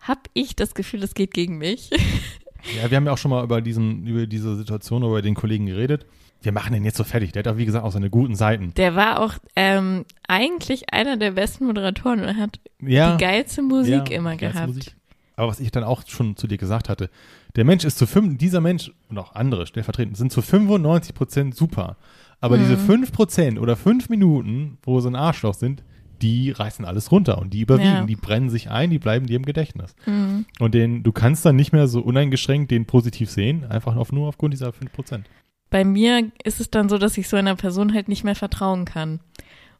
habe 0.00 0.20
ich 0.34 0.56
das 0.56 0.74
Gefühl, 0.74 1.00
das 1.00 1.14
geht 1.14 1.32
gegen 1.32 1.58
mich. 1.58 1.90
ja, 2.76 2.90
wir 2.90 2.96
haben 2.96 3.06
ja 3.06 3.12
auch 3.12 3.18
schon 3.18 3.30
mal 3.30 3.44
über, 3.44 3.60
diesen, 3.60 4.06
über 4.06 4.26
diese 4.26 4.56
Situation 4.56 5.02
über 5.02 5.22
den 5.22 5.34
Kollegen 5.34 5.66
geredet. 5.66 6.06
Wir 6.40 6.52
machen 6.52 6.72
den 6.72 6.84
jetzt 6.84 6.96
so 6.96 7.04
fertig. 7.04 7.32
Der 7.32 7.42
hat 7.42 7.48
auch, 7.48 7.56
wie 7.56 7.64
gesagt, 7.64 7.84
auch 7.84 7.90
seine 7.90 8.10
guten 8.10 8.36
Seiten. 8.36 8.72
Der 8.74 8.94
war 8.94 9.20
auch 9.20 9.34
ähm, 9.56 10.04
eigentlich 10.28 10.92
einer 10.92 11.16
der 11.16 11.32
besten 11.32 11.66
Moderatoren 11.66 12.20
und 12.20 12.36
hat 12.36 12.60
Ja, 12.80 13.16
die 13.16 13.24
geilste 13.24 13.62
Musik 13.62 14.10
ja, 14.10 14.16
immer 14.16 14.36
geilste 14.36 14.52
gehabt. 14.58 14.68
Musik. 14.68 14.96
Aber 15.34 15.48
was 15.48 15.58
ich 15.58 15.72
dann 15.72 15.82
auch 15.84 16.02
schon 16.06 16.36
zu 16.36 16.46
dir 16.46 16.58
gesagt 16.58 16.88
hatte, 16.88 17.10
Der 17.56 17.64
Mensch 17.64 17.84
ist 17.84 17.98
zu 17.98 18.06
fünf, 18.06 18.38
dieser 18.38 18.60
Mensch 18.60 18.92
und 19.08 19.18
auch 19.18 19.34
andere 19.34 19.66
stellvertretend 19.66 20.16
sind 20.16 20.30
zu 20.32 20.42
95 20.42 21.14
Prozent 21.14 21.54
super. 21.54 21.96
Aber 22.40 22.56
diese 22.56 22.74
Mhm. 22.76 22.86
5 22.86 23.12
Prozent 23.12 23.58
oder 23.58 23.74
5 23.74 24.08
Minuten, 24.10 24.78
wo 24.82 25.00
so 25.00 25.08
ein 25.08 25.16
Arschloch 25.16 25.54
sind, 25.54 25.82
die 26.22 26.50
reißen 26.52 26.84
alles 26.84 27.10
runter 27.10 27.38
und 27.38 27.52
die 27.52 27.60
überwiegen, 27.62 27.88
Ja. 27.88 28.04
die 28.04 28.14
brennen 28.16 28.48
sich 28.50 28.70
ein, 28.70 28.90
die 28.90 28.98
bleiben 29.00 29.26
dir 29.26 29.36
im 29.36 29.44
Gedächtnis. 29.44 29.94
Mhm. 30.06 30.46
Und 30.60 30.74
den, 30.74 31.02
du 31.02 31.10
kannst 31.12 31.44
dann 31.44 31.56
nicht 31.56 31.72
mehr 31.72 31.88
so 31.88 32.00
uneingeschränkt 32.00 32.70
den 32.70 32.86
positiv 32.86 33.30
sehen, 33.30 33.64
einfach 33.64 33.96
auf, 33.96 34.12
nur 34.12 34.28
aufgrund 34.28 34.54
dieser 34.54 34.72
5 34.72 34.92
Prozent. 34.92 35.26
Bei 35.70 35.84
mir 35.84 36.30
ist 36.44 36.60
es 36.60 36.70
dann 36.70 36.88
so, 36.88 36.96
dass 36.98 37.18
ich 37.18 37.28
so 37.28 37.36
einer 37.36 37.56
Person 37.56 37.92
halt 37.92 38.08
nicht 38.08 38.24
mehr 38.24 38.34
vertrauen 38.36 38.84
kann. 38.84 39.20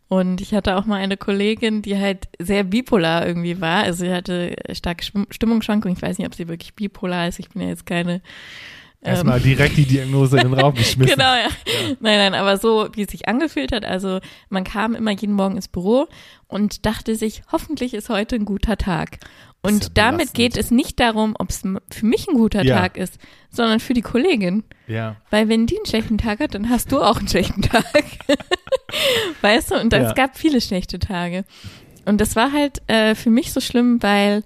Und 0.09 0.41
ich 0.41 0.55
hatte 0.55 0.77
auch 0.77 0.87
mal 0.87 0.97
eine 0.97 1.17
Kollegin, 1.19 1.83
die 1.83 1.99
halt 1.99 2.29
sehr 2.39 2.65
bipolar 2.65 3.27
irgendwie 3.27 3.61
war. 3.61 3.83
Also 3.85 4.07
sie 4.07 4.13
hatte 4.13 4.57
starke 4.73 5.05
Stimm- 5.05 5.27
Stimmungsschwankungen. 5.31 5.97
Ich 5.97 6.03
weiß 6.03 6.17
nicht, 6.19 6.27
ob 6.27 6.35
sie 6.35 6.49
wirklich 6.49 6.75
bipolar 6.75 7.29
ist. 7.29 7.39
Ich 7.39 7.51
bin 7.51 7.61
ja 7.61 7.69
jetzt 7.69 7.85
keine. 7.85 8.15
ähm, 8.15 8.21
Erstmal 9.03 9.39
direkt 9.41 9.77
die 9.77 9.85
Diagnose 9.85 10.39
in 10.39 10.45
den 10.51 10.59
Raum 10.59 10.73
geschmissen. 10.77 11.15
Genau, 11.15 11.35
ja. 11.35 11.49
Nein, 12.01 12.19
nein, 12.19 12.35
aber 12.35 12.57
so, 12.57 12.89
wie 12.95 13.03
es 13.03 13.11
sich 13.11 13.29
angefühlt 13.29 13.71
hat. 13.71 13.85
Also 13.85 14.21
man 14.49 14.65
kam 14.65 14.95
immer 14.95 15.11
jeden 15.11 15.35
Morgen 15.35 15.57
ins 15.57 15.69
Büro 15.69 16.07
und 16.47 16.87
dachte 16.87 17.15
sich, 17.15 17.43
hoffentlich 17.53 17.93
ist 17.93 18.09
heute 18.09 18.37
ein 18.37 18.47
guter 18.47 18.79
Tag. 18.79 19.19
Und 19.61 19.83
ja 19.85 19.91
damit 19.93 20.33
geht 20.35 20.57
es 20.57 20.71
nicht 20.71 21.01
darum, 21.01 21.35
ob 21.39 21.51
es 21.51 21.65
für 21.93 22.07
mich 22.07 22.29
ein 22.29 22.35
guter 22.37 22.63
Ja. 22.65 22.79
Tag 22.79 22.97
ist, 22.97 23.19
sondern 23.51 23.81
für 23.81 23.93
die 23.93 24.03
Kollegin. 24.03 24.63
Ja. 24.87 25.17
Weil 25.31 25.49
wenn 25.51 25.67
die 25.67 25.77
einen 25.77 25.85
schlechten 25.87 26.17
Tag 26.17 26.41
hat, 26.41 26.55
dann 26.55 26.71
hast 26.71 26.93
du 26.93 27.03
auch 27.03 27.19
einen 27.19 27.29
schlechten 27.29 27.61
Tag. 27.61 27.85
weißt 29.43 29.71
du? 29.73 29.81
Und 29.81 29.93
es 29.93 30.09
Ja. 30.09 30.13
gab 30.13 30.37
viele 30.37 30.61
schlechte 30.61 30.99
Tage. 30.99 31.45
Und 32.05 32.21
das 32.21 32.37
war 32.37 32.53
halt 32.53 32.81
äh, 32.89 33.15
für 33.15 33.31
mich 33.31 33.53
so 33.53 33.61
schlimm, 33.61 34.03
weil 34.03 34.43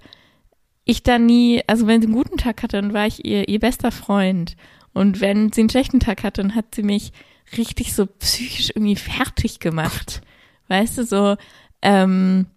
ich 0.85 1.03
da 1.03 1.17
nie, 1.17 1.61
also 1.67 1.87
wenn 1.87 2.01
sie 2.01 2.07
einen 2.07 2.15
guten 2.15 2.37
Tag 2.37 2.61
hatte, 2.61 2.81
dann 2.81 2.93
war 2.93 3.07
ich 3.07 3.23
ihr, 3.25 3.47
ihr 3.47 3.59
bester 3.59 3.91
Freund. 3.91 4.55
Und 4.93 5.21
wenn 5.21 5.51
sie 5.51 5.61
einen 5.61 5.69
schlechten 5.69 5.99
Tag 5.99 6.23
hatte, 6.23 6.41
dann 6.41 6.55
hat 6.55 6.75
sie 6.75 6.83
mich 6.83 7.13
richtig 7.57 7.93
so 7.93 8.05
psychisch 8.05 8.71
irgendwie 8.75 8.95
fertig 8.97 9.59
gemacht. 9.59 10.21
Weißt 10.67 10.97
du, 10.97 11.05
so 11.05 11.35
ähm, 11.81 12.47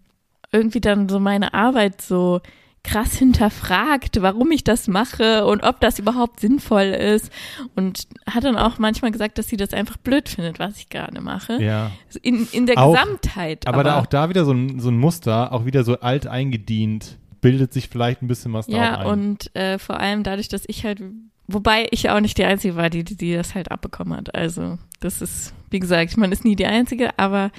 irgendwie 0.51 0.81
dann 0.81 1.07
so 1.09 1.19
meine 1.19 1.53
Arbeit 1.53 2.01
so 2.01 2.41
krass 2.87 3.13
hinterfragt, 3.15 4.21
warum 4.21 4.49
ich 4.51 4.63
das 4.63 4.87
mache 4.87 5.45
und 5.45 5.61
ob 5.63 5.79
das 5.81 5.99
überhaupt 5.99 6.39
sinnvoll 6.39 6.85
ist. 6.85 7.31
Und 7.75 8.07
hat 8.25 8.43
dann 8.45 8.55
auch 8.57 8.79
manchmal 8.79 9.11
gesagt, 9.11 9.37
dass 9.37 9.47
sie 9.49 9.57
das 9.57 9.73
einfach 9.73 9.97
blöd 9.97 10.29
findet, 10.29 10.57
was 10.59 10.77
ich 10.77 10.89
gerade 10.89 11.19
mache. 11.21 11.61
Ja. 11.61 11.91
In, 12.21 12.47
in 12.51 12.65
der 12.65 12.77
Auch- 12.77 12.93
Gesamtheit. 12.93 13.67
Aber, 13.67 13.83
da 13.83 13.99
auch 13.99 14.05
da 14.05 14.29
wieder 14.29 14.45
so 14.45 14.51
ein, 14.53 14.79
so 14.79 14.89
ein 14.89 14.97
Muster, 14.97 15.51
auch 15.51 15.65
wieder 15.65 15.83
so 15.83 15.99
alt 15.99 16.27
eingedient, 16.27 17.17
bildet 17.41 17.73
sich 17.73 17.89
vielleicht 17.89 18.21
ein 18.21 18.27
bisschen 18.27 18.53
was 18.53 18.67
Ja, 18.67 18.91
darauf 18.91 19.11
ein. 19.11 19.19
und 19.19 19.55
äh, 19.55 19.77
vor 19.79 19.99
allem 19.99 20.23
dadurch, 20.23 20.47
dass 20.47 20.63
ich 20.67 20.83
halt, 20.85 21.01
wobei 21.47 21.87
ich 21.91 22.03
ja 22.03 22.15
auch 22.15 22.19
nicht 22.21 22.37
die 22.37 22.45
Einzige 22.45 22.75
war, 22.75 22.89
die, 22.89 23.03
die, 23.03 23.15
die 23.15 23.33
das 23.35 23.53
halt 23.53 23.69
abbekommen 23.71 24.17
hat. 24.17 24.33
Also 24.33 24.77
das 25.01 25.21
ist, 25.21 25.53
wie 25.69 25.79
gesagt, 25.79 26.17
man 26.17 26.31
ist 26.31 26.45
nie 26.45 26.55
die 26.55 26.65
Einzige, 26.65 27.17
aber 27.19 27.51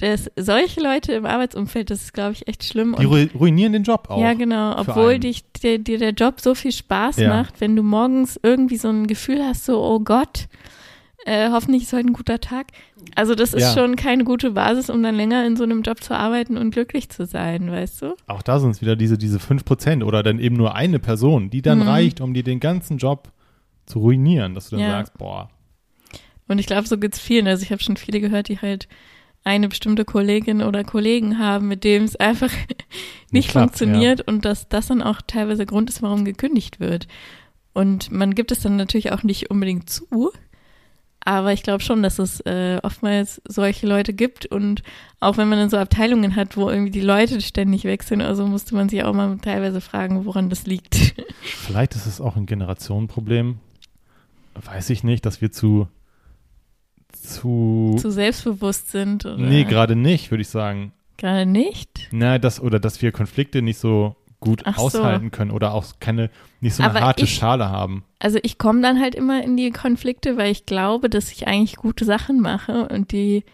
das, 0.00 0.30
solche 0.36 0.80
Leute 0.80 1.12
im 1.12 1.26
Arbeitsumfeld, 1.26 1.90
das 1.90 2.02
ist, 2.02 2.14
glaube 2.14 2.32
ich, 2.32 2.48
echt 2.48 2.64
schlimm. 2.64 2.96
Die 2.98 3.06
ru- 3.06 3.32
ruinieren 3.36 3.72
den 3.72 3.82
Job 3.82 4.08
auch. 4.08 4.20
ja, 4.20 4.32
genau, 4.34 4.78
obwohl 4.78 5.18
dich, 5.18 5.44
dir, 5.52 5.78
dir 5.78 5.98
der 5.98 6.12
Job 6.12 6.40
so 6.40 6.54
viel 6.54 6.72
Spaß 6.72 7.18
Ja. 7.18 7.28
macht, 7.28 7.60
wenn 7.60 7.76
du 7.76 7.82
morgens 7.82 8.40
irgendwie 8.42 8.76
so 8.78 8.88
ein 8.88 9.06
Gefühl 9.06 9.42
hast, 9.44 9.66
so, 9.66 9.82
oh 9.82 10.00
Gott, 10.00 10.48
äh, 11.26 11.50
hoffentlich 11.50 11.82
ist 11.82 11.92
heute 11.92 12.06
ein 12.08 12.12
guter 12.14 12.40
Tag. 12.40 12.68
Also 13.14 13.34
das 13.34 13.52
ist 13.52 13.62
Ja. 13.62 13.74
schon 13.74 13.96
keine 13.96 14.24
gute 14.24 14.52
Basis, 14.52 14.88
um 14.88 15.02
dann 15.02 15.14
länger 15.16 15.46
in 15.46 15.56
so 15.56 15.64
einem 15.64 15.82
Job 15.82 16.02
zu 16.02 16.14
arbeiten 16.16 16.56
und 16.56 16.70
glücklich 16.70 17.10
zu 17.10 17.26
sein, 17.26 17.70
weißt 17.70 18.00
du? 18.00 18.14
Auch 18.26 18.40
da 18.42 18.58
sind 18.58 18.70
es 18.70 18.80
wieder 18.80 18.96
diese, 18.96 19.18
diese 19.18 19.38
5% 19.38 20.02
oder 20.02 20.22
dann 20.22 20.38
eben 20.38 20.56
nur 20.56 20.74
eine 20.74 20.98
Person, 20.98 21.50
die 21.50 21.60
dann 21.60 21.80
Mhm. 21.80 21.88
reicht, 21.88 22.20
um 22.22 22.32
dir 22.32 22.42
den 22.42 22.58
ganzen 22.60 22.96
Job 22.96 23.30
zu 23.84 23.98
ruinieren, 23.98 24.54
dass 24.54 24.70
du 24.70 24.76
dann 24.76 24.84
Ja. 24.86 24.90
sagst, 24.92 25.18
boah, 25.18 25.50
Und 26.48 26.58
ich 26.58 26.66
glaube, 26.66 26.88
so 26.88 26.96
geht's 26.98 27.20
vielen. 27.20 27.46
Also 27.46 27.62
ich 27.62 27.70
habe 27.70 27.82
schon 27.82 27.96
viele 27.96 28.20
gehört, 28.20 28.48
die 28.48 28.58
halt 28.58 28.88
eine 29.44 29.68
bestimmte 29.68 30.04
Kollegin 30.04 30.62
oder 30.62 30.84
Kollegen 30.84 31.38
haben, 31.38 31.68
mit 31.68 31.84
dem 31.84 32.04
es 32.04 32.16
einfach 32.16 32.52
nicht 33.30 33.50
klappt, 33.50 33.78
funktioniert 33.78 34.26
und 34.26 34.44
dass 34.44 34.68
das 34.68 34.88
dann 34.88 35.02
auch 35.02 35.20
teilweise 35.26 35.66
Grund 35.66 35.88
ist, 35.90 36.02
warum 36.02 36.24
gekündigt 36.24 36.80
wird. 36.80 37.08
Und 37.72 38.10
man 38.10 38.34
gibt 38.34 38.52
es 38.52 38.60
dann 38.60 38.76
natürlich 38.76 39.12
auch 39.12 39.22
nicht 39.22 39.50
unbedingt 39.50 39.88
zu, 39.88 40.32
aber 41.22 41.52
ich 41.52 41.62
glaube 41.62 41.82
schon, 41.82 42.02
dass 42.02 42.18
es 42.18 42.40
äh, 42.40 42.80
oftmals 42.82 43.42
solche 43.46 43.86
Leute 43.86 44.12
gibt 44.12 44.46
und 44.46 44.82
auch 45.20 45.36
wenn 45.36 45.48
man 45.48 45.58
dann 45.58 45.70
so 45.70 45.76
Abteilungen 45.76 46.34
hat, 46.34 46.56
wo 46.56 46.70
irgendwie 46.70 46.90
die 46.90 47.02
Leute 47.02 47.40
ständig 47.40 47.84
wechseln, 47.84 48.22
also 48.22 48.46
musste 48.46 48.74
man 48.74 48.88
sich 48.88 49.04
auch 49.04 49.12
mal 49.12 49.38
teilweise 49.38 49.80
fragen, 49.80 50.24
woran 50.24 50.48
das 50.48 50.66
liegt. 50.66 50.94
vielleicht 51.42 51.94
ist 51.94 52.06
es 52.06 52.20
auch 52.20 52.36
ein 52.36 52.46
Generationenproblem. 52.46 53.58
Weiß 54.54 54.90
ich 54.90 55.04
nicht, 55.04 55.24
dass 55.26 55.40
wir 55.40 55.52
zu, 55.52 55.88
zu, 57.22 57.96
zu 58.00 58.10
selbstbewusst 58.10 58.90
sind 58.90 59.24
oder 59.26 59.36
nee, 59.36 59.64
gerade 59.64 59.96
nicht, 59.96 60.30
würde 60.30 60.42
ich 60.42 60.48
sagen. 60.48 60.92
gerade 61.16 61.46
nicht. 61.46 62.08
Na, 62.12 62.38
das, 62.38 62.60
oder 62.60 62.78
dass 62.80 63.02
wir 63.02 63.12
Konflikte 63.12 63.62
nicht 63.62 63.78
so 63.78 64.16
gut 64.40 64.62
Ach 64.64 64.76
so. 64.78 64.84
aushalten 64.84 65.30
können 65.30 65.50
oder 65.50 65.74
auch 65.74 65.84
keine, 66.00 66.30
nicht 66.60 66.74
so 66.74 66.82
eine 66.82 66.92
Aber 66.92 67.00
harte 67.02 67.24
ich- 67.24 67.34
Schale 67.34 67.68
haben. 67.68 68.04
Also 68.18 68.38
ich 68.42 68.56
komme 68.58 68.80
dann 68.82 69.00
halt 69.00 69.14
immer 69.14 69.42
in 69.44 69.56
die 69.56 69.70
Konflikte, 69.70 70.36
weil 70.36 70.50
ich 70.50 70.64
glaube, 70.66 71.08
dass 71.10 71.30
ich 71.32 71.46
eigentlich 71.46 71.76
gute 71.76 72.04
Sachen 72.04 72.40
mache 72.40 72.88
und 72.88 73.12
die, 73.12 73.44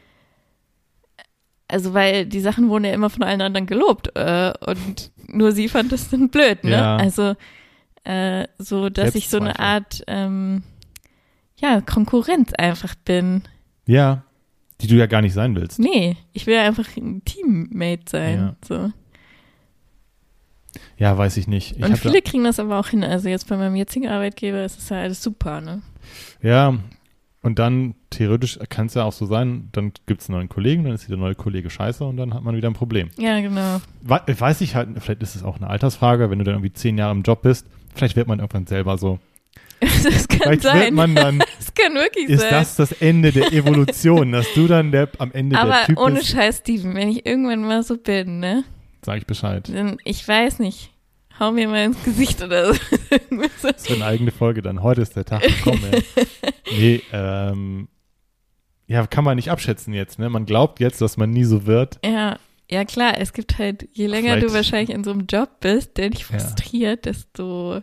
also 1.69 1.95
weil 1.95 2.27
die 2.27 2.41
Sachen 2.41 2.69
wurden 2.69 2.85
ja 2.85 2.93
immer 2.93 3.11
von 3.11 3.23
allen 3.25 3.41
anderen 3.41 3.67
gelobt 3.67 4.11
äh, 4.15 4.53
und 4.67 5.11
nur 5.29 5.53
sie 5.53 5.69
fand 5.69 5.91
das 5.91 6.09
dann 6.11 6.29
blöd, 6.29 6.63
ne? 6.63 6.71
Ja. 6.71 6.97
Also 6.97 7.35
äh, 8.05 8.47
so, 8.59 8.89
dass 8.89 9.17
ich 9.17 9.29
so 9.29 9.39
eine. 9.39 9.59
Art, 9.59 10.05
ähm, 10.07 10.63
ja, 11.59 11.81
Konkurrenz 11.81 12.53
einfach 12.55 12.95
bin. 12.95 13.43
Ja, 13.87 14.23
die 14.81 14.87
du 14.89 14.97
ja 14.97 15.07
gar 15.07 15.23
nicht 15.23 15.33
sein 15.35 15.55
willst. 15.57 15.79
Nee, 15.79 16.17
ich 16.33 16.47
will 16.47 16.57
einfach 16.59 16.85
ein 16.97 17.23
Teammate 17.25 18.03
sein. 18.09 18.39
Ja. 18.39 18.57
So. 18.67 18.93
Ja, 20.99 21.17
weiß 21.17 21.37
ich 21.39 21.47
nicht. 21.47 21.73
Ich 21.77 21.83
Und 21.83 21.93
hab 21.93 22.03
da- 22.03 22.09
viele 22.11 22.23
kriegen 22.23 22.45
das 22.45 22.59
aber 22.61 22.79
auch 22.79 22.89
hin. 22.89 23.03
Also 23.05 23.29
jetzt 23.29 23.49
bei 23.49 23.57
meinem 23.57 23.77
jetzigen 23.77 24.09
Arbeitgeber 24.09 24.65
ist 24.65 24.79
es 24.79 24.89
ja 24.89 24.99
alles 25.01 25.23
super, 25.23 25.61
ne? 25.61 25.83
Ja, 26.43 26.75
und 27.43 27.59
dann 27.59 27.95
theoretisch 28.11 28.59
kann 28.69 28.87
es 28.87 28.95
ja 28.95 29.05
auch 29.05 29.13
so 29.13 29.25
sein, 29.27 29.69
dann 29.73 29.93
gibt 30.07 30.21
es 30.23 30.29
einen 30.29 30.39
neuen 30.39 30.49
Kollegen, 30.49 30.85
dann 30.85 30.93
ist 30.95 31.09
der 31.09 31.17
neue 31.17 31.35
Kollege 31.35 31.71
scheiße 31.71 32.05
und 32.05 32.17
dann 32.17 32.35
hat 32.35 32.43
man 32.43 32.57
wieder 32.57 32.69
ein 32.69 32.75
Problem. 32.75 33.09
Ja, 33.19 33.41
genau. 33.41 33.81
We 34.03 34.21
weiß 34.41 34.61
ich 34.63 34.75
halt, 34.75 34.89
vielleicht 35.01 35.23
ist 35.23 35.37
es 35.37 35.43
auch 35.43 35.57
eine 35.57 35.69
Altersfrage, 35.69 36.29
wenn 36.31 36.39
du 36.39 36.45
dann 36.45 36.55
irgendwie 36.57 36.73
zehn 36.73 36.99
Jahre 36.99 37.13
im 37.13 37.23
Job 37.23 37.43
bist, 37.43 37.67
vielleicht 37.95 38.17
wird 38.17 38.27
man 38.29 38.39
irgendwann 38.41 38.67
selber 38.67 38.99
so. 38.99 39.19
Das 39.81 40.27
kann 40.29 40.39
Vielleicht 40.41 40.65
wird 40.65 40.73
sein. 40.75 40.95
man 40.95 41.15
dann, 41.15 41.43
kann 41.77 41.95
wirklich 41.95 42.29
ist 42.29 42.41
sein. 42.41 42.51
das 42.51 42.77
das 42.77 42.93
Ende 42.93 43.31
der 43.33 43.53
Evolution, 43.53 44.33
dass 44.33 44.47
du 44.55 44.67
dann 44.67 44.91
der, 44.93 45.09
am 45.19 45.31
Ende 45.33 45.57
Aber 45.59 45.73
der 45.73 45.85
Typ 45.87 45.99
ohne 45.99 46.15
bist, 46.17 46.29
Scheiß, 46.29 46.59
Steven, 46.59 46.95
wenn 46.95 47.09
ich 47.09 47.25
irgendwann 47.27 47.63
mal 47.63 47.83
so 47.83 47.97
bin, 47.97 48.41
ne? 48.41 48.65
sag 49.05 49.19
ich 49.19 49.27
Bescheid. 49.27 49.69
Dann, 49.73 49.99
ich 50.05 50.27
weiß 50.27 50.59
nicht, 50.59 50.91
hau 51.39 51.53
mir 51.53 51.69
mal 51.69 51.85
ins 51.85 52.03
Gesicht 52.03 52.43
oder 52.43 52.73
so. 52.75 52.81
Das 53.63 53.89
wird 53.89 54.01
eine 54.01 54.05
eigene 54.07 54.31
Folge 54.33 54.63
dann. 54.63 54.83
Heute 54.83 55.03
ist 55.03 55.15
der 55.17 55.25
Tag 55.25 55.43
gekommen. 55.43 55.83
ey. 55.93 56.03
Nee, 56.79 57.03
ähm, 57.13 57.87
ja, 58.89 59.07
kann 59.07 59.23
man 59.25 59.37
nicht 59.37 59.51
abschätzen 59.51 59.93
jetzt, 59.95 60.19
ne? 60.19 60.29
Man 60.29 60.47
glaubt 60.47 60.81
jetzt, 60.81 61.01
dass 61.01 61.17
man 61.17 61.31
nie 61.31 61.45
so 61.45 61.67
wird. 61.67 61.99
ja, 62.05 62.39
ja 62.69 62.85
klar, 62.85 63.15
es 63.19 63.33
gibt 63.33 63.59
halt, 63.59 63.89
je 63.93 64.07
länger 64.09 64.35
du 64.35 64.49
Vielleicht- 64.49 64.55
wahrscheinlich 64.55 64.91
in 64.91 65.05
so 65.05 65.13
einem 65.13 65.27
Job 65.27 65.61
bist, 65.61 65.97
der 65.99 66.11
dich 66.11 66.21
Ja. 66.23 66.27
frustriert, 66.39 67.05
desto, 67.05 67.81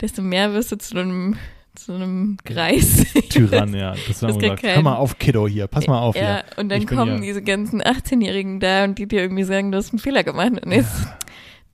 desto 0.00 0.22
mehr 0.22 0.52
wirst 0.52 0.70
du 0.70 0.78
zu 0.78 0.96
einem, 0.98 1.36
zu 1.76 1.92
einem 1.92 2.36
Greis. 2.44 3.04
Tyrann, 3.30 3.74
ja. 3.74 3.92
Das 4.08 4.20
Das 4.20 4.30
ist 4.32 4.38
gesagt, 4.40 4.62
kein- 4.62 4.74
hör 4.76 4.82
mal 4.82 4.96
auf, 4.96 5.18
Kiddo 5.18 5.46
hier, 5.46 5.66
pass 5.66 5.86
mal 5.86 6.00
auf 6.00 6.16
ja, 6.16 6.22
hier. 6.22 6.44
und 6.56 6.68
dann 6.70 6.80
Ich 6.82 6.86
kommen 6.88 7.16
ja- 7.16 7.20
diese 7.20 7.42
ganzen 7.42 7.80
18-Jährigen 7.82 8.58
da 8.60 8.84
und 8.84 8.98
die 8.98 9.06
dir 9.06 9.20
irgendwie 9.20 9.44
sagen, 9.44 9.70
du 9.72 9.78
hast 9.78 9.90
einen 9.92 9.98
Fehler 10.00 10.24
gemacht. 10.24 10.52
Und 10.64 10.72
jetzt, 10.72 11.06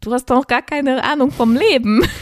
du 0.00 0.12
hast 0.12 0.28
doch 0.30 0.46
gar 0.46 0.62
keine 0.62 1.03
Ahnung 1.05 1.30
vom 1.30 1.57
Leben. 1.57 2.05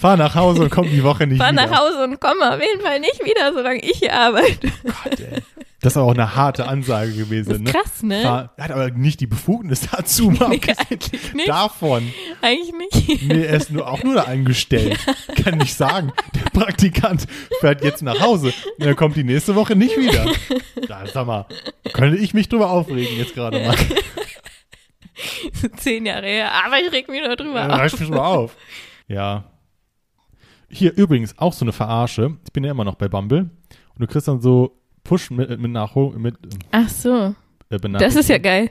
Fahr 0.00 0.16
nach 0.16 0.34
Hause 0.34 0.62
und 0.62 0.70
komm 0.70 0.88
die 0.90 1.02
Woche 1.02 1.26
nicht 1.26 1.38
Fahr 1.38 1.52
wieder. 1.52 1.66
nach 1.66 1.78
Hause 1.80 2.04
und 2.04 2.20
komm 2.20 2.42
auf 2.42 2.60
jeden 2.60 2.80
Fall 2.82 3.00
nicht 3.00 3.24
wieder, 3.24 3.52
solange 3.52 3.80
ich 3.80 3.98
hier 3.98 4.14
arbeite. 4.14 4.68
Gott, 4.84 5.20
ey. 5.20 5.42
Das 5.82 5.92
ist 5.92 5.96
aber 5.98 6.06
auch 6.06 6.14
eine 6.14 6.34
harte 6.34 6.66
Ansage 6.66 7.08
Das 7.10 7.16
gewesen, 7.18 7.50
ist 7.52 7.60
ne? 7.60 7.70
krass, 7.70 8.02
ne? 8.02 8.22
Fahr, 8.22 8.54
er 8.56 8.64
hat 8.64 8.70
aber 8.70 8.90
nicht 8.90 9.20
die 9.20 9.26
Befugnis 9.26 9.86
dazu, 9.90 10.30
mal 10.30 10.48
Nee, 10.50 10.60
eigentlich 10.90 11.34
nicht. 11.34 11.48
davon. 11.48 12.10
Eigentlich 12.40 12.72
nicht. 13.08 13.22
Nee, 13.28 13.44
er 13.44 13.56
ist 13.56 13.70
nur, 13.70 13.86
auch 13.86 14.02
nur 14.02 14.14
da 14.14 14.22
angestellt. 14.22 14.98
Kann 15.44 15.58
nicht 15.58 15.74
sagen. 15.74 16.12
Der 16.34 16.48
Praktikant 16.50 17.26
fährt 17.60 17.84
jetzt 17.84 18.02
nach 18.02 18.18
Hause 18.20 18.54
und 18.78 18.86
er 18.86 18.94
kommt 18.94 19.16
die 19.16 19.24
nächste 19.24 19.54
Woche 19.54 19.76
nicht 19.76 19.96
wieder. 19.98 20.24
Da, 20.88 21.06
sag 21.06 21.26
mal, 21.26 21.46
könnte 21.92 22.16
ich 22.18 22.32
mich 22.32 22.48
drüber 22.48 22.70
aufregen 22.70 23.16
jetzt 23.18 23.34
gerade 23.34 23.60
mal. 23.60 23.76
Zehn 25.78 26.04
Jahre 26.06 26.26
her, 26.26 26.50
aber 26.64 26.78
ich 26.80 26.92
reg 26.92 27.08
mich 27.08 27.22
nur 27.24 27.36
drüber 27.36 27.60
Ja, 27.60 27.68
auf. 27.68 27.78
reicht 27.78 28.00
mich 28.00 28.08
mal 28.10 28.24
auf. 28.26 28.56
Ja. 29.08 29.44
Hier 30.68 30.94
übrigens 30.96 31.38
auch 31.38 31.52
so 31.52 31.64
eine 31.64 31.72
Verarsche. 31.72 32.36
Ich 32.44 32.52
bin 32.52 32.64
ja 32.64 32.70
immer 32.72 32.84
noch 32.84 32.96
bei 32.96 33.08
Bumble. 33.08 33.40
Und 33.40 33.50
du 34.00 34.06
kriegst 34.06 34.28
dann 34.28 34.40
so 34.40 34.78
Push 35.06 35.30
mit, 35.30 35.58
mit 35.58 35.70
Nachho 35.70 36.12
mit 36.16 36.36
Ach 36.70 36.88
so, 36.88 37.34
äh, 37.70 37.78
das 37.98 38.16
ist 38.16 38.28
ja 38.28 38.38
geil. 38.38 38.70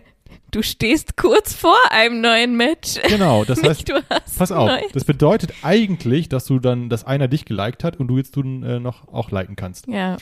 du 0.52 0.62
stehst 0.62 1.18
kurz 1.18 1.54
vor 1.54 1.78
einem 1.92 2.22
neuen 2.22 2.56
Match. 2.56 3.00
Genau, 3.08 3.44
das 3.44 3.60
heißt, 3.64 3.88
Nicht, 3.88 3.90
du 3.90 4.02
hast 4.10 4.38
pass 4.38 4.52
auf, 4.52 4.70
das 4.94 5.06
bedeutet 5.06 5.54
eigentlich, 5.64 6.30
dass 6.30 6.46
du 6.46 6.60
dann, 6.60 6.90
dass 6.90 7.04
einer 7.06 7.28
dich 7.28 7.46
geliked 7.46 7.84
hat 7.84 7.98
und 8.00 8.08
du 8.08 8.18
jetzt 8.18 8.36
du 8.36 8.42
äh, 8.42 8.80
noch 8.80 9.08
auch 9.08 9.32
liken 9.32 9.56
kannst. 9.56 9.88
Ja. 9.88 10.18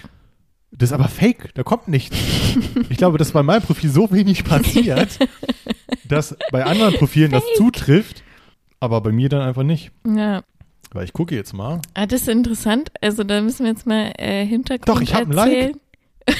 Das 0.75 0.89
ist 0.89 0.93
aber 0.93 1.07
fake, 1.07 1.53
da 1.53 1.61
kommt 1.61 1.87
nichts. 1.87 2.17
ich 2.89 2.97
glaube, 2.97 3.17
dass 3.19 3.31
bei 3.31 3.43
meinem 3.43 3.61
Profil 3.61 3.89
so 3.91 4.11
wenig 4.11 4.43
passiert, 4.43 5.19
dass 6.07 6.35
bei 6.51 6.65
anderen 6.65 6.95
Profilen 6.95 7.31
das 7.31 7.43
zutrifft, 7.55 8.23
aber 8.79 9.01
bei 9.01 9.11
mir 9.11 9.29
dann 9.29 9.41
einfach 9.41 9.63
nicht. 9.63 9.91
Ja. 10.07 10.43
Weil 10.91 11.05
ich 11.05 11.13
gucke 11.13 11.35
jetzt 11.35 11.53
mal. 11.53 11.81
Ah, 11.93 12.05
das 12.05 12.21
ist 12.21 12.27
interessant. 12.27 12.91
Also 13.01 13.23
da 13.23 13.41
müssen 13.41 13.63
wir 13.65 13.71
jetzt 13.71 13.85
mal 13.87 14.13
äh, 14.17 14.45
Hintergrund 14.45 14.89
Doch, 14.89 15.01
ich 15.01 15.13
hab 15.13 15.21
ein 15.21 15.31
Like. 15.31 15.75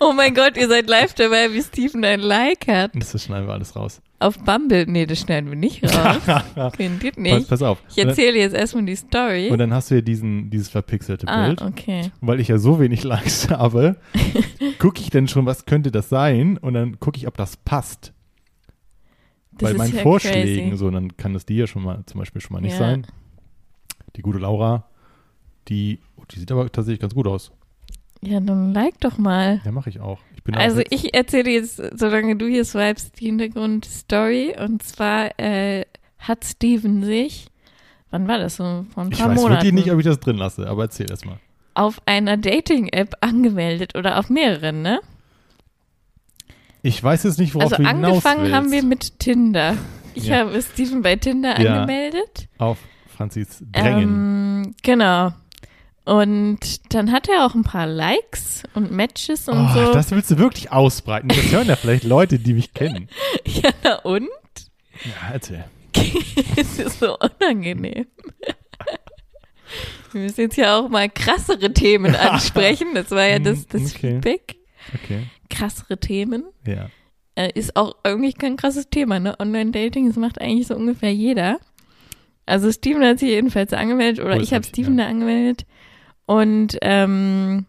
oh 0.00 0.12
mein 0.12 0.34
Gott, 0.34 0.56
ihr 0.56 0.68
seid 0.68 0.88
live 0.88 1.14
dabei, 1.14 1.52
wie 1.52 1.62
Steven 1.62 2.04
ein 2.04 2.20
Like 2.20 2.66
hat. 2.68 2.92
Das 2.94 3.22
schneiden 3.22 3.46
wir 3.46 3.54
alles 3.54 3.76
raus. 3.76 4.00
Auf 4.20 4.38
Bumble. 4.38 4.86
Nee, 4.86 5.06
das 5.06 5.20
schneiden 5.20 5.48
wir 5.48 5.56
nicht 5.56 5.84
raus. 5.84 6.18
pass, 6.26 6.78
ihr 6.78 6.90
nicht. 7.16 7.48
pass 7.48 7.62
auf. 7.62 7.82
Ich 7.88 7.98
erzähle 7.98 8.38
jetzt 8.38 8.54
erstmal 8.54 8.84
die 8.84 8.96
Story. 8.96 9.48
Und 9.50 9.58
dann 9.58 9.72
hast 9.72 9.90
du 9.90 9.96
hier 9.96 10.02
diesen, 10.02 10.50
dieses 10.50 10.68
verpixelte 10.68 11.28
ah, 11.28 11.46
Bild. 11.46 11.62
okay. 11.62 12.10
Weil 12.20 12.40
ich 12.40 12.48
ja 12.48 12.58
so 12.58 12.80
wenig 12.80 13.04
Likes 13.04 13.48
habe, 13.50 13.96
gucke 14.78 15.00
ich 15.00 15.10
dann 15.10 15.28
schon, 15.28 15.46
was 15.46 15.66
könnte 15.66 15.92
das 15.92 16.08
sein? 16.08 16.58
Und 16.58 16.74
dann 16.74 16.98
gucke 16.98 17.16
ich, 17.16 17.28
ob 17.28 17.36
das 17.36 17.56
passt. 17.56 18.12
Das 19.52 19.72
Bei 19.72 19.78
meinen 19.78 19.94
ja 19.94 20.02
Vorschlägen, 20.02 20.70
crazy. 20.70 20.78
so, 20.78 20.90
dann 20.90 21.16
kann 21.16 21.34
das 21.34 21.46
die 21.46 21.56
ja 21.56 21.66
schon 21.66 21.82
mal 21.82 22.02
zum 22.06 22.18
Beispiel 22.18 22.40
schon 22.40 22.54
mal 22.54 22.60
nicht 22.60 22.72
Ja. 22.72 22.78
sein. 22.78 23.06
Die 24.16 24.22
gute 24.22 24.38
Laura, 24.38 24.88
die, 25.68 26.00
oh, 26.16 26.22
die 26.30 26.40
sieht 26.40 26.50
aber 26.50 26.70
tatsächlich 26.70 27.00
ganz 27.00 27.14
gut 27.14 27.28
aus. 27.28 27.52
Ja, 28.22 28.40
dann 28.40 28.72
like 28.74 28.98
doch 29.00 29.16
mal. 29.18 29.60
Ja, 29.64 29.72
mache 29.72 29.90
ich 29.90 30.00
auch. 30.00 30.18
Ich 30.46 30.56
Also 30.56 30.78
jetzt- 30.78 30.92
ich 30.92 31.14
erzähle 31.14 31.50
jetzt, 31.50 31.80
solange 31.98 32.36
du 32.36 32.46
hier 32.46 32.64
swipest, 32.64 33.20
die 33.20 33.26
Hintergrundstory. 33.26 34.56
Und 34.58 34.82
zwar 34.82 35.38
äh, 35.38 35.84
hat 36.18 36.44
Steven 36.44 37.04
sich, 37.04 37.46
wann 38.10 38.26
war 38.26 38.38
das 38.38 38.56
so? 38.56 38.86
Vor 38.94 39.04
ein 39.04 39.12
ich 39.12 39.18
paar 39.18 39.28
weiß 39.30 39.36
Monaten. 39.40 39.62
wirklich 39.62 39.74
nicht, 39.84 39.92
ob 39.92 39.98
ich 39.98 40.06
das 40.06 40.18
drin 40.20 40.36
lasse, 40.36 40.66
aber 40.68 40.84
erzähl 40.84 41.10
erst 41.10 41.26
mal. 41.26 41.38
auf 41.74 42.00
einer 42.06 42.36
Dating-App 42.38 43.14
angemeldet 43.20 43.94
oder 43.96 44.18
auf 44.18 44.30
mehreren, 44.30 44.82
ne? 44.82 45.00
Ich 46.82 47.02
weiß 47.02 47.24
jetzt 47.24 47.38
nicht, 47.38 47.54
worauf 47.54 47.72
also 47.72 47.82
du 47.82 47.88
hinaus 47.88 48.08
angefangen 48.24 48.42
willst. 48.42 48.54
haben 48.54 48.72
wir 48.72 48.82
mit 48.84 49.18
Tinder. 49.18 49.76
Ich 50.14 50.26
Ja. 50.28 50.38
habe 50.38 50.60
Steven 50.62 51.02
bei 51.02 51.16
Tinder 51.16 51.60
Ja. 51.60 51.74
angemeldet. 51.82 52.48
Auf 52.58 52.78
Franzis 53.16 53.62
Drängen. 53.72 54.64
Ähm, 54.64 54.74
genau. 54.82 55.32
Und 56.08 56.94
dann 56.94 57.12
hat 57.12 57.28
er 57.28 57.44
auch 57.44 57.54
ein 57.54 57.64
paar 57.64 57.86
Likes 57.86 58.62
und 58.72 58.90
Matches 58.90 59.46
und 59.46 59.58
oh, 59.58 59.74
so. 59.74 59.92
Das 59.92 60.10
willst 60.10 60.30
du 60.30 60.38
wirklich 60.38 60.72
ausbreiten. 60.72 61.28
Das 61.28 61.52
hören 61.52 61.68
ja 61.68 61.76
vielleicht 61.76 62.04
Leute, 62.04 62.38
die 62.38 62.54
mich 62.54 62.72
kennen. 62.72 63.10
ja, 63.44 63.68
na 63.84 63.96
und? 63.96 64.26
Ja, 65.04 65.34
erzähl. 65.34 65.66
es 66.56 66.78
ist 66.78 67.00
so 67.00 67.14
unangenehm. 67.18 68.06
Wir 70.12 70.20
müssen 70.22 70.40
jetzt 70.40 70.56
ja 70.56 70.78
auch 70.78 70.88
mal 70.88 71.10
krassere 71.10 71.74
Themen 71.74 72.16
ansprechen. 72.16 72.94
Das 72.94 73.10
war 73.10 73.26
ja 73.26 73.38
das, 73.38 73.66
das 73.66 73.94
Okay. 73.94 74.12
Feedback. 74.12 74.56
Okay. 74.94 75.26
Krassere 75.50 75.98
Themen. 75.98 76.44
Ja. 76.66 76.88
äh, 77.34 77.50
ist 77.52 77.76
auch 77.76 77.96
irgendwie 78.02 78.32
kein 78.32 78.56
krasses 78.56 78.88
Thema, 78.88 79.20
ne? 79.20 79.38
Online-Dating, 79.38 80.08
das 80.08 80.16
macht 80.16 80.40
eigentlich 80.40 80.68
so 80.68 80.74
ungefähr 80.74 81.12
jeder. 81.12 81.58
Also 82.46 82.72
Steven 82.72 83.04
hat 83.04 83.18
sich 83.18 83.28
jedenfalls 83.28 83.74
angemeldet 83.74 84.24
oder 84.24 84.36
Cool, 84.36 84.42
ich 84.42 84.54
habe 84.54 84.64
Steven 84.64 84.96
ja. 84.98 85.04
da 85.04 85.10
angemeldet. 85.10 85.66
Und 86.28 86.76
ähm, 86.82 87.64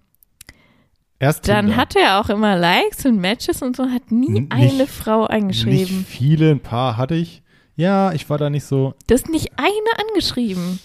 Erst 1.18 1.48
dann 1.48 1.68
Tinder. 1.68 1.78
hatte 1.78 2.00
er 2.00 2.20
auch 2.20 2.30
immer 2.30 2.58
Likes 2.58 3.06
und 3.06 3.20
Matches 3.20 3.62
und 3.62 3.76
so, 3.76 3.90
hat 3.90 4.12
nie 4.12 4.28
N- 4.28 4.34
nicht- 4.34 4.52
eine 4.52 4.86
Frau 4.88 5.22
Nicht 5.22 5.32
angeschrieben. 5.32 6.06
viele, 6.08 6.52
ein 6.52 6.60
paar 6.60 6.98
hatte 6.98 7.16
ich. 7.16 7.42
Ja, 7.76 8.12
ich 8.12 8.30
war 8.30 8.38
da 8.38 8.50
nicht 8.50 8.66
so. 8.66 8.94
Das 9.08 9.22
ist 9.22 9.30
nicht 9.30 9.54
eine 9.58 10.10
angeschrieben. 10.10 10.80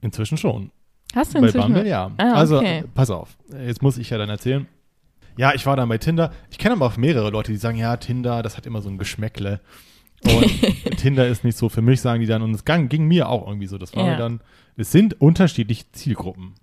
Inzwischen 0.00 0.38
schon. 0.38 0.70
Hast 1.14 1.34
du 1.34 1.40
Bei 1.40 1.46
inzwischen? 1.48 1.72
Bumble, 1.74 1.86
ja. 1.88 2.10
Ah, 2.16 2.32
Also, 2.32 2.58
okay. 2.58 2.78
äh, 2.78 2.84
pass 2.94 3.10
auf. 3.10 3.36
Jetzt 3.66 3.82
muss 3.82 3.98
ich 3.98 4.08
ja 4.10 4.16
dann 4.18 4.28
erzählen. 4.30 4.66
Ja, 5.36 5.54
ich 5.54 5.66
war 5.66 5.76
dann 5.76 5.88
bei 5.88 5.98
Tinder. 5.98 6.32
Ich 6.50 6.58
kenne 6.58 6.74
aber 6.74 6.86
auch 6.86 6.96
mehrere 6.96 7.30
Leute, 7.30 7.52
die 7.52 7.58
sagen, 7.58 7.76
ja, 7.78 7.96
Tinder, 7.98 8.42
das 8.42 8.56
hat 8.56 8.64
immer 8.66 8.80
so 8.82 8.88
ein 8.88 8.96
Geschmäckle. 8.98 9.60
Und 10.24 10.44
Tinder 10.98 11.26
ist 11.28 11.44
nicht 11.44 11.56
so 11.58 11.68
für 11.68 11.82
mich, 11.82 12.00
sagen 12.00 12.20
die 12.20 12.26
dann. 12.26 12.42
Und 12.42 12.54
es 12.54 12.64
ging 12.64 13.06
mir 13.06 13.28
auch 13.28 13.46
irgendwie 13.46 13.66
so. 13.66 13.76
Das 13.78 13.94
war 13.94 14.04
Ja. 14.04 14.12
mir 14.12 14.16
dann, 14.16 14.40
es 14.76 14.90
sind 14.92 15.20
unterschiedliche 15.20 15.84
Zielgruppen. 15.92 16.54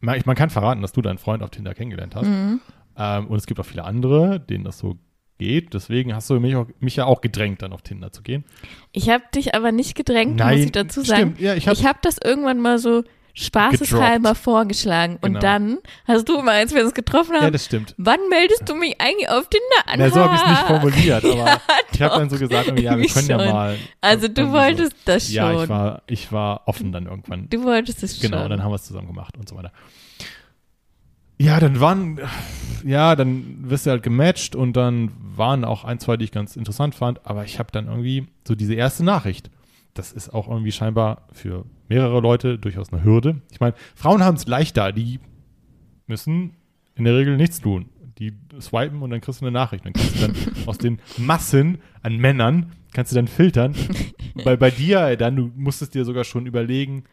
Man, 0.00 0.20
man 0.24 0.36
kann 0.36 0.50
verraten, 0.50 0.82
dass 0.82 0.92
du 0.92 1.02
deinen 1.02 1.18
Freund 1.18 1.42
auf 1.42 1.50
Tinder 1.50 1.74
kennengelernt 1.74 2.14
hast. 2.14 2.26
Mhm. 2.26 2.60
Ähm, 2.96 3.26
und 3.28 3.36
es 3.36 3.46
gibt 3.46 3.60
auch 3.60 3.64
viele 3.66 3.84
andere, 3.84 4.40
denen 4.40 4.64
das 4.64 4.78
so 4.78 4.96
geht. 5.38 5.72
Deswegen 5.74 6.14
hast 6.14 6.28
du 6.30 6.38
mich, 6.40 6.54
auch, 6.56 6.66
mich 6.80 6.96
ja 6.96 7.04
auch 7.06 7.20
gedrängt, 7.20 7.62
dann 7.62 7.72
auf 7.72 7.82
Tinder 7.82 8.12
zu 8.12 8.22
gehen. 8.22 8.44
Ich 8.92 9.08
habe 9.10 9.24
dich 9.34 9.54
aber 9.54 9.72
nicht 9.72 9.94
gedrängt, 9.94 10.36
Nein, 10.36 10.56
muss 10.56 10.64
ich 10.66 10.72
dazu 10.72 11.02
sagen. 11.02 11.20
stimmt. 11.34 11.40
Ja, 11.40 11.54
ich 11.54 11.66
hab- 11.66 11.74
ich 11.74 11.86
habe 11.86 11.98
das 12.02 12.18
irgendwann 12.22 12.60
mal 12.60 12.78
so 12.78 13.04
spaßeshalber 13.34 14.34
vorgeschlagen. 14.34 15.14
Und 15.20 15.30
Genau. 15.34 15.40
dann 15.40 15.78
hast 16.06 16.28
du 16.28 16.40
mal, 16.42 16.56
als 16.56 16.74
wir 16.74 16.84
uns 16.84 16.94
getroffen 16.94 17.34
haben, 17.36 17.44
Ja, 17.44 17.50
das 17.50 17.64
stimmt. 17.66 17.94
Wann 17.98 18.20
meldest 18.28 18.68
du 18.68 18.74
mich 18.74 19.00
eigentlich 19.00 19.28
auf 19.28 19.48
Tinder 19.48 19.86
an? 19.92 19.98
Na, 19.98 20.10
so 20.10 20.20
habe 20.20 20.34
ich 20.34 20.40
es 20.42 20.48
nicht 20.48 20.60
formuliert, 20.66 21.24
aber 21.24 21.34
Ja, 21.36 21.60
ich 21.92 22.02
habe 22.02 22.18
dann 22.18 22.30
so 22.30 22.38
gesagt, 22.38 22.66
ja, 22.80 22.98
wir 22.98 23.06
können 23.08 23.28
ja 23.28 23.38
schon. 23.38 23.48
mal. 23.52 23.78
Also 24.00 24.28
du 24.28 24.50
wolltest 24.52 24.94
das 25.04 25.26
So. 25.28 25.34
schon. 25.34 25.52
Ja, 25.54 25.62
ich 25.62 25.68
war, 25.68 26.02
ich 26.06 26.32
war 26.32 26.62
offen 26.66 26.92
dann 26.92 27.06
irgendwann. 27.06 27.48
du 27.50 27.62
wolltest 27.64 28.02
es 28.02 28.20
Genau, 28.20 28.40
schon. 28.40 28.50
dann 28.50 28.62
haben 28.62 28.70
wir 28.70 28.76
es 28.76 28.84
zusammen 28.84 29.06
gemacht 29.06 29.36
und 29.36 29.48
so 29.48 29.56
weiter. 29.56 29.72
Ja, 31.38 31.58
dann 31.58 31.80
waren, 31.80 32.20
ja, 32.84 33.16
dann 33.16 33.70
wirst 33.70 33.86
du 33.86 33.90
halt 33.90 34.02
gematcht 34.02 34.54
und 34.54 34.74
dann 34.76 35.10
waren 35.36 35.64
auch 35.64 35.84
ein, 35.84 35.98
zwei, 35.98 36.18
die 36.18 36.24
ich 36.26 36.32
ganz 36.32 36.54
interessant 36.54 36.94
fand, 36.94 37.24
aber 37.24 37.44
ich 37.44 37.58
habe 37.58 37.70
dann 37.72 37.86
irgendwie 37.86 38.26
so 38.46 38.54
diese 38.54 38.74
erste 38.74 39.04
Nachricht. 39.04 39.50
Das 39.94 40.12
ist 40.12 40.34
auch 40.34 40.48
irgendwie 40.48 40.70
scheinbar 40.72 41.26
für 41.32 41.64
mehrere 41.90 42.20
Leute 42.20 42.58
durchaus 42.58 42.92
eine 42.92 43.04
Hürde. 43.04 43.42
Ich 43.50 43.60
meine, 43.60 43.74
Frauen 43.94 44.22
haben 44.22 44.36
es 44.36 44.46
leichter, 44.46 44.92
die 44.92 45.20
müssen 46.06 46.54
in 46.94 47.04
der 47.04 47.16
Regel 47.16 47.36
nichts 47.36 47.60
tun. 47.60 47.86
Die 48.18 48.32
swipen 48.60 49.02
und 49.02 49.10
dann 49.10 49.20
kriegst 49.20 49.40
du 49.40 49.46
eine 49.46 49.52
Nachricht. 49.52 49.84
Dann 49.84 49.92
kannst 49.92 50.16
du 50.16 50.20
dann 50.20 50.36
aus 50.66 50.78
den 50.78 51.00
Massen 51.18 51.78
an 52.02 52.16
Männern, 52.16 52.72
kannst 52.92 53.12
du 53.12 53.16
dann 53.16 53.28
filtern. 53.28 53.74
Weil 54.44 54.56
bei 54.56 54.70
dir 54.70 55.16
dann, 55.16 55.36
du 55.36 55.50
musstest 55.56 55.94
dir 55.94 56.04
sogar 56.04 56.24
schon 56.24 56.46
überlegen, 56.46 57.04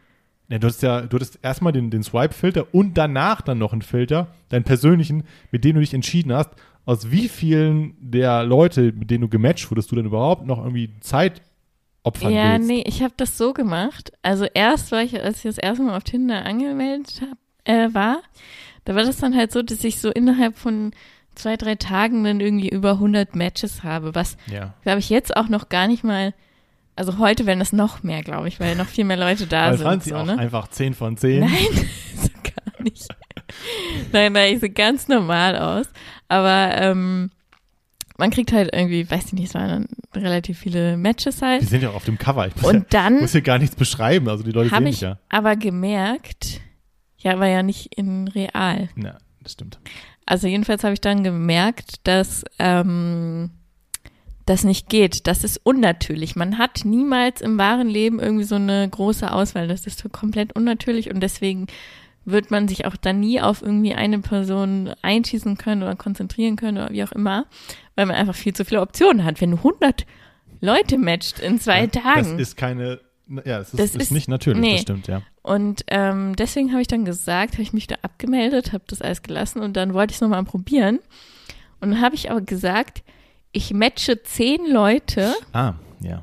ja, 0.48 0.58
du 0.58 0.66
hattest 0.66 0.82
ja, 0.82 1.02
du 1.02 1.14
hattest 1.14 1.40
erstmal 1.42 1.72
den, 1.72 1.90
den 1.90 2.02
Swipe-Filter 2.02 2.72
und 2.72 2.96
danach 2.96 3.42
dann 3.42 3.58
noch 3.58 3.72
einen 3.72 3.82
Filter, 3.82 4.28
deinen 4.48 4.64
persönlichen, 4.64 5.24
mit 5.50 5.64
dem 5.64 5.74
du 5.74 5.80
dich 5.80 5.92
entschieden 5.92 6.32
hast, 6.32 6.50
aus 6.86 7.10
wie 7.10 7.28
vielen 7.28 7.96
der 8.00 8.44
Leute, 8.44 8.92
mit 8.92 9.10
denen 9.10 9.22
du 9.22 9.28
gematcht 9.28 9.70
wurdest, 9.70 9.90
du 9.90 9.96
dann 9.96 10.06
überhaupt 10.06 10.46
noch 10.46 10.58
irgendwie 10.58 10.90
Zeit 11.00 11.42
opfern 12.02 12.32
ja, 12.32 12.54
willst. 12.54 12.68
nee, 12.68 12.84
ich 12.86 13.02
habe 13.02 13.14
das 13.16 13.36
so 13.38 13.52
gemacht. 13.52 14.12
Also 14.22 14.46
erst 14.54 14.92
war 14.92 15.02
ich, 15.02 15.20
als 15.22 15.38
ich 15.38 15.42
das 15.44 15.58
erste 15.58 15.82
Mal 15.84 15.96
auf 15.96 16.04
Tinder 16.04 16.44
angemeldet 16.44 17.20
hab, 17.22 17.38
äh, 17.64 17.92
war, 17.94 18.22
da 18.84 18.94
war 18.94 19.02
das 19.04 19.18
dann 19.18 19.36
halt 19.36 19.52
so, 19.52 19.62
dass 19.62 19.84
ich 19.84 20.00
so 20.00 20.10
innerhalb 20.10 20.56
von 20.56 20.92
zwei, 21.34 21.56
drei 21.56 21.74
Tagen 21.76 22.24
dann 22.24 22.40
irgendwie 22.40 22.68
über 22.68 22.92
100 22.92 23.36
Matches 23.36 23.82
habe, 23.84 24.14
was 24.14 24.36
Ja. 24.46 24.74
glaube 24.82 24.98
ich 25.00 25.10
jetzt 25.10 25.36
auch 25.36 25.48
noch 25.48 25.68
gar 25.68 25.86
nicht 25.86 26.02
mal, 26.04 26.34
also 26.96 27.18
heute 27.18 27.46
werden 27.46 27.60
es 27.60 27.72
noch 27.72 28.02
mehr, 28.02 28.22
glaube 28.22 28.48
ich, 28.48 28.58
weil 28.58 28.74
noch 28.74 28.86
viel 28.86 29.04
mehr 29.04 29.16
Leute 29.18 29.46
da 29.46 29.66
Weil 29.68 29.78
sind. 29.78 29.86
Franzi 29.86 30.10
so, 30.10 30.16
auch 30.16 30.24
ne? 30.26 30.38
einfach 30.38 30.68
10 30.68 30.94
von 30.94 31.16
10. 31.16 31.40
Nein, 31.40 31.50
so 32.16 32.28
gar 32.42 32.82
nicht. 32.82 33.06
nein, 34.12 34.32
nein, 34.32 34.54
ich 34.54 34.60
sehe 34.60 34.70
ganz 34.70 35.06
normal 35.08 35.56
aus. 35.56 35.86
Aber 36.28 36.70
ähm, 36.76 37.30
man 38.18 38.30
kriegt 38.30 38.52
halt 38.52 38.70
irgendwie, 38.74 39.08
weiß 39.08 39.26
ich 39.26 39.32
nicht, 39.32 39.48
es 39.48 39.54
waren 39.54 39.86
dann 40.12 40.22
relativ 40.22 40.58
viele 40.58 40.96
Matches 40.96 41.36
Die 41.36 41.44
halt. 41.44 41.62
sind 41.62 41.82
ja 41.82 41.90
auch 41.90 41.94
auf 41.94 42.04
dem 42.04 42.18
Cover. 42.18 42.46
Ich 42.48 42.56
muss, 42.56 42.64
Und 42.64 42.92
dann 42.92 43.20
muss 43.20 43.32
hier 43.32 43.42
gar 43.42 43.58
nichts 43.58 43.76
beschreiben. 43.76 44.28
Also 44.28 44.42
die 44.42 44.50
Leute 44.50 44.70
sehen 44.70 44.82
mich 44.82 44.96
ich 44.96 45.00
ja. 45.02 45.18
aber 45.28 45.56
gemerkt, 45.56 46.60
ja, 47.18 47.32
aber 47.32 47.46
ja 47.46 47.62
nicht 47.62 47.94
in 47.96 48.28
real. 48.28 48.88
Ja, 48.96 49.18
das 49.42 49.52
stimmt. 49.52 49.78
Also 50.26 50.46
jedenfalls 50.48 50.84
habe 50.84 50.94
ich 50.94 51.00
dann 51.00 51.22
gemerkt, 51.22 52.06
dass 52.06 52.44
ähm, 52.58 53.50
das 54.46 54.64
nicht 54.64 54.88
geht. 54.88 55.26
Das 55.26 55.44
ist 55.44 55.60
unnatürlich. 55.62 56.34
Man 56.34 56.58
hat 56.58 56.84
niemals 56.84 57.40
im 57.40 57.56
wahren 57.56 57.88
Leben 57.88 58.18
irgendwie 58.18 58.44
so 58.44 58.56
eine 58.56 58.88
große 58.88 59.30
Auswahl. 59.32 59.68
Das 59.68 59.86
ist 59.86 60.00
so 60.00 60.08
komplett 60.08 60.56
unnatürlich 60.56 61.10
und 61.10 61.20
deswegen 61.20 61.66
wird 62.24 62.50
man 62.50 62.68
sich 62.68 62.84
auch 62.84 62.96
dann 62.96 63.20
nie 63.20 63.40
auf 63.40 63.62
irgendwie 63.62 63.94
eine 63.94 64.18
Person 64.18 64.92
einschießen 65.02 65.56
können 65.56 65.82
oder 65.82 65.96
konzentrieren 65.96 66.56
können 66.56 66.78
oder 66.78 66.92
wie 66.92 67.04
auch 67.04 67.12
immer, 67.12 67.46
weil 67.98 68.06
man 68.06 68.14
einfach 68.14 68.36
viel 68.36 68.54
zu 68.54 68.64
viele 68.64 68.80
Optionen 68.80 69.24
hat. 69.24 69.40
Wenn 69.40 69.50
du 69.50 69.56
100 69.56 70.06
Leute 70.60 70.98
matcht 70.98 71.40
in 71.40 71.58
zwei 71.58 71.80
ja, 71.80 71.86
Tagen. 71.88 72.38
Das 72.38 72.50
ist 72.50 72.56
keine, 72.56 73.00
ja, 73.44 73.58
es 73.58 73.70
ist, 73.74 73.78
Das 73.80 73.90
ist, 73.90 74.02
ist- 74.02 74.10
nicht 74.12 74.28
natürlich, 74.28 74.60
nee. 74.60 74.72
das 74.74 74.82
stimmt, 74.82 75.08
ja. 75.08 75.22
Und 75.42 75.82
ähm, 75.88 76.36
deswegen 76.36 76.70
habe 76.70 76.80
ich 76.80 76.86
dann 76.86 77.04
gesagt, 77.04 77.54
habe 77.54 77.62
ich 77.62 77.72
mich 77.72 77.88
da 77.88 77.96
abgemeldet, 78.02 78.72
habe 78.72 78.84
das 78.86 79.02
alles 79.02 79.22
gelassen 79.22 79.60
und 79.62 79.76
dann 79.76 79.94
wollte 79.94 80.12
ich 80.12 80.18
es 80.18 80.20
nochmal 80.20 80.44
probieren. 80.44 81.00
Und 81.80 81.90
dann 81.90 82.00
habe 82.00 82.14
ich 82.14 82.30
aber 82.30 82.40
gesagt, 82.40 83.02
ich 83.50 83.74
matche 83.74 84.22
zehn 84.22 84.64
Leute 84.70 85.34
Ah, 85.52 85.74
ja. 86.00 86.22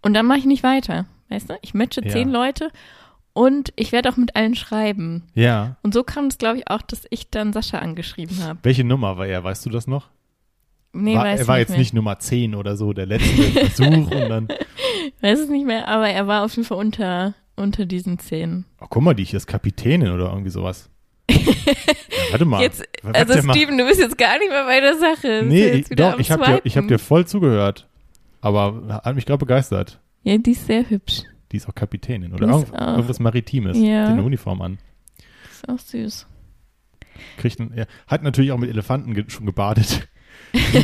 und 0.00 0.14
dann 0.14 0.24
mache 0.24 0.38
ich 0.38 0.46
nicht 0.46 0.62
weiter. 0.62 1.04
Weißt 1.28 1.50
du? 1.50 1.58
Ich 1.60 1.74
matche 1.74 2.02
Ja. 2.02 2.12
zehn 2.12 2.30
Leute 2.30 2.70
und 3.34 3.74
ich 3.76 3.92
werde 3.92 4.08
auch 4.08 4.16
mit 4.16 4.36
allen 4.36 4.54
schreiben. 4.54 5.24
Ja. 5.34 5.76
Und 5.82 5.92
so 5.92 6.02
kam 6.02 6.28
es, 6.28 6.38
glaube 6.38 6.56
ich, 6.60 6.70
auch, 6.70 6.80
dass 6.80 7.02
ich 7.10 7.28
dann 7.28 7.52
Sascha 7.52 7.78
angeschrieben 7.80 8.42
habe. 8.42 8.58
Welche 8.62 8.84
Nummer 8.84 9.18
war 9.18 9.26
er? 9.26 9.44
Weißt 9.44 9.66
du 9.66 9.70
das 9.70 9.86
noch? 9.86 10.08
Nee, 10.92 11.14
war, 11.14 11.28
er 11.28 11.46
war 11.46 11.54
nicht 11.56 11.60
jetzt 11.60 11.68
mehr. 11.70 11.78
nicht 11.78 11.94
Nummer 11.94 12.18
10 12.18 12.54
oder 12.54 12.76
so, 12.76 12.92
der 12.92 13.06
letzte 13.06 13.28
Versuch 13.42 13.84
und 14.10 14.28
dann, 14.28 14.48
Weiß 15.20 15.38
es 15.38 15.48
nicht 15.48 15.66
mehr, 15.66 15.86
aber 15.88 16.08
er 16.08 16.26
war 16.26 16.44
auf 16.44 16.54
jeden 16.56 16.66
Fall 16.66 16.78
unter, 16.78 17.34
unter 17.56 17.86
diesen 17.86 18.18
zehn. 18.18 18.64
oh, 18.80 18.86
guck 18.90 19.02
mal, 19.02 19.14
die 19.14 19.24
hier 19.24 19.36
ist 19.36 19.46
Kapitänin 19.46 20.10
oder 20.10 20.30
irgendwie 20.30 20.50
sowas. 20.50 20.90
ja, 21.30 21.36
warte 22.32 22.44
mal. 22.44 22.60
Jetzt, 22.62 22.82
also 23.04 23.42
macht- 23.46 23.56
Steven, 23.56 23.78
du 23.78 23.86
bist 23.86 24.00
jetzt 24.00 24.18
gar 24.18 24.36
nicht 24.38 24.50
mehr 24.50 24.64
bei 24.64 24.80
der 24.80 24.96
Sache. 24.96 25.42
Nee, 25.46 25.68
ich, 25.70 25.88
doch, 25.90 26.18
ich 26.18 26.30
habe 26.32 26.44
dir, 26.44 26.60
ich 26.64 26.76
hab 26.76 26.88
dir 26.88 26.98
voll 26.98 27.24
zugehört. 27.26 27.86
Aber 28.40 29.00
hat 29.04 29.14
mich 29.14 29.26
gerade 29.26 29.38
begeistert. 29.38 30.00
Ja, 30.24 30.38
die 30.38 30.52
ist 30.52 30.66
sehr 30.66 30.88
hübsch. 30.90 31.22
Die 31.52 31.56
ist 31.58 31.68
auch 31.68 31.74
Kapitänin 31.74 32.32
oder 32.32 32.48
irgend, 32.48 32.74
auch- 32.74 32.96
irgendwas 32.96 33.20
Maritimes. 33.20 33.76
Ja. 33.78 34.06
Die 34.06 34.12
eine 34.12 34.22
Uniform 34.24 34.60
an. 34.62 34.78
Ist 35.52 35.68
auch 35.68 35.78
süß. 35.78 36.26
Kriegt 37.36 37.60
ein, 37.60 37.72
ja, 37.76 37.84
hat 38.06 38.22
natürlich 38.22 38.50
auch 38.52 38.58
mit 38.58 38.70
Elefanten 38.70 39.14
ge 39.14 39.24
schon 39.28 39.46
gebadet. 39.46 40.08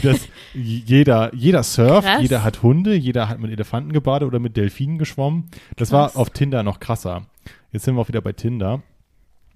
Das, 0.03 0.29
jeder, 0.55 1.35
jeder 1.35 1.62
surft, 1.62 2.07
Krass. 2.07 2.23
jeder 2.23 2.43
hat 2.45 2.62
Hunde, 2.62 2.95
jeder 2.95 3.29
hat 3.29 3.41
mit 3.41 3.51
Elefanten 3.51 3.93
gebadet 3.93 4.27
oder 4.27 4.39
mit 4.39 4.57
Delfinen 4.57 4.99
geschwommen. 4.99 5.49
Das 5.77 5.91
Krass. 5.91 6.14
war 6.14 6.21
auf 6.21 6.31
Tinder 6.31 6.62
noch 6.62 6.79
krasser. 6.81 7.27
Jetzt 7.73 7.85
sind 7.85 7.95
wir 7.97 8.01
auch 8.03 8.09
wieder 8.09 8.21
bei 8.21 8.33
Tinder. 8.33 8.83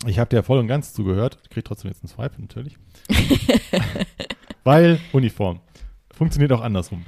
Ich 0.06 0.18
habe 0.18 0.30
dir 0.30 0.42
voll 0.42 0.58
und 0.58 0.66
ganz 0.66 0.92
zugehört. 0.94 1.38
Ich 1.44 1.50
krieg 1.50 1.64
trotzdem 1.64 1.90
jetzt 1.90 2.02
einen 2.02 2.08
Swipe, 2.08 2.40
natürlich. 2.40 2.76
Weil 4.64 4.98
Uniform. 5.12 5.60
Funktioniert 6.12 6.52
auch 6.52 6.60
andersrum. 6.62 7.04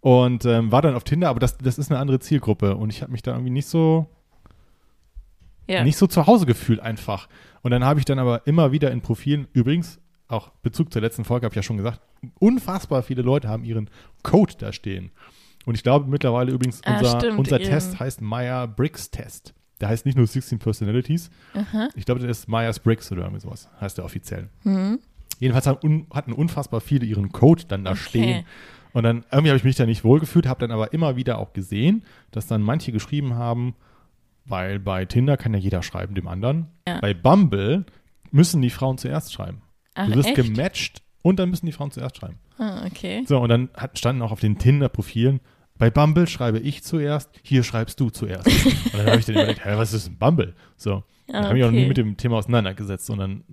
Und 0.00 0.44
ähm, 0.44 0.70
war 0.70 0.82
dann 0.82 0.94
auf 0.94 1.04
Tinder, 1.04 1.28
aber 1.30 1.40
das, 1.40 1.56
das 1.58 1.78
ist 1.78 1.90
eine 1.90 1.98
andere 2.00 2.18
Zielgruppe. 2.20 2.76
Und 2.76 2.90
ich 2.90 3.02
habe 3.02 3.12
mich 3.12 3.22
da 3.22 3.32
irgendwie 3.32 3.50
nicht 3.50 3.66
so, 3.66 4.06
Ja. 5.68 5.82
nicht 5.84 5.96
so 5.96 6.06
zu 6.06 6.26
Hause 6.26 6.46
gefühlt 6.46 6.80
einfach. 6.80 7.28
Und 7.62 7.70
dann 7.70 7.84
habe 7.84 7.98
ich 7.98 8.04
dann 8.04 8.18
aber 8.18 8.46
immer 8.46 8.72
wieder 8.72 8.90
in 8.90 9.00
Profilen, 9.00 9.48
übrigens, 9.54 9.98
auch 10.34 10.50
Bezug 10.62 10.92
zur 10.92 11.02
letzten 11.02 11.24
Folge 11.24 11.44
habe 11.44 11.52
ich 11.52 11.56
ja 11.56 11.62
schon 11.62 11.76
gesagt, 11.76 12.00
unfassbar 12.38 13.02
viele 13.02 13.22
Leute 13.22 13.48
haben 13.48 13.64
ihren 13.64 13.88
Code 14.22 14.54
da 14.58 14.72
stehen. 14.72 15.10
Und 15.66 15.74
ich 15.76 15.82
glaube 15.82 16.08
mittlerweile 16.10 16.52
übrigens, 16.52 16.80
Ah, 16.84 16.98
unser, 16.98 17.18
stimmt, 17.20 17.38
unser 17.38 17.58
Test 17.58 17.98
heißt 17.98 18.20
Meyer-Briggs-Test. 18.20 19.54
Der 19.80 19.88
heißt 19.88 20.06
nicht 20.06 20.16
nur 20.16 20.26
16 20.26 20.58
Personalities. 20.58 21.30
Aha. 21.54 21.88
Ich 21.94 22.04
glaube, 22.04 22.20
der 22.20 22.30
ist 22.30 22.48
Myers-Briggs 22.48 23.10
oder 23.12 23.22
irgendwie 23.22 23.40
sowas, 23.40 23.68
heißt 23.80 23.98
der 23.98 24.04
offiziell. 24.04 24.48
Mhm. 24.62 25.00
Jedenfalls 25.40 25.66
haben 25.66 25.78
un, 25.82 26.06
hatten 26.12 26.32
unfassbar 26.32 26.80
viele 26.80 27.06
ihren 27.06 27.32
Code 27.32 27.64
dann 27.66 27.84
da 27.84 27.92
Okay. 27.92 28.00
stehen. 28.00 28.44
Und 28.92 29.02
dann 29.02 29.24
irgendwie 29.32 29.48
habe 29.50 29.56
ich 29.56 29.64
mich 29.64 29.74
da 29.74 29.86
nicht 29.86 30.04
wohlgefühlt, 30.04 30.46
habe 30.46 30.60
dann 30.60 30.70
aber 30.70 30.92
immer 30.92 31.16
wieder 31.16 31.38
auch 31.38 31.52
gesehen, 31.52 32.04
dass 32.30 32.46
dann 32.46 32.62
manche 32.62 32.92
geschrieben 32.92 33.34
haben, 33.34 33.74
weil 34.44 34.78
bei 34.78 35.04
Tinder 35.06 35.36
kann 35.36 35.52
ja 35.54 35.58
jeder 35.58 35.82
schreiben 35.82 36.14
dem 36.14 36.28
anderen. 36.28 36.68
Ja. 36.86 37.00
Bei 37.00 37.12
Bumble 37.14 37.84
müssen 38.30 38.62
die 38.62 38.70
Frauen 38.70 38.96
zuerst 38.98 39.32
schreiben. 39.32 39.62
Ach, 39.94 40.06
du 40.06 40.16
wirst 40.16 40.28
echt? 40.28 40.36
gematcht 40.36 41.02
und 41.22 41.38
dann 41.38 41.50
müssen 41.50 41.66
die 41.66 41.72
Frauen 41.72 41.90
zuerst 41.90 42.16
schreiben. 42.16 42.38
Ah, 42.58 42.84
okay. 42.86 43.24
So, 43.26 43.38
und 43.38 43.48
dann 43.48 43.70
hat, 43.74 43.98
standen 43.98 44.22
auch 44.22 44.32
auf 44.32 44.40
den 44.40 44.58
Tinder-Profilen, 44.58 45.40
bei 45.76 45.90
Bumble 45.90 46.26
schreibe 46.28 46.60
ich 46.60 46.84
zuerst, 46.84 47.30
hier 47.42 47.64
schreibst 47.64 47.98
du 47.98 48.10
zuerst. 48.10 48.46
und 48.66 48.94
dann 48.94 49.06
habe 49.06 49.18
ich 49.18 49.26
dann 49.26 49.34
überlegt, 49.34 49.64
hä, 49.64 49.72
was 49.76 49.92
ist 49.92 50.08
ein 50.08 50.16
Bumble? 50.16 50.54
So. 50.76 51.02
Ah, 51.32 51.44
habe 51.44 51.58
ich 51.58 51.64
auch 51.64 51.70
nie 51.70 51.78
okay. 51.78 51.88
mit 51.88 51.96
dem 51.96 52.16
Thema 52.16 52.36
auseinandergesetzt, 52.36 53.06
sondern 53.06 53.44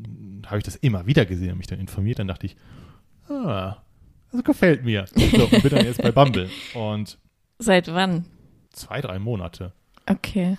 habe 0.46 0.58
ich 0.58 0.64
das 0.64 0.76
immer 0.76 1.06
wieder 1.08 1.26
gesehen 1.26 1.54
und 1.54 1.58
mich 1.58 1.68
dann 1.68 1.80
informiert. 1.80 2.20
Dann 2.20 2.28
dachte 2.28 2.46
ich, 2.46 2.56
ah, 3.30 3.78
das 4.32 4.44
gefällt 4.44 4.84
mir. 4.84 5.06
So, 5.16 5.46
und 5.46 5.64
bin 5.64 5.72
dann 5.72 5.86
jetzt 5.86 6.02
bei 6.02 6.12
Bumble. 6.12 6.50
Und 6.74 7.18
Seit 7.60 7.94
wann? 7.94 8.26
zwei, 8.72 9.02
drei 9.02 9.20
Monate. 9.20 9.74
Okay. 10.06 10.58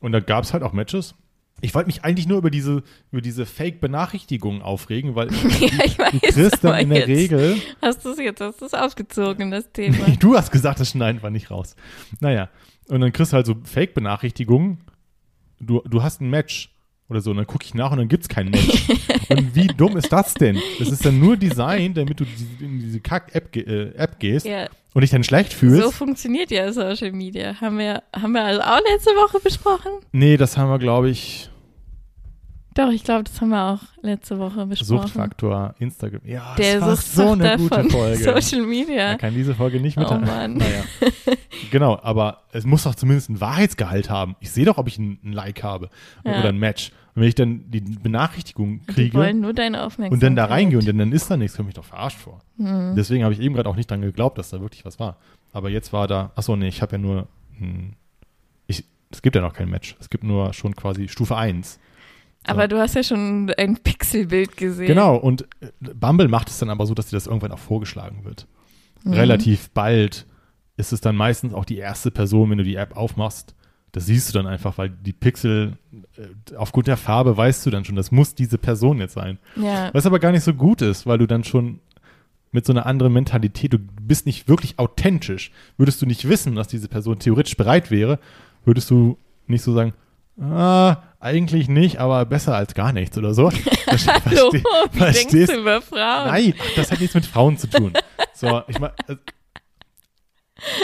Und 0.00 0.12
da 0.12 0.20
gab 0.20 0.44
es 0.44 0.52
halt 0.52 0.62
auch 0.62 0.72
Matches. 0.72 1.14
Ich 1.62 1.74
wollte 1.74 1.86
mich 1.86 2.04
eigentlich 2.04 2.28
nur 2.28 2.38
über 2.38 2.50
diese, 2.50 2.82
über 3.10 3.22
diese 3.22 3.46
Fake-Benachrichtigungen 3.46 4.60
aufregen, 4.60 5.14
weil 5.14 5.32
ja, 5.60 5.84
ich 5.84 5.98
weiß. 5.98 6.12
du 6.12 6.18
kriegst 6.20 6.64
dann 6.64 6.78
in 6.80 6.90
der 6.90 7.06
Regel, 7.06 7.56
Hast 7.80 8.04
du 8.04 8.10
es 8.10 8.18
jetzt, 8.18 8.40
hast 8.40 8.60
du 8.60 8.66
es 8.66 8.74
aufgezogen, 8.74 9.50
das 9.50 9.72
Thema. 9.72 9.96
du 10.20 10.36
hast 10.36 10.50
gesagt, 10.50 10.80
das 10.80 10.90
schneiden 10.90 11.22
wir 11.22 11.30
nicht 11.30 11.50
raus. 11.50 11.74
Naja, 12.20 12.50
und 12.88 13.00
dann 13.00 13.12
kriegst 13.12 13.32
du 13.32 13.36
halt 13.36 13.46
so 13.46 13.56
Fake-Benachrichtigungen. 13.64 14.78
Du, 15.58 15.80
du 15.86 16.02
hast 16.02 16.20
ein 16.20 16.28
Match 16.28 16.70
oder 17.08 17.20
so, 17.20 17.30
und 17.30 17.36
dann 17.36 17.46
gucke 17.46 17.64
ich 17.64 17.72
nach 17.74 17.92
und 17.92 17.98
dann 17.98 18.08
gibt's 18.08 18.28
kein 18.28 18.50
Match. 18.50 18.88
und 19.28 19.54
wie 19.54 19.68
dumm 19.68 19.96
ist 19.96 20.12
das 20.12 20.34
denn? 20.34 20.60
Das 20.78 20.88
ist 20.88 21.06
dann 21.06 21.18
nur 21.18 21.36
Design, 21.36 21.94
damit 21.94 22.20
du 22.20 22.24
in 22.60 22.80
diese 22.80 23.00
Kack-App 23.00 23.54
äh, 23.56 23.90
App 23.94 24.18
gehst 24.18 24.44
ja, 24.44 24.68
und 24.96 25.02
dich 25.02 25.10
dann 25.10 25.22
schlecht 25.24 25.52
fühlst. 25.52 25.82
so 25.82 25.90
funktioniert 25.90 26.50
ja 26.50 26.72
Social 26.72 27.12
Media. 27.12 27.60
Haben 27.60 27.76
wir, 27.78 28.02
haben 28.14 28.32
wir 28.32 28.42
also 28.42 28.62
auch 28.62 28.80
letzte 28.90 29.10
Woche 29.10 29.38
besprochen? 29.40 29.92
nee, 30.12 30.38
das 30.38 30.56
haben 30.56 30.70
wir, 30.70 30.78
glaube 30.78 31.10
ich, 31.10 31.50
Doch, 32.74 32.90
ich 32.90 33.04
glaube, 33.04 33.24
das 33.24 33.38
haben 33.40 33.50
wir 33.50 33.62
auch 33.72 33.80
letzte 34.02 34.38
Woche 34.38 34.64
besprochen. 34.66 35.02
Suchtfaktor, 35.02 35.74
Instagram. 35.78 36.20
Ja, 36.24 36.54
Der 36.56 36.80
das 36.80 36.86
war 37.16 37.26
so 37.26 37.32
eine 37.32 37.56
gute 37.58 37.74
von 37.74 37.90
Folge. 37.90 38.16
Social 38.40 38.60
Man 38.60 38.70
Media. 38.70 39.16
kann 39.16 39.34
diese 39.34 39.54
Folge 39.54 39.80
nicht 39.80 39.98
mit. 39.98 40.10
Oh 40.10 40.14
Mann. 40.14 40.54
Naja. 40.54 40.84
genau, 41.70 41.98
aber 42.02 42.42
es 42.52 42.64
muss 42.64 42.84
doch 42.84 42.94
zumindest 42.94 43.28
einen 43.28 43.40
Wahrheitsgehalt 43.40 44.08
haben. 44.10 44.34
Ich 44.40 44.50
sehe 44.50 44.64
doch, 44.64 44.78
ob 44.78 44.88
ich 44.88 44.98
ein, 44.98 45.18
ein 45.24 45.32
Like 45.32 45.62
habe 45.62 45.90
Ja. 46.24 46.38
oder 46.40 46.48
ein 46.50 46.58
Match. 46.58 46.90
Und 47.16 47.22
wenn 47.22 47.28
ich 47.28 47.34
dann 47.34 47.70
die 47.70 47.80
Benachrichtigung 47.80 48.80
Die 48.80 48.92
kriege 48.92 49.14
wollen 49.18 49.40
nur 49.40 49.54
deine 49.54 49.82
Aufmerksamkeit. 49.82 50.12
und 50.12 50.22
dann 50.22 50.36
da 50.36 50.44
reingehe 50.44 50.78
und 50.78 50.86
dann, 50.86 50.98
dann 50.98 51.12
ist 51.12 51.30
da 51.30 51.38
nichts, 51.38 51.56
komme 51.56 51.70
ich 51.70 51.74
doch 51.74 51.84
verarscht 51.84 52.18
vor. 52.18 52.40
Hm. 52.58 52.94
Deswegen 52.94 53.24
habe 53.24 53.32
ich 53.32 53.40
eben 53.40 53.54
gerade 53.54 53.68
auch 53.70 53.76
nicht 53.76 53.90
dran 53.90 54.02
geglaubt, 54.02 54.36
dass 54.36 54.50
da 54.50 54.60
wirklich 54.60 54.84
was 54.84 55.00
war. 55.00 55.16
Aber 55.52 55.70
jetzt 55.70 55.94
war 55.94 56.06
da, 56.06 56.32
achso, 56.36 56.54
nee, 56.56 56.68
ich 56.68 56.82
habe 56.82 56.92
ja 56.92 56.98
nur, 56.98 57.26
ich, 58.66 58.84
es 59.10 59.22
gibt 59.22 59.34
ja 59.34 59.40
noch 59.40 59.54
kein 59.54 59.70
Match. 59.70 59.96
Es 59.98 60.10
gibt 60.10 60.24
nur 60.24 60.52
schon 60.52 60.76
quasi 60.76 61.08
Stufe 61.08 61.36
1. 61.36 61.80
Aber 62.44 62.68
du 62.68 62.78
hast 62.78 62.94
ja 62.94 63.02
schon 63.02 63.50
ein 63.56 63.78
Pixelbild 63.78 64.56
gesehen. 64.58 64.86
Genau, 64.86 65.16
und 65.16 65.48
äh, 65.60 65.68
Bumble 65.94 66.28
macht 66.28 66.48
es 66.48 66.58
dann 66.58 66.68
aber 66.68 66.84
so, 66.84 66.94
dass 66.94 67.06
dir 67.06 67.16
das 67.16 67.26
irgendwann 67.26 67.52
auch 67.52 67.58
vorgeschlagen 67.58 68.24
wird. 68.24 68.46
Mhm. 69.04 69.14
Relativ 69.14 69.70
bald 69.70 70.26
ist 70.76 70.92
es 70.92 71.00
dann 71.00 71.16
meistens 71.16 71.54
auch 71.54 71.64
die 71.64 71.78
erste 71.78 72.10
Person, 72.10 72.50
wenn 72.50 72.58
du 72.58 72.64
die 72.64 72.76
App 72.76 72.94
aufmachst. 72.94 73.54
Das 73.92 74.06
siehst 74.06 74.28
du 74.28 74.34
dann 74.34 74.46
einfach, 74.46 74.76
weil 74.76 74.90
die 74.90 75.14
Pixel, 75.14 75.78
aufgrund 76.56 76.86
der 76.86 76.96
Farbe 76.96 77.36
weißt 77.36 77.64
du 77.66 77.70
dann 77.70 77.84
schon, 77.84 77.96
das 77.96 78.10
muss 78.10 78.34
diese 78.34 78.58
Person 78.58 78.98
jetzt 78.98 79.14
sein. 79.14 79.38
Ja. 79.56 79.90
Was 79.92 80.06
aber 80.06 80.18
gar 80.18 80.32
nicht 80.32 80.44
so 80.44 80.54
gut 80.54 80.82
ist, 80.82 81.06
weil 81.06 81.18
du 81.18 81.26
dann 81.26 81.44
schon 81.44 81.80
mit 82.52 82.64
so 82.64 82.72
einer 82.72 82.86
anderen 82.86 83.12
Mentalität, 83.12 83.72
du 83.72 83.78
bist 83.78 84.24
nicht 84.26 84.48
wirklich 84.48 84.78
authentisch. 84.78 85.50
Würdest 85.76 86.00
du 86.00 86.06
nicht 86.06 86.28
wissen, 86.28 86.54
dass 86.54 86.68
diese 86.68 86.88
Person 86.88 87.18
theoretisch 87.18 87.56
bereit 87.56 87.90
wäre, 87.90 88.18
würdest 88.64 88.90
du 88.90 89.18
nicht 89.46 89.62
so 89.62 89.74
sagen, 89.74 89.92
ah, 90.40 90.98
eigentlich 91.20 91.68
nicht, 91.68 91.98
aber 91.98 92.24
besser 92.24 92.54
als 92.56 92.74
gar 92.74 92.92
nichts 92.92 93.18
oder 93.18 93.34
so. 93.34 93.50
Hallo, 93.86 93.96
verste- 93.96 94.52
wie 94.52 94.98
denkst 94.98 94.98
verstehst- 94.98 95.52
du 95.52 95.60
über 95.60 95.82
Frauen? 95.82 96.28
Nein, 96.28 96.54
das 96.76 96.90
hat 96.90 97.00
nichts 97.00 97.14
mit 97.14 97.26
Frauen 97.26 97.58
zu 97.58 97.68
tun. 97.68 97.92
So, 98.34 98.62
ich 98.68 98.78
mein, 98.78 98.90
äh, 99.08 99.16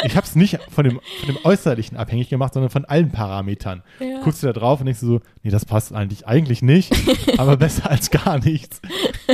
ich 0.05 0.17
habe 0.17 0.27
es 0.27 0.35
nicht 0.37 0.59
von 0.71 0.85
dem, 0.85 1.01
von 1.21 1.35
dem 1.35 1.39
Äußerlichen 1.45 1.97
abhängig 1.97 2.29
gemacht, 2.29 2.55
sondern 2.55 2.71
von 2.71 2.85
allen 2.85 3.11
Parametern. 3.11 3.83
Ja. 4.01 4.21
Guckst 4.23 4.43
du 4.43 4.47
da 4.47 4.53
drauf 4.53 4.81
und 4.81 4.87
denkst 4.87 5.01
du 5.01 5.07
so, 5.07 5.21
nee, 5.43 5.51
das 5.51 5.65
passt 5.65 5.93
eigentlich 5.95 6.27
eigentlich 6.27 6.63
nicht, 6.63 6.93
aber 7.39 7.57
besser 7.57 7.91
als 7.91 8.11
gar 8.11 8.39
nichts. 8.39 8.81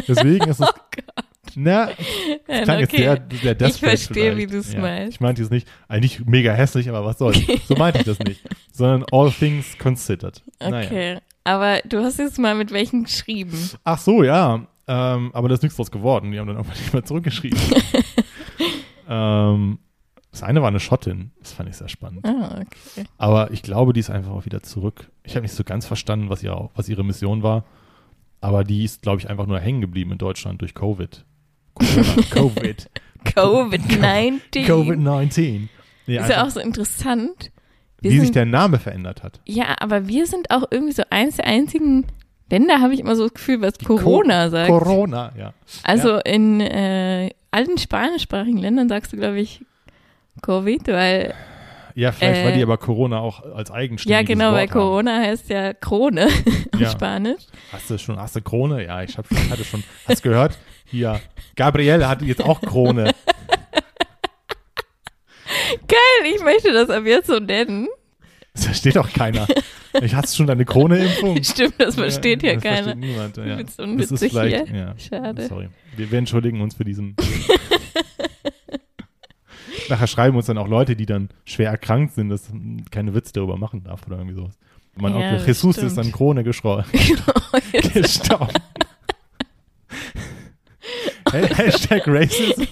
Deswegen 0.06 0.48
ist 0.48 0.60
es, 0.60 0.68
na, 1.56 1.86
das 1.86 1.96
Ja, 2.48 2.62
klang 2.62 2.78
jetzt 2.80 2.92
okay. 2.92 3.02
sehr, 3.02 3.56
sehr 3.56 3.68
Ich 3.68 3.76
verstehe, 3.80 4.14
vielleicht. 4.32 4.36
wie 4.38 4.46
du 4.46 4.58
es 4.58 4.72
ja. 4.72 4.80
meinst. 4.80 5.14
Ich 5.14 5.20
meinte 5.20 5.42
jetzt 5.42 5.50
nicht, 5.50 5.66
eigentlich 5.88 6.24
mega 6.24 6.52
hässlich, 6.52 6.88
aber 6.88 7.04
was 7.04 7.18
soll's. 7.18 7.40
So 7.66 7.74
meinte 7.74 7.98
ich 8.00 8.04
das 8.04 8.18
nicht. 8.20 8.40
Sondern 8.72 9.04
all 9.10 9.30
things 9.32 9.76
considered. 9.78 10.42
Naja. 10.60 10.86
Okay. 10.86 11.18
Aber 11.44 11.80
du 11.88 12.02
hast 12.04 12.18
jetzt 12.18 12.38
mal 12.38 12.54
mit 12.54 12.70
welchen 12.72 13.04
geschrieben. 13.04 13.70
Ach 13.82 13.98
so, 13.98 14.22
ja. 14.22 14.66
Ähm, 14.86 15.30
aber 15.34 15.48
da 15.48 15.54
ist 15.54 15.62
nichts 15.62 15.76
draus 15.76 15.90
geworden. 15.90 16.30
Die 16.30 16.38
haben 16.38 16.46
dann 16.46 16.56
irgendwann 16.56 16.78
nicht 16.78 16.92
mehr 16.92 17.04
zurückgeschrieben. 17.04 17.58
ähm, 19.08 19.78
das 20.30 20.42
eine 20.42 20.60
war 20.60 20.68
eine 20.68 20.80
Schottin. 20.80 21.30
Das 21.40 21.52
fand 21.52 21.68
ich 21.68 21.76
sehr 21.76 21.88
spannend. 21.88 22.24
Ah, 22.26 22.60
okay. 22.60 23.06
Aber 23.16 23.50
ich 23.50 23.62
glaube, 23.62 23.92
die 23.92 24.00
ist 24.00 24.10
einfach 24.10 24.32
auch 24.32 24.44
wieder 24.44 24.62
zurück. 24.62 25.10
Ich 25.24 25.34
habe 25.34 25.42
nicht 25.42 25.54
so 25.54 25.64
ganz 25.64 25.86
verstanden, 25.86 26.28
was, 26.28 26.42
ihr, 26.42 26.70
was 26.74 26.88
ihre 26.88 27.04
Mission 27.04 27.42
war. 27.42 27.64
Aber 28.40 28.62
die 28.64 28.84
ist, 28.84 29.02
glaube 29.02 29.20
ich, 29.20 29.28
einfach 29.30 29.46
nur 29.46 29.58
hängen 29.58 29.80
geblieben 29.80 30.12
in 30.12 30.18
Deutschland 30.18 30.60
durch 30.60 30.74
Covid. 30.74 31.24
Covid. 32.30 32.90
Covid-19. 33.24 34.40
Covid-19. 34.66 35.68
Nee, 36.06 36.18
Ist 36.18 36.30
ja 36.30 36.44
auch 36.46 36.50
so 36.50 36.60
interessant. 36.60 37.50
Wir 38.00 38.12
wie 38.12 38.16
sich 38.16 38.26
sind, 38.28 38.36
der 38.36 38.46
Name 38.46 38.78
verändert 38.78 39.22
hat. 39.22 39.40
ja, 39.46 39.74
aber 39.80 40.06
wir 40.06 40.26
sind 40.26 40.50
auch 40.50 40.64
irgendwie 40.70 40.92
so 40.92 41.02
eins 41.10 41.36
der 41.36 41.46
einzigen 41.46 42.06
Länder, 42.50 42.80
habe 42.80 42.94
ich 42.94 43.00
immer 43.00 43.16
so 43.16 43.24
das 43.24 43.34
Gefühl, 43.34 43.60
was 43.60 43.78
Corona 43.78 44.44
Co 44.44 44.50
sagt. 44.50 44.68
Corona, 44.68 45.32
ja. 45.36 45.52
Also 45.82 46.18
in 46.18 46.60
äh, 46.60 47.30
allen 47.50 47.76
spanischsprachigen 47.76 48.58
Ländern 48.58 48.88
sagst 48.88 49.12
du, 49.12 49.16
glaube 49.16 49.40
ich, 49.40 49.64
Covid, 50.40 50.88
weil, 50.88 51.34
Ja, 51.94 52.12
vielleicht 52.12 52.44
war 52.44 52.50
Äh, 52.52 52.56
die 52.56 52.62
aber 52.62 52.78
Corona 52.78 53.18
auch 53.20 53.42
als 53.54 53.70
eigenständiges 53.70 54.28
ja 54.28 54.34
genau, 54.34 54.52
weil 54.52 54.68
Wort 54.68 54.70
haben. 54.70 54.80
Corona 54.80 55.16
heißt 55.20 55.48
ja 55.50 55.74
Krone 55.74 56.26
auf 56.74 56.80
Ja. 56.80 56.90
Spanisch. 56.90 57.42
Hast 57.72 57.90
du 57.90 57.98
schon, 57.98 58.18
hast 58.18 58.36
du 58.36 58.42
Krone? 58.42 58.84
Ja, 58.86 59.02
ich 59.02 59.16
hab 59.18 59.26
schon, 59.26 59.50
hatte 59.50 59.64
schon, 59.64 59.82
hast 60.06 60.22
gehört? 60.22 60.58
Hier, 60.86 61.20
Gabriele 61.56 62.08
hat 62.08 62.22
jetzt 62.22 62.42
auch 62.42 62.60
Krone. 62.60 63.12
Geil, 65.86 66.32
ich 66.34 66.42
möchte 66.42 66.72
das 66.72 66.88
ab 66.90 67.04
jetzt 67.04 67.26
so 67.26 67.38
nennen. 67.38 67.88
Das 68.54 68.64
versteht 68.66 68.96
doch 68.96 69.12
keiner. 69.12 69.46
Ich 70.02 70.14
hast 70.14 70.36
schon 70.36 70.46
deine 70.46 70.64
Krone-Impfung? 70.64 71.42
Stimmt, 71.44 71.74
das 71.78 71.94
versteht 71.94 72.42
ja, 72.42 72.54
das 72.54 72.62
keiner. 72.62 72.82
Versteht 72.94 72.96
niemand. 72.98 73.36
Ja. 73.36 73.56
Das 73.96 74.10
ist 74.10 74.24
vielleicht, 74.30 74.68
hier. 74.68 74.76
ja. 74.76 74.94
Schade. 74.98 75.46
Sorry. 75.46 75.68
Wir, 75.96 76.10
wir 76.10 76.18
entschuldigen 76.18 76.60
uns 76.60 76.74
für 76.74 76.84
diesen 76.84 77.14
Nachher 79.88 80.06
schreiben 80.06 80.36
uns 80.36 80.46
dann 80.46 80.58
auch 80.58 80.68
Leute, 80.68 80.96
die 80.96 81.06
dann 81.06 81.30
schwer 81.44 81.70
erkrankt 81.70 82.14
sind, 82.14 82.28
dass 82.28 82.50
man 82.52 82.84
keine 82.90 83.14
Witze 83.14 83.32
darüber 83.32 83.56
machen 83.56 83.84
darf 83.84 84.06
oder 84.06 84.16
irgendwie 84.18 84.34
sowas. 84.36 84.58
Man 84.96 85.18
Ja, 85.18 85.32
das 85.32 85.46
Jesus 85.46 85.76
stimmt. 85.76 85.92
ist 85.92 85.98
an 85.98 86.12
Krone 86.12 86.42
geschro- 86.42 86.84
gestorben. 87.92 88.48
Hey, 91.30 91.46
Hashtag 91.48 92.02
Racism. 92.06 92.62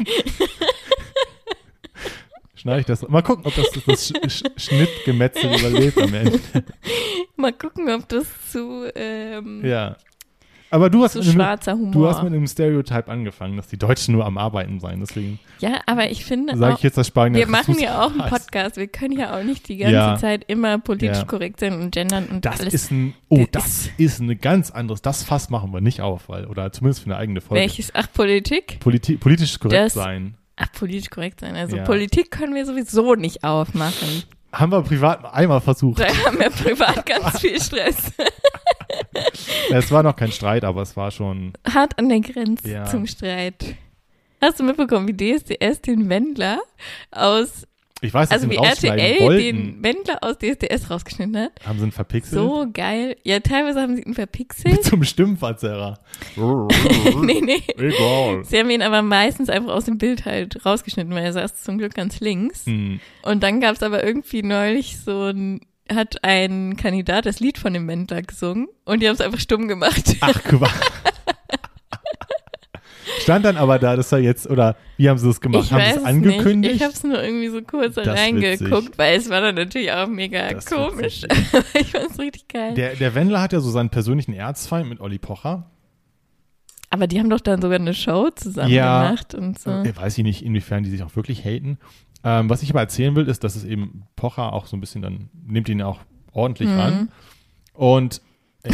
Schneide 2.54 2.80
ich 2.80 2.86
das. 2.86 3.06
Mal 3.06 3.22
gucken, 3.22 3.44
ob 3.46 3.54
das 3.54 3.66
das 3.86 4.08
Sch 4.32 4.42
Schnittgemetzel 4.56 5.54
überlebt 5.58 5.98
am 5.98 6.12
Ende. 6.14 6.40
Mal 7.36 7.52
gucken, 7.52 7.88
ob 7.90 8.08
das 8.08 8.26
zu, 8.50 8.90
ähm, 8.94 9.62
Ja. 9.64 9.96
Aber 10.76 10.90
du 10.90 11.02
hast, 11.02 11.16
einem, 11.16 11.24
schwarzer 11.24 11.72
Humor. 11.72 11.92
du 11.92 12.06
hast 12.06 12.22
mit 12.22 12.32
einem 12.32 12.46
Stereotype 12.46 13.08
angefangen, 13.08 13.56
dass 13.56 13.68
die 13.68 13.78
Deutschen 13.78 14.14
nur 14.14 14.24
am 14.26 14.38
Arbeiten 14.38 14.78
seien. 14.78 15.00
Deswegen 15.00 15.38
ja, 15.58 15.80
aber 15.86 16.10
ich 16.10 16.24
finde 16.24 16.56
sage 16.56 16.74
auch, 16.74 16.76
ich 16.78 16.84
jetzt, 16.84 16.96
dass 16.98 17.06
Spanien 17.08 17.34
wir 17.38 17.46
machen 17.48 17.78
ja 17.78 18.04
auch 18.04 18.10
einen. 18.12 18.28
Podcast. 18.30 18.76
Wir 18.76 18.86
können 18.88 19.18
ja 19.18 19.36
auch 19.38 19.42
nicht 19.42 19.68
die 19.68 19.78
ganze 19.78 19.94
Ja. 19.94 20.16
Zeit 20.16 20.44
immer 20.48 20.78
politisch 20.78 21.18
Ja. 21.18 21.24
korrekt 21.24 21.60
sein 21.60 21.80
und 21.80 21.90
gendern 21.92 22.26
und 22.26 22.44
Das 22.44 22.60
alles. 22.60 22.74
ist 22.74 22.90
ein, 22.90 23.14
oh, 23.28 23.44
Das 23.50 23.64
das 23.64 23.90
ist 23.96 24.20
ein 24.20 24.38
ganz 24.40 24.70
anderes, 24.70 25.02
das 25.02 25.22
Fass 25.24 25.50
machen 25.50 25.72
wir 25.72 25.80
nicht 25.80 26.00
auf, 26.02 26.28
weil, 26.28 26.46
oder 26.46 26.70
zumindest 26.72 27.00
für 27.02 27.06
eine 27.06 27.16
eigene 27.16 27.40
Folge. 27.40 27.62
Welches? 27.62 27.94
Ach, 27.94 28.06
Politik? 28.12 28.78
Politi 28.80 29.16
politisch 29.16 29.58
korrekt 29.58 29.80
Das- 29.86 29.94
sein. 29.94 30.36
Ach, 30.56 30.72
politisch 30.72 31.10
korrekt 31.10 31.40
sein. 31.40 31.54
Also 31.54 31.76
Ja. 31.76 31.84
Politik 31.84 32.30
können 32.30 32.54
wir 32.54 32.64
sowieso 32.64 33.14
nicht 33.14 33.44
aufmachen. 33.44 34.22
Haben 34.58 34.72
wir 34.72 34.82
privat 34.82 35.24
einmal 35.34 35.60
versucht. 35.60 36.00
Da 36.00 36.06
haben 36.24 36.38
wir 36.38 36.50
privat 36.50 37.04
ganz 37.06 37.40
viel 37.40 37.60
Stress. 37.60 38.12
Es 39.70 39.90
war 39.90 40.02
noch 40.02 40.16
kein 40.16 40.32
Streit, 40.32 40.64
aber 40.64 40.82
es 40.82 40.96
war 40.96 41.10
schon, 41.10 41.52
Hart 41.72 41.98
an 41.98 42.08
der 42.08 42.20
Grenze 42.20 42.70
Ja. 42.70 42.84
zum 42.86 43.06
Streit. 43.06 43.74
Hast 44.40 44.60
du 44.60 44.64
mitbekommen, 44.64 45.08
wie 45.08 45.16
DSDS 45.36 45.80
den 45.82 46.08
Wendler 46.08 46.60
aus, 47.10 47.66
ich 48.02 48.12
weiß, 48.12 48.28
dass 48.28 48.42
also 48.42 48.50
sie 48.50 48.58
wie 48.58 48.62
RTL 48.62 49.20
wollten. 49.20 49.42
den 49.42 49.82
Wendler 49.82 50.18
aus 50.22 50.36
DSDS 50.38 50.90
rausgeschnitten 50.90 51.36
hat? 51.38 51.52
Haben 51.64 51.78
sie 51.78 51.86
ihn 51.86 51.92
verpixelt? 51.92 52.34
So 52.34 52.66
geil. 52.72 53.16
Ja, 53.24 53.40
teilweise 53.40 53.80
haben 53.80 53.96
sie 53.96 54.02
ihn 54.02 54.08
Mit 54.08 54.16
verpixelt. 54.16 54.84
zum 54.84 55.02
Stimmverzerrer. 55.02 55.98
nee, 56.36 57.40
nee. 57.40 57.62
Egal. 57.78 58.44
Sie 58.44 58.58
haben 58.58 58.68
ihn 58.70 58.82
aber 58.82 59.00
meistens 59.02 59.48
einfach 59.48 59.72
aus 59.72 59.86
dem 59.86 59.96
Bild 59.96 60.26
halt 60.26 60.64
rausgeschnitten, 60.66 61.14
weil 61.14 61.24
er 61.24 61.32
saß 61.32 61.62
zum 61.62 61.78
Glück 61.78 61.94
ganz 61.94 62.20
links. 62.20 62.66
Hm. 62.66 63.00
Und 63.22 63.42
dann 63.42 63.60
gab 63.60 63.76
es 63.76 63.82
aber 63.82 64.04
irgendwie 64.04 64.42
neulich 64.42 64.98
so 64.98 65.30
ein, 65.30 65.60
hat 65.90 66.22
ein 66.22 66.76
Kandidat 66.76 67.24
das 67.24 67.40
Lied 67.40 67.56
von 67.56 67.72
dem 67.72 67.88
Wendler 67.88 68.20
gesungen 68.22 68.68
und 68.84 69.00
die 69.02 69.08
haben 69.08 69.14
es 69.14 69.20
einfach 69.22 69.40
stumm 69.40 69.68
gemacht. 69.68 70.16
Ach, 70.20 70.42
Quatsch. 70.42 70.70
Stand 73.26 73.44
dann 73.44 73.56
aber 73.56 73.78
da, 73.78 73.96
dass 73.96 74.12
er 74.12 74.18
jetzt, 74.18 74.48
oder 74.48 74.76
wie 74.96 75.08
haben 75.08 75.18
sie 75.18 75.26
das 75.26 75.40
gemacht? 75.40 75.64
ich 75.64 75.72
haben 75.72 75.82
sie 75.84 75.98
es 75.98 76.04
angekündigt? 76.04 76.56
Nicht. 76.72 76.76
Ich 76.76 76.82
habe 76.82 76.92
es 76.92 77.02
nur 77.02 77.22
irgendwie 77.22 77.48
so 77.48 77.60
kurz 77.62 77.98
reingeguckt, 77.98 78.96
weil 78.98 79.16
es 79.18 79.28
war 79.28 79.40
dann 79.40 79.54
natürlich 79.56 79.90
auch 79.92 80.06
mega 80.06 80.50
Das 80.52 80.66
komisch. 80.66 81.22
ich 81.74 81.90
fand 81.90 82.10
es 82.10 82.18
richtig 82.18 82.48
geil. 82.48 82.74
Der, 82.74 82.94
der 82.94 83.14
Wendler 83.14 83.40
hat 83.42 83.52
ja 83.52 83.60
so 83.60 83.70
seinen 83.70 83.90
persönlichen 83.90 84.32
Erzfeind 84.32 84.88
mit 84.88 85.00
Olli 85.00 85.18
Pocher. 85.18 85.70
aber 86.90 87.06
die 87.06 87.18
haben 87.18 87.28
doch 87.30 87.40
dann 87.40 87.60
sogar 87.60 87.78
eine 87.78 87.94
Show 87.94 88.30
zusammen 88.30 88.70
Ja. 88.72 89.04
gemacht 89.08 89.34
und 89.34 89.58
so. 89.58 89.70
Äh, 89.70 89.96
Weiß 89.96 90.16
ich 90.18 90.24
nicht, 90.24 90.42
inwiefern 90.44 90.82
die 90.84 90.90
sich 90.90 91.02
auch 91.02 91.14
wirklich 91.16 91.44
haten. 91.44 91.78
Ähm, 92.24 92.48
was 92.48 92.62
ich 92.62 92.70
aber 92.70 92.80
erzählen 92.80 93.14
will, 93.16 93.28
ist, 93.28 93.44
dass 93.44 93.56
es 93.56 93.64
eben 93.64 94.04
Pocher 94.16 94.52
auch 94.52 94.66
so 94.66 94.76
ein 94.76 94.80
bisschen 94.80 95.02
dann, 95.02 95.28
nimmt 95.46 95.68
ihn 95.68 95.82
auch 95.82 96.00
ordentlich 96.32 96.68
Mhm. 96.70 96.78
ran. 96.78 97.08
Und 97.72 98.20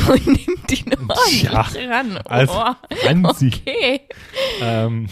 Und 0.09 0.26
nimmt 0.26 0.72
ihn 0.72 0.95
ordentlich 0.95 1.40
Tja, 1.40 1.61
ran. 1.90 2.18
Oh, 2.18 2.28
also, 2.28 2.64
Franzi, 3.03 3.51
okay. 3.55 4.01
ähm, 4.61 5.09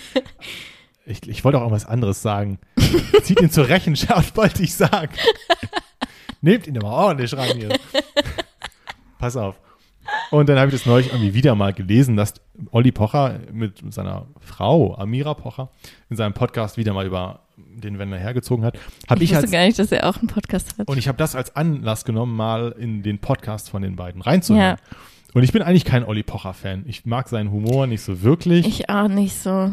ich, 1.06 1.28
ich 1.28 1.44
wollte 1.44 1.58
auch 1.58 1.62
irgendwas 1.62 1.86
anderes 1.86 2.22
sagen. 2.22 2.58
Zieht 3.22 3.40
ihn 3.40 3.50
zur 3.50 3.68
Rechenschaft, 3.68 4.36
wollte 4.36 4.62
ich 4.62 4.74
sagen. 4.74 5.12
Nehmt 6.40 6.66
ihn 6.66 6.78
aber 6.78 6.90
ordentlich 6.90 7.34
ran 7.34 7.56
hier. 7.56 7.78
Pass 9.18 9.36
auf. 9.36 9.60
Und 10.30 10.48
dann 10.48 10.58
habe 10.58 10.68
ich 10.68 10.74
das 10.74 10.86
neulich 10.86 11.08
irgendwie 11.08 11.34
wieder 11.34 11.54
mal 11.54 11.72
gelesen, 11.72 12.16
dass 12.16 12.34
Olli 12.70 12.92
Pocher 12.92 13.40
mit 13.52 13.82
seiner 13.92 14.26
Frau, 14.40 14.96
Amira 14.96 15.34
Pocher, 15.34 15.70
in 16.08 16.16
seinem 16.16 16.32
Podcast 16.32 16.76
wieder 16.76 16.92
mal 16.92 17.06
über 17.06 17.40
den 17.74 17.98
Wender 17.98 18.18
hergezogen 18.18 18.64
hat. 18.64 18.78
Habe 19.08 19.22
Ich, 19.22 19.30
ich, 19.30 19.36
wusste 19.36 19.46
als, 19.46 19.52
gar 19.52 19.64
nicht, 19.64 19.78
dass 19.78 19.92
er 19.92 20.08
auch 20.08 20.18
einen 20.18 20.28
Podcast 20.28 20.78
hat. 20.78 20.88
und 20.88 20.98
ich 20.98 21.08
habe 21.08 21.18
das 21.18 21.34
als 21.34 21.54
Anlass 21.56 22.04
genommen, 22.04 22.36
mal 22.36 22.74
in 22.78 23.02
den 23.02 23.18
Podcast 23.18 23.70
von 23.70 23.82
den 23.82 23.96
beiden 23.96 24.22
reinzuhören. 24.22 24.76
Und 25.32 25.42
ich 25.44 25.52
bin 25.52 25.62
eigentlich 25.62 25.84
kein 25.84 26.04
Olli 26.04 26.22
Pocher-Fan. 26.22 26.84
Ich 26.86 27.06
mag 27.06 27.28
seinen 27.28 27.52
Humor 27.52 27.86
nicht 27.86 28.02
so 28.02 28.22
wirklich. 28.22 28.66
Ich 28.66 28.90
auch 28.90 29.08
nicht 29.08 29.36
so. 29.36 29.72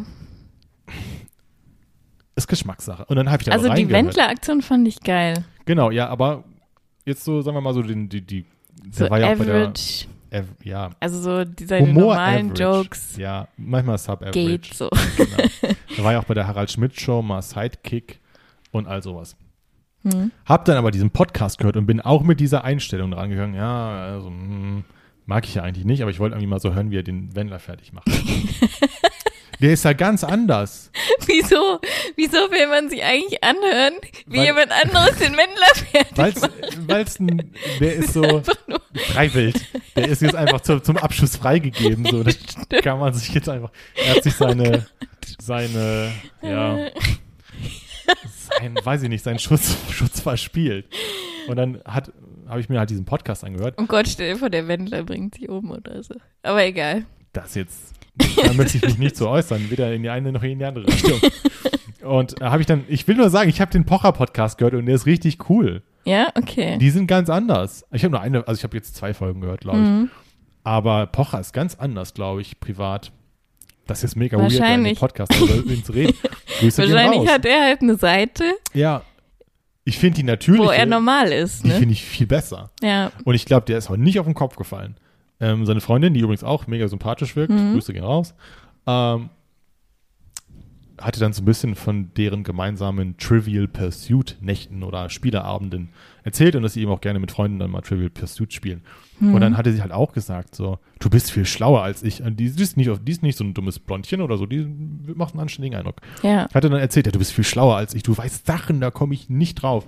ist 2.36 2.48
Geschmackssache. 2.48 3.06
Und 3.06 3.16
dann 3.16 3.32
habe 3.32 3.42
ich 3.42 3.48
da 3.48 3.54
Also 3.54 3.74
die. 3.74 3.90
Wendler-Aktion 3.90 4.62
fand 4.62 4.88
ich 4.88 5.02
geil. 5.02 5.46
Genau, 5.66 5.90
ja, 5.90 6.08
aber 6.08 6.44
jetzt 7.06 7.24
so, 7.24 7.42
sagen 7.42 7.58
wir 7.58 7.62
mal 7.62 7.74
so, 7.74 7.82
den, 7.82 8.08
die, 8.08 8.22
die, 8.22 8.46
der 8.84 8.94
So 8.94 9.10
war 9.10 9.20
ja 9.20 9.34
auch 9.34 9.38
bei 9.38 9.46
der, 9.46 9.74
ja, 10.64 10.90
Also 11.00 11.22
so 11.22 11.44
die, 11.46 11.66
seine 11.66 11.88
Humor 11.88 12.16
normalen 12.16 12.52
average. 12.52 12.64
Jokes 12.64 13.18
Ja, 13.18 13.48
manchmal 13.58 13.98
Sub-Average. 13.98 14.32
geht 14.40 14.66
so. 14.74 14.90
Genau. 15.18 15.38
Da 15.98 16.04
war 16.04 16.14
ja 16.14 16.20
auch 16.20 16.26
bei 16.26 16.34
der 16.34 16.48
Harald 16.48 16.72
Schmidt 16.72 17.00
Show 17.00 17.22
mal 17.22 17.42
Sidekick 17.42 18.20
und 18.72 18.88
all 18.88 19.02
sowas. 19.02 19.36
Hm. 20.04 20.32
Hab 20.46 20.66
dann 20.66 20.78
aber 20.78 20.92
diesen 20.92 21.10
Podcast 21.12 21.58
gehört 21.58 21.78
und 21.78 21.86
bin 21.86 22.02
auch 22.02 22.24
mit 22.24 22.40
dieser 22.40 22.64
Einstellung 22.64 23.12
dran 23.12 23.30
gegangen. 23.30 23.56
Ja, 23.56 23.90
also 24.14 24.28
hm, 24.30 24.84
mag 25.26 25.46
ich 25.46 25.56
ja 25.56 25.64
eigentlich 25.64 25.86
nicht, 25.86 26.02
aber 26.02 26.12
ich 26.12 26.20
wollte 26.20 26.36
irgendwie 26.36 26.48
mal 26.50 26.60
so 26.60 26.74
hören, 26.74 26.92
wie 26.92 26.98
er 26.98 27.04
den 27.04 27.36
Wendler 27.36 27.60
fertig 27.60 27.94
macht. 27.94 28.08
Der 29.60 29.72
ist 29.74 29.86
ja 29.86 29.94
ganz 29.94 30.24
anders. 30.24 30.92
Wieso, 31.26 31.80
wieso 32.16 32.38
will 32.52 32.68
man 32.68 32.90
sich 32.90 33.04
eigentlich 33.04 33.44
anhören, 33.44 33.94
wie 34.28 34.38
Weil- 34.38 34.46
jemand 34.46 34.72
anderes 34.72 35.18
den 35.18 35.36
Wendler 35.36 35.76
fertig 35.92 36.18
Weil's, 36.18 36.42
macht? 36.42 36.88
weil's 36.88 37.20
ein, 37.20 37.54
der 37.80 37.96
ist 37.96 38.14
so 38.14 38.44
freiwild. 39.12 39.60
Der 39.96 40.08
ist 40.08 40.22
jetzt 40.22 40.36
einfach 40.36 40.62
zu, 40.62 40.80
zum 40.80 40.98
Abschluss 40.98 41.36
freigegeben. 41.36 42.06
So, 42.06 42.24
da 42.70 42.82
kann 42.82 43.00
man 43.00 43.14
sich 43.14 43.34
jetzt 43.34 43.50
einfach. 43.50 43.72
Er 43.96 44.16
hat 44.16 44.24
sich 44.24 44.36
seine, 44.36 44.86
seine, 45.40 46.12
ja, 46.42 46.90
sein, 48.60 48.76
weiß 48.82 49.04
ich 49.04 49.10
nicht, 49.10 49.24
seinen 49.24 49.40
Schutz, 49.40 49.76
Schutz 49.92 50.20
verspielt. 50.22 50.86
Und 51.48 51.58
dann 51.58 51.82
hat, 51.86 52.12
habe 52.48 52.60
ich 52.62 52.70
mir 52.70 52.80
halt 52.80 52.90
diesen 52.90 53.06
Podcast 53.06 53.44
angehört. 53.44 53.76
oh 53.78 53.86
Gott, 53.86 54.08
stell 54.08 54.34
dir 54.34 54.40
vor, 54.40 54.50
der 54.50 54.68
Wendler 54.68 55.04
bringt 55.04 55.36
sich 55.36 55.50
um 55.50 55.72
oder 55.72 56.02
so. 56.04 56.16
Aber 56.44 56.64
egal. 56.64 57.06
Das 57.34 57.56
jetzt, 57.56 57.94
da 58.44 58.54
möchte 58.54 58.78
ich 58.78 58.84
mich 58.84 58.98
nicht 58.98 59.16
so 59.18 59.30
äußern, 59.30 59.70
weder 59.70 59.94
in 59.94 60.04
die 60.04 60.10
eine 60.10 60.32
noch 60.32 60.44
in 60.44 60.60
die 60.60 60.66
andere 60.66 60.88
Richtung. 60.88 61.20
Und 62.04 62.40
da 62.42 62.52
habe 62.52 62.62
ich 62.62 62.68
dann, 62.68 62.86
ich 62.88 63.08
will 63.08 63.16
nur 63.16 63.30
sagen, 63.30 63.50
ich 63.50 63.60
habe 63.60 63.72
den 63.72 63.86
Pocher-Podcast 63.86 64.58
gehört 64.58 64.74
und 64.76 64.86
der 64.86 64.96
ist 64.96 65.06
richtig 65.06 65.50
cool. 65.50 65.82
Ja, 66.06 66.30
okay. 66.36 66.78
Die 66.78 66.90
sind 66.90 67.08
ganz 67.08 67.30
anders. 67.30 67.86
Ich 67.92 68.04
habe 68.04 68.12
nur 68.12 68.22
eine, 68.22 68.48
also 68.48 68.60
ich 68.60 68.64
habe 68.64 68.78
jetzt 68.78 68.96
zwei 68.96 69.14
Folgen 69.14 69.42
gehört, 69.42 69.62
glaube 69.62 69.80
ich. 69.80 69.84
Mhm. 69.84 70.10
Aber 70.64 71.08
Pocher 71.08 71.40
ist 71.40 71.54
ganz 71.54 71.76
anders, 71.76 72.14
glaube 72.14 72.42
ich, 72.42 72.60
privat. 72.60 73.12
Das 73.88 74.04
ist 74.04 74.16
mega 74.16 74.38
weird, 74.38 74.52
Wahrscheinlich. 74.52 75.00
Podcast 75.00 75.34
über 75.36 75.72
ihn 75.72 75.84
zu 75.84 75.92
reden. 75.94 76.14
Wahrscheinlich 76.62 77.30
hat 77.30 77.46
er 77.46 77.64
halt 77.66 77.82
eine 77.82 77.96
Seite, 77.98 78.44
Ja. 78.74 79.02
Ich 79.84 80.00
finde 80.00 80.18
die 80.18 80.24
natürlich. 80.24 80.60
wo 80.60 80.70
er 80.70 80.86
normal 80.86 81.32
ist, 81.32 81.64
Die 81.64 81.70
ne? 81.70 81.76
finde 81.76 81.94
ich 81.94 82.04
viel 82.04 82.28
besser. 82.28 82.72
Ja. 82.84 83.10
Und 83.24 83.36
ich 83.36 83.46
glaube, 83.46 83.66
der 83.66 83.78
ist 83.78 83.88
heute 83.88 84.02
nicht 84.02 84.20
auf 84.20 84.26
den 84.26 84.36
Kopf 84.36 84.58
gefallen. 84.58 84.98
Ähm, 85.40 85.66
seine 85.66 85.82
Freundin, 85.82 86.14
die 86.14 86.20
übrigens 86.22 86.44
auch 86.44 86.68
mega 86.68 86.88
sympathisch 86.88 87.36
wirkt, 87.36 87.54
Mhm. 87.54 87.74
Grüße 87.74 87.94
gehen 87.94 88.04
raus, 88.04 88.34
ähm, 88.88 89.30
hatte 91.00 91.20
dann 91.20 91.32
so 91.32 91.44
ein 91.44 91.46
bisschen 91.46 91.76
von 91.76 92.12
deren 92.18 92.44
gemeinsamen 92.44 93.18
Trivial 93.18 93.68
Pursuit 93.68 94.36
Nächten 94.42 94.82
oder 94.82 95.12
Spieleabenden 95.12 95.90
erzählt 96.24 96.56
und 96.56 96.64
dass 96.64 96.74
sie 96.74 96.82
eben 96.82 96.90
auch 96.92 97.02
gerne 97.02 97.20
mit 97.20 97.32
Freunden 97.32 97.60
dann 97.60 97.70
mal 97.70 97.82
Trivial 97.82 98.10
Pursuit 98.10 98.52
spielen. 98.52 98.82
Mhm. 99.20 99.36
Und 99.36 99.42
dann 99.42 99.58
hatte 99.58 99.72
sie 99.72 99.82
halt 99.82 99.92
auch 99.92 100.12
gesagt 100.12 100.56
so, 100.56 100.80
du 101.00 101.10
bist 101.12 101.30
viel 101.32 101.46
schlauer 101.46 101.84
als 101.84 102.02
ich. 102.02 102.24
Und 102.24 102.40
Die, 102.40 102.46
ist 102.46 102.78
nicht, 102.78 102.90
die 103.08 103.12
ist 103.12 103.22
nicht 103.22 103.38
so 103.38 103.44
ein 103.44 103.54
dummes 103.54 103.78
Blondchen 103.78 104.22
oder 104.22 104.38
so, 104.38 104.48
die 104.48 104.66
macht 105.14 105.36
einen 105.36 105.42
anständigen 105.42 105.78
Eindruck. 105.78 105.98
Ja. 106.24 106.48
Hatte 106.52 106.68
dann 106.72 106.80
erzählt, 106.80 107.06
ja, 107.06 107.12
du 107.12 107.20
bist 107.20 107.32
viel 107.32 107.44
schlauer 107.44 107.76
als 107.76 107.94
ich, 107.94 108.02
du 108.02 108.18
weißt 108.18 108.48
Sachen, 108.48 108.82
da 108.82 108.90
komme 108.90 109.14
ich 109.14 109.30
nicht 109.30 109.62
drauf. 109.62 109.86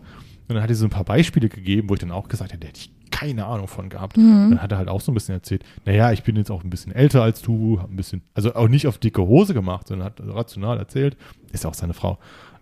Und 0.47 0.53
dann 0.55 0.61
hat 0.61 0.69
sie 0.69 0.75
so 0.75 0.85
ein 0.85 0.91
paar 0.91 1.05
Beispiele 1.05 1.49
gegeben, 1.49 1.89
wo 1.89 1.95
ich 1.95 1.99
dann 1.99 2.11
auch 2.11 2.27
gesagt 2.27 2.53
hätte, 2.53 2.67
hätte 2.67 2.81
ich 2.81 2.91
keine 3.19 3.45
Ahnung 3.45 3.67
von 3.67 3.89
gehabt. 3.89 4.17
Mhm. 4.17 4.51
Dann 4.51 4.61
hat 4.61 4.71
er 4.71 4.77
halt 4.77 4.87
auch 4.87 5.01
so 5.01 5.11
ein 5.11 5.15
bisschen 5.15 5.35
erzählt, 5.35 5.63
naja, 5.85 6.11
ich 6.11 6.23
bin 6.23 6.35
jetzt 6.35 6.51
auch 6.51 6.63
ein 6.63 6.69
bisschen 6.69 6.93
älter 6.93 7.21
als 7.21 7.41
du, 7.41 7.79
hab 7.79 7.89
ein 7.89 7.95
bisschen, 7.95 8.21
also 8.33 8.55
auch 8.55 8.67
nicht 8.67 8.87
auf 8.87 8.97
dicke 8.97 9.21
Hose 9.21 9.53
gemacht, 9.53 9.87
sondern 9.87 10.05
hat 10.05 10.21
rational 10.21 10.77
erzählt, 10.77 11.17
ist 11.51 11.63
ja 11.63 11.69
auch 11.69 11.73
seine 11.73 11.93
Frau, 11.93 12.17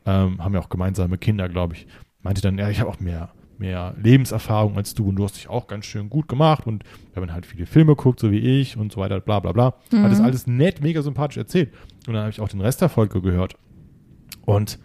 ähm, 0.06 0.44
haben 0.44 0.54
ja 0.54 0.60
auch 0.60 0.70
gemeinsame 0.70 1.18
Kinder, 1.18 1.48
glaube 1.50 1.76
ich. 1.76 1.88
Meinte 2.22 2.42
dann, 2.42 2.58
ja, 2.58 2.70
ich 2.70 2.80
habe 2.80 2.90
auch 2.90 3.00
mehr, 3.00 3.30
mehr 3.58 3.94
Lebenserfahrung 4.02 4.78
als 4.78 4.94
du 4.94 5.10
und 5.10 5.16
du 5.16 5.24
hast 5.24 5.36
dich 5.36 5.48
auch 5.48 5.68
ganz 5.68 5.86
schön 5.86 6.10
gut 6.10 6.28
gemacht 6.28 6.66
und 6.66 6.84
wir 6.84 7.22
haben 7.22 7.28
dann 7.28 7.36
halt 7.36 7.46
viele 7.46 7.66
Filme 7.66 7.96
geguckt, 7.96 8.20
so 8.20 8.32
wie 8.32 8.40
ich 8.40 8.78
und 8.78 8.92
so 8.92 9.00
weiter, 9.00 9.20
bla 9.20 9.40
bla 9.40 9.52
bla. 9.52 9.76
Hat 9.92 10.12
das 10.12 10.20
alles 10.20 10.48
nett, 10.48 10.82
mega 10.82 11.02
sympathisch 11.02 11.38
erzählt. 11.38 11.74
Und 12.08 12.14
dann 12.14 12.24
habe 12.24 12.32
ich 12.32 12.42
auch 12.42 12.50
den 12.50 12.62
Rest 12.62 12.82
der 12.82 12.90
Folge 12.90 13.22
gehört. 13.22 13.56
Und 14.46 14.80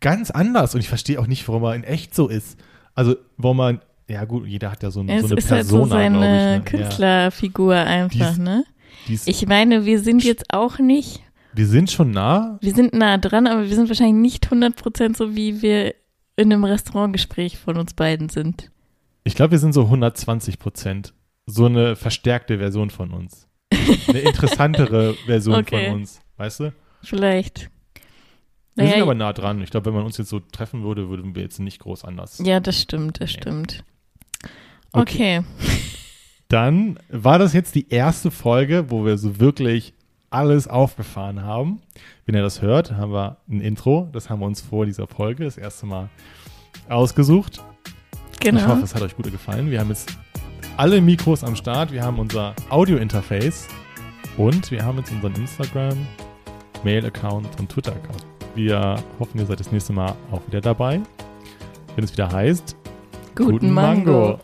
ganz 0.00 0.30
anders. 0.30 0.74
Und 0.74 0.80
ich 0.80 0.88
verstehe 0.88 1.20
auch 1.20 1.26
nicht, 1.26 1.46
warum 1.48 1.62
er 1.64 1.74
in 1.74 1.84
echt 1.84 2.14
so 2.14 2.28
ist. 2.28 2.58
Also, 2.94 3.16
warum 3.36 3.58
man, 3.58 3.80
ja 4.10 4.24
gut, 4.24 4.46
jeder 4.46 4.70
hat 4.72 4.82
ja 4.82 4.90
so, 4.90 5.00
ein, 5.00 5.08
Es 5.08 5.22
so 5.22 5.28
eine 5.28 5.36
ist 5.36 5.50
halt 5.50 5.66
so 5.66 5.76
Persona, 5.78 5.94
seine 5.96 6.16
ich. 6.16 6.20
Ne? 6.20 6.62
Künstlerfigur 6.64 7.74
einfach, 7.76 8.10
Die 8.16 8.20
ist- 8.22 8.38
ne? 8.38 8.64
Ja, 9.06 9.16
Ich 9.26 9.46
meine, 9.46 9.86
wir 9.86 10.00
sind 10.00 10.22
jetzt 10.24 10.52
auch 10.52 10.78
nicht 10.78 11.22
Wir 11.54 11.66
sind 11.66 11.90
schon 11.90 12.10
nah. 12.10 12.58
Wir 12.60 12.74
sind 12.74 12.92
nah 12.92 13.16
dran, 13.18 13.46
aber 13.46 13.62
wir 13.68 13.74
sind 13.74 13.88
wahrscheinlich 13.88 14.20
nicht 14.20 14.48
100% 14.52 15.16
so, 15.16 15.34
wie 15.34 15.62
wir 15.62 15.94
in 16.36 16.52
einem 16.52 16.64
Restaurantgespräch 16.64 17.58
von 17.58 17.76
uns 17.76 17.94
beiden 17.94 18.28
sind. 18.28 18.70
Ich 19.24 19.34
glaube, 19.34 19.52
wir 19.52 19.58
sind 19.58 19.72
so 19.72 19.82
120 19.84 20.58
Prozent. 20.58 21.12
So 21.46 21.66
eine 21.66 21.96
verstärkte 21.96 22.58
Version 22.58 22.90
von 22.90 23.10
uns. 23.12 23.46
Eine 24.08 24.20
interessantere 24.20 25.14
Version 25.26 25.56
Okay. 25.56 25.86
von 25.90 26.00
uns. 26.00 26.20
Weißt 26.36 26.60
du? 26.60 26.72
Vielleicht. 27.02 27.70
Wir 28.76 28.84
Naja, 28.84 28.90
sind 28.92 29.02
aber 29.02 29.14
nah 29.14 29.32
dran. 29.32 29.60
Ich 29.62 29.70
glaube, 29.70 29.86
wenn 29.86 29.94
man 29.94 30.04
uns 30.04 30.16
jetzt 30.18 30.28
so 30.30 30.40
treffen 30.40 30.82
würde, 30.84 31.08
würden 31.08 31.34
wir 31.34 31.42
jetzt 31.42 31.58
nicht 31.58 31.80
groß 31.80 32.04
anders. 32.04 32.40
ja, 32.44 32.60
das 32.60 32.80
stimmt, 32.80 33.20
das 33.20 33.32
Nee. 33.32 33.38
stimmt. 33.40 33.84
Okay. 34.92 35.38
Okay. 35.38 35.44
Dann 36.48 36.98
war 37.08 37.38
das 37.38 37.52
jetzt 37.52 37.74
die 37.76 37.88
erste 37.90 38.30
Folge, 38.32 38.90
wo 38.90 39.04
wir 39.04 39.18
so 39.18 39.38
wirklich 39.38 39.94
alles 40.30 40.66
aufgefahren 40.66 41.42
haben. 41.42 41.80
Wenn 42.26 42.34
ihr 42.34 42.42
das 42.42 42.60
hört, 42.60 42.92
haben 42.92 43.12
wir 43.12 43.36
ein 43.48 43.60
Intro. 43.60 44.08
Das 44.12 44.28
haben 44.30 44.40
wir 44.40 44.46
uns 44.46 44.60
vor 44.60 44.84
dieser 44.86 45.06
Folge 45.06 45.44
das 45.44 45.56
erste 45.56 45.86
Mal 45.86 46.08
ausgesucht. 46.88 47.60
Ich 48.32 48.40
Genau. 48.40 48.66
hoffe, 48.66 48.82
es 48.82 48.94
hat 48.94 49.02
euch 49.02 49.14
gut 49.16 49.30
gefallen. 49.30 49.70
Wir 49.70 49.80
haben 49.80 49.90
jetzt 49.90 50.16
alle 50.76 51.00
Mikros 51.00 51.44
am 51.44 51.54
Start. 51.54 51.92
Wir 51.92 52.02
haben 52.02 52.18
unser 52.18 52.54
Audio-Interface 52.70 53.68
und 54.36 54.70
wir 54.70 54.84
haben 54.84 54.98
jetzt 54.98 55.12
unseren 55.12 55.34
Instagram, 55.34 55.96
Mail-Account 56.82 57.46
und 57.60 57.68
Twitter-Account. 57.68 58.26
Wir 58.56 58.96
hoffen, 59.20 59.38
ihr 59.38 59.46
seid 59.46 59.60
das 59.60 59.70
nächste 59.70 59.92
Mal 59.92 60.14
auch 60.32 60.40
wieder 60.48 60.60
dabei, 60.60 61.00
wenn 61.94 62.04
es 62.04 62.12
wieder 62.12 62.30
heißt 62.32 62.76
Guten, 63.34 63.72
Mango. 63.72 64.38